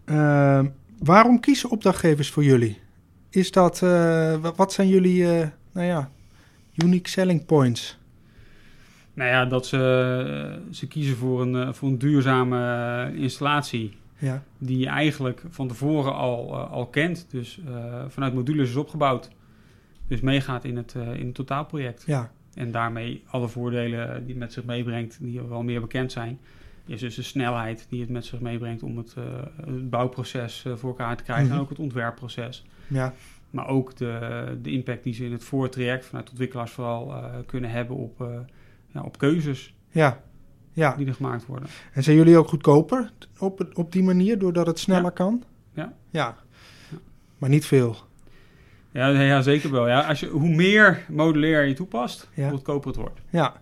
ehm, 0.04 0.66
waarom 0.98 1.40
kiezen 1.40 1.70
opdrachtgevers 1.70 2.30
voor 2.30 2.44
jullie? 2.44 2.80
Is 3.32 3.50
dat, 3.50 3.82
eh, 3.82 3.88
wa- 4.36 4.52
wat 4.56 4.72
zijn 4.72 4.88
jullie, 4.88 5.24
eh, 5.38 5.48
nou 5.72 5.86
ja, 5.86 6.10
unique 6.84 7.08
selling 7.08 7.46
points? 7.46 7.98
Nou 9.14 9.30
ja, 9.30 9.44
dat 9.44 9.66
ze, 9.66 9.76
eh, 10.66 10.72
ze 10.74 10.86
kiezen 10.88 11.16
voor 11.16 11.42
een, 11.42 11.74
voor 11.74 11.88
een 11.88 11.98
duurzame 11.98 13.12
installatie 13.16 13.96
Ja, 14.18 14.42
die 14.58 14.78
je 14.78 14.86
eigenlijk 14.86 15.42
van 15.50 15.68
tevoren 15.68 16.14
al, 16.14 16.56
al 16.56 16.86
kent. 16.86 17.26
Dus 17.30 17.60
vanuit 18.08 18.34
modules 18.34 18.68
is 18.68 18.76
opgebouwd. 18.76 19.28
Dus 20.08 20.20
meegaat 20.20 20.64
in 20.64 20.76
het, 20.76 20.94
in 20.94 21.26
het 21.26 21.34
totaalproject. 21.34 22.02
ja, 22.06 22.30
En 22.54 22.70
daarmee 22.72 23.22
alle 23.26 23.48
voordelen 23.48 24.18
die 24.20 24.28
het 24.30 24.38
met 24.38 24.52
zich 24.52 24.64
meebrengt, 24.64 25.18
die 25.20 25.42
wel 25.42 25.62
meer 25.62 25.80
bekend 25.80 26.12
zijn. 26.12 26.38
Is 26.86 27.00
dus 27.00 27.14
de 27.14 27.22
snelheid 27.22 27.86
die 27.88 28.00
het 28.00 28.10
met 28.10 28.24
zich 28.24 28.40
meebrengt 28.40 28.82
om 28.82 28.96
het, 28.96 29.14
het 29.64 29.90
bouwproces 29.90 30.64
voor 30.74 30.88
elkaar 30.90 31.16
te 31.16 31.22
krijgen. 31.22 31.46
Mhm. 31.46 31.54
En 31.54 31.60
ook 31.60 31.68
het 31.68 31.78
ontwerpproces. 31.78 32.64
Ja, 32.92 33.14
Maar 33.50 33.68
ook 33.68 33.96
de, 33.96 34.58
de 34.62 34.70
impact 34.70 35.02
die 35.04 35.14
ze 35.14 35.24
in 35.24 35.32
het 35.32 35.44
voortraject 35.44 36.06
vanuit 36.06 36.28
ontwikkelaars 36.30 36.70
vooral 36.70 37.12
eh, 37.14 37.24
kunnen 37.46 37.70
hebben 37.70 37.96
op, 37.96 38.20
eh, 38.20 38.28
ja, 38.88 39.02
op 39.02 39.18
keuzes 39.18 39.74
ja, 39.90 40.22
ja. 40.72 40.96
die 40.96 41.06
er 41.06 41.14
gemaakt 41.14 41.46
worden. 41.46 41.68
En 41.92 42.02
zijn 42.02 42.16
jullie 42.16 42.36
ook 42.38 42.48
goedkoper 42.48 43.10
op, 43.38 43.66
op 43.74 43.92
die 43.92 44.02
manier, 44.02 44.38
doordat 44.38 44.66
het 44.66 44.78
sneller 44.78 45.02
Ja. 45.04 45.10
kan? 45.10 45.42
Ja. 45.74 45.92
Ja, 46.10 46.36
Ja. 46.90 46.98
maar 47.38 47.50
niet 47.50 47.66
veel. 47.66 47.96
Ja, 48.90 49.08
ja 49.08 49.42
zeker 49.42 49.70
wel. 49.70 49.88
Ja, 49.88 50.00
als 50.00 50.20
je, 50.20 50.26
hoe 50.26 50.48
meer 50.54 51.04
modulair 51.08 51.64
je 51.64 51.74
toepast, 51.74 52.28
hoe 52.34 52.48
goedkoper 52.50 52.88
het 52.88 52.96
wordt. 52.96 53.20
Ja. 53.30 53.60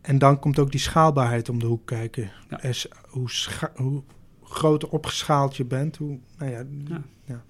En 0.00 0.18
dan 0.18 0.38
komt 0.38 0.58
ook 0.58 0.70
die 0.70 0.80
schaalbaarheid 0.80 1.48
om 1.48 1.58
de 1.58 1.66
hoek 1.66 1.86
kijken. 1.86 2.30
Ja. 2.48 2.72
Hoe, 3.08 3.30
scha- 3.30 3.72
hoe 3.74 4.02
groter 4.48 4.88
opgeschaald 4.88 5.56
je 5.56 5.64
bent, 5.64 5.96
hoe, 5.96 6.18
nou 6.38 6.50
ja, 6.50 6.64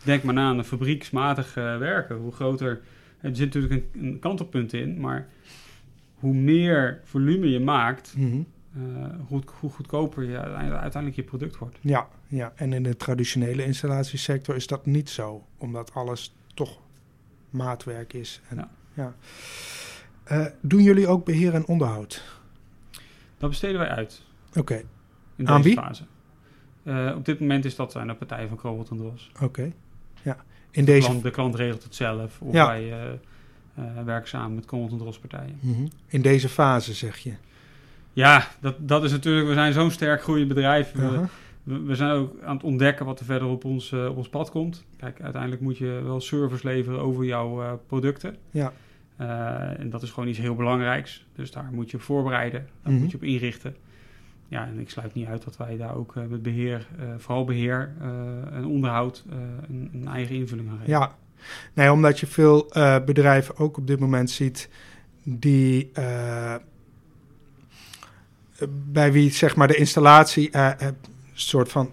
Denk 0.05 0.23
maar 0.23 0.35
na 0.35 0.49
aan 0.49 0.59
een 0.59 0.65
fabrieksmatig 0.65 1.57
eh, 1.57 1.79
werken. 1.79 2.17
Hoe 2.17 2.33
groter. 2.33 2.81
Er 3.21 3.37
zit 3.37 3.55
natuurlijk 3.55 3.73
een, 3.95 4.05
een 4.05 4.19
kantelpunt 4.19 4.73
in, 4.73 5.01
maar 5.01 5.29
hoe 6.15 6.35
meer 6.35 7.01
volume 7.05 7.51
je 7.51 7.61
maakt, 7.61 8.15
mhm. 8.17 8.41
eh, 8.75 8.81
hoe, 9.27 9.43
hoe 9.61 9.71
goedkoper 9.71 10.25
je 10.25 10.39
uiteindelijk 10.39 11.17
je 11.17 11.23
product 11.23 11.59
wordt. 11.59 11.79
ja, 11.81 12.09
ja. 12.29 12.53
En 12.57 12.73
in 12.73 12.83
de 12.83 12.97
traditionele 12.97 13.65
installatiesector 13.65 14.57
is 14.57 14.67
dat 14.67 14.87
niet 14.87 15.11
zo, 15.11 15.47
omdat 15.59 15.95
alles 15.95 16.35
toch 16.55 16.81
maatwerk 17.51 18.13
is. 18.13 18.41
En, 18.49 18.57
ja. 18.57 18.71
Ja. 18.95 19.15
Eh, 20.25 20.47
doen 20.61 20.83
jullie 20.83 21.07
ook 21.07 21.25
beheer 21.25 21.55
en 21.55 21.67
onderhoud? 21.67 22.41
Dat 23.39 23.51
besteden 23.51 23.79
wij 23.79 23.89
uit 23.89 24.23
Oké, 24.55 24.83
in 25.37 25.49
Aan 25.49 25.63
deze 25.63 25.75
wie? 25.75 25.85
fase. 25.85 26.05
Eh, 26.87 27.13
op 27.17 27.25
dit 27.25 27.41
moment 27.41 27.65
is 27.65 27.77
dat 27.77 27.93
zijn 27.93 28.07
de 28.07 28.15
partijen 28.15 28.49
van 28.49 28.57
Crowell 28.57 28.85
en 28.91 28.97
Dros. 28.97 29.31
oké. 29.43 29.73
Ja. 30.23 30.37
In 30.71 30.85
De 30.85 30.93
deze, 30.93 31.07
klant, 31.09 31.23
de 31.23 31.31
klant 31.31 31.55
regelt 31.55 31.83
het 31.83 31.95
zelf. 31.95 32.41
Of 32.41 32.55
Ja. 32.55 32.67
wij 32.67 32.93
eh, 32.93 33.85
werken 34.05 34.29
samen 34.29 34.55
met 34.55 34.65
Crowell 34.65 34.89
en 34.91 34.99
Dros 34.99 35.19
partijen. 35.19 35.59
Mhm. 35.61 35.87
in 36.07 36.23
deze 36.23 36.49
fase, 36.49 36.95
zeg 36.95 37.19
je. 37.19 37.33
Ja, 38.13 38.49
dat, 38.61 38.75
dat 38.79 39.05
is 39.05 39.11
natuurlijk... 39.11 39.47
We 39.47 39.55
zijn 39.55 39.73
zo'n 39.73 39.91
sterk 39.91 40.23
groeiend 40.23 40.49
bedrijf. 40.49 40.93
We. 40.93 41.25
We, 41.63 41.83
we 41.83 41.95
zijn 41.95 42.11
ook 42.11 42.43
aan 42.43 42.55
het 42.55 42.65
ontdekken 42.65 43.07
wat 43.07 43.19
er 43.19 43.25
verder 43.25 43.49
op 43.49 43.65
ons, 43.65 43.93
op 43.93 44.17
ons 44.17 44.29
pad 44.29 44.51
komt. 44.51 44.85
Kijk, 44.97 45.21
uiteindelijk 45.21 45.63
moet 45.63 45.79
je 45.79 46.01
wel 46.05 46.21
service 46.21 46.67
leveren 46.67 47.01
over 47.01 47.25
jouw 47.25 47.81
producten. 47.87 48.37
Ja. 48.51 48.73
En 49.77 49.91
dat 49.91 50.03
is 50.03 50.11
gewoon 50.11 50.29
iets 50.29 50.39
heel 50.39 50.55
belangrijks. 50.55 51.27
Dus 51.35 51.51
daar 51.51 51.69
moet 51.73 51.91
je 51.91 51.97
op 51.97 52.03
voorbereiden, 52.03 52.67
daar 52.83 52.93
Mhm. 52.93 53.01
moet 53.03 53.11
je 53.11 53.17
op 53.17 53.23
inrichten. 53.23 53.77
Ja, 54.49 54.67
en 54.67 54.79
ik 54.79 54.91
sluit 54.91 55.15
niet 55.15 55.27
uit 55.27 55.45
dat 55.45 55.57
wij 55.57 55.77
daar 55.77 55.97
ook 55.97 56.17
eh, 56.17 56.23
met 56.25 56.43
beheer, 56.43 56.87
eh, 56.99 57.05
vooral 57.19 57.45
beheer 57.45 57.93
eh, 58.01 58.57
en 58.57 58.65
onderhoud, 58.65 59.25
een, 59.69 59.91
een 59.93 60.09
eigen 60.09 60.35
invulling 60.35 60.69
aan 60.69 60.79
geven. 60.79 60.93
Ja, 60.93 61.15
nee, 61.73 61.93
omdat 61.93 62.21
je 62.21 62.27
veel 62.27 62.73
bedrijven 63.05 63.57
ook 63.57 63.77
op 63.77 63.87
dit 63.87 64.01
moment 64.01 64.31
ziet 64.31 64.69
die 65.23 65.91
bij 68.69 69.13
wie 69.13 69.31
zeg 69.31 69.57
maar 69.57 69.69
de 69.69 69.77
installatie 69.77 70.51
eh, 70.51 70.71
soort 71.33 71.69
van 71.69 71.93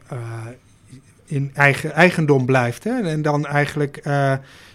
in 1.25 1.51
eigen 1.53 1.91
eigendom 1.91 2.45
blijft. 2.45 2.83
Hè? 2.83 3.01
En 3.01 3.21
dan 3.21 3.45
eigenlijk 3.45 4.01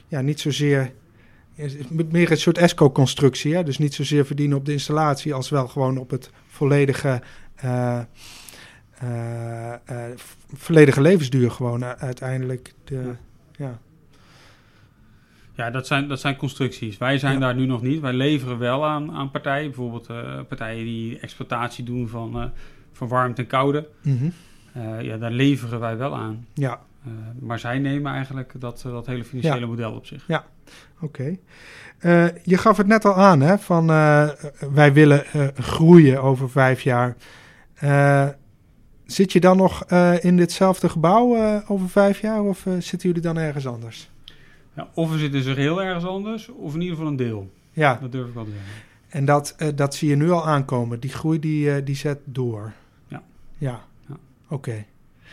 ja, 0.08 0.20
niet 0.20 0.40
zozeer 0.40 0.92
meer 2.08 2.30
een 2.30 2.36
soort 2.36 2.58
ESCO-constructie. 2.58 3.64
Dus 3.64 3.78
niet 3.78 3.94
zozeer 3.94 4.26
verdienen 4.26 4.56
op 4.56 4.64
de 4.64 4.72
installatie 4.72 5.34
als 5.34 5.48
wel 5.48 5.68
gewoon 5.68 5.98
op 5.98 6.10
het 6.10 6.30
volledige. 6.48 7.22
Eh, 7.60 8.00
eh, 8.98 9.72
eh, 9.72 9.78
volledige 10.54 11.00
levensduur 11.00 11.50
gewoon 11.50 11.84
uiteindelijk 11.84 12.72
de, 12.84 12.94
Ja. 12.94 13.16
ja. 13.66 13.78
Ja, 15.54 15.70
dat 15.70 15.86
zijn, 15.86 16.08
dat 16.08 16.20
zijn 16.20 16.36
constructies. 16.36 16.98
Wij 16.98 17.18
zijn 17.18 17.32
Ja. 17.32 17.38
daar 17.40 17.54
nu 17.54 17.66
nog 17.66 17.82
niet. 17.82 18.00
Wij 18.00 18.12
leveren 18.12 18.58
wel 18.58 18.86
aan, 18.86 19.12
aan 19.12 19.30
partijen. 19.30 19.66
Bijvoorbeeld 19.66 20.06
eh, 20.08 20.40
partijen 20.48 20.84
die 20.84 21.18
exploitatie 21.18 21.84
doen 21.84 22.08
van, 22.08 22.40
eh, 22.40 22.44
van 22.92 23.08
warmte 23.08 23.42
en 23.42 23.48
koude. 23.48 23.88
Mhm. 24.02 24.28
Eh, 24.72 25.00
ja, 25.02 25.16
daar 25.16 25.30
leveren 25.30 25.80
wij 25.80 25.96
wel 25.96 26.16
aan. 26.16 26.46
Ja, 26.54 26.80
Eh, 27.04 27.12
maar 27.40 27.58
zij 27.58 27.78
nemen 27.78 28.12
eigenlijk 28.12 28.52
dat, 28.58 28.80
dat 28.84 29.06
hele 29.06 29.24
financiële 29.24 29.66
model 29.66 29.92
op 29.92 30.06
zich. 30.06 30.26
oké. 31.00 31.36
Eh, 31.98 32.26
je 32.44 32.58
gaf 32.58 32.76
het 32.76 32.86
net 32.86 33.04
al 33.04 33.14
aan, 33.14 33.40
hè, 33.40 33.58
van 33.58 33.90
eh, 33.90 34.28
wij 34.72 34.92
willen 34.92 35.24
eh, 35.26 35.46
groeien 35.58 36.22
over 36.22 36.50
vijf 36.50 36.80
jaar. 36.80 37.16
Eh, 37.78 38.28
zit 39.06 39.32
je 39.32 39.40
dan 39.40 39.56
nog 39.56 39.84
eh, 39.84 40.24
in 40.24 40.36
ditzelfde 40.36 40.88
gebouw 40.88 41.36
eh, 41.36 41.70
over 41.70 41.88
vijf 41.88 42.20
jaar 42.20 42.42
of 42.42 42.58
zitten 42.78 43.08
jullie 43.08 43.22
dan 43.22 43.36
ergens 43.38 43.66
anders? 43.66 44.10
Ja, 44.74 44.88
of 44.94 45.10
we 45.10 45.18
zitten 45.18 45.42
zich 45.42 45.56
heel 45.56 45.82
ergens 45.82 46.04
anders, 46.04 46.48
of 46.48 46.74
in 46.74 46.80
ieder 46.80 46.96
geval 46.96 47.10
een 47.10 47.16
deel. 47.16 47.50
Ja, 47.72 47.98
Dat 48.00 48.12
durf 48.12 48.28
ik 48.28 48.34
wel 48.34 48.44
te 48.44 48.50
zeggen. 48.50 48.70
en 49.08 49.24
dat, 49.24 49.56
dat 49.74 49.94
zie 49.94 50.08
je 50.08 50.16
nu 50.16 50.30
al 50.30 50.46
aankomen. 50.46 51.00
Die 51.00 51.10
groei 51.10 51.38
die, 51.38 51.82
die 51.82 51.96
zet 51.96 52.18
door. 52.24 52.72
Ja. 53.08 53.22
Ja, 53.58 53.80
Ja. 54.08 54.16
oké. 54.48 54.84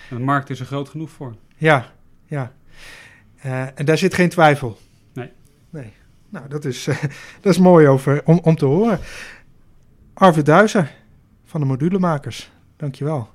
De 0.10 0.20
markt 0.20 0.50
is 0.50 0.60
er 0.60 0.66
groot 0.66 0.90
genoeg 0.90 1.10
voor. 1.10 1.36
Ja, 1.58 1.92
ja. 2.26 2.52
En 3.76 3.86
daar 3.86 3.98
zit 3.98 4.14
geen 4.14 4.30
twijfel. 4.30 4.78
Nee. 5.14 5.30
Nee. 5.70 5.94
Nou, 6.30 6.48
dat 6.50 6.66
is, 6.66 6.84
dat 7.42 7.54
is 7.54 7.58
mooi 7.60 7.88
over, 7.88 8.22
om, 8.26 8.40
om 8.44 8.56
te 8.56 8.66
horen. 8.66 9.00
Arvid 10.14 10.46
Duizer 10.46 10.92
van 11.56 11.64
de 11.64 11.70
Modulemakers. 11.70 12.52
Dankjewel. 12.78 13.30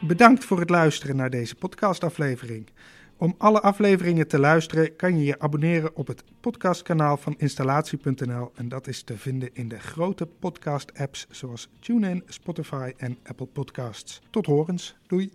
Bedankt 0.00 0.44
voor 0.44 0.60
het 0.60 0.70
luisteren 0.70 1.16
naar 1.16 1.30
deze 1.30 1.54
podcastaflevering. 1.54 2.70
Om 3.16 3.34
alle 3.38 3.60
afleveringen 3.60 4.28
te 4.28 4.38
luisteren 4.38 4.96
kan 4.96 5.18
je 5.18 5.24
je 5.24 5.38
abonneren 5.38 5.96
op 5.96 6.06
het 6.06 6.24
podcastkanaal 6.40 7.16
van 7.16 7.34
installatie.nl 7.38 8.52
en 8.54 8.68
dat 8.68 8.86
is 8.86 9.02
te 9.02 9.18
vinden 9.18 9.50
in 9.52 9.68
de 9.68 9.78
grote 9.78 10.26
podcast 10.26 10.98
apps 10.98 11.26
zoals 11.30 11.68
TuneIn, 11.80 12.22
Spotify 12.26 12.92
en 12.96 13.18
Apple 13.24 13.46
Podcasts. 13.46 14.20
Tot 14.30 14.46
horens. 14.46 14.96
Doei. 15.06 15.30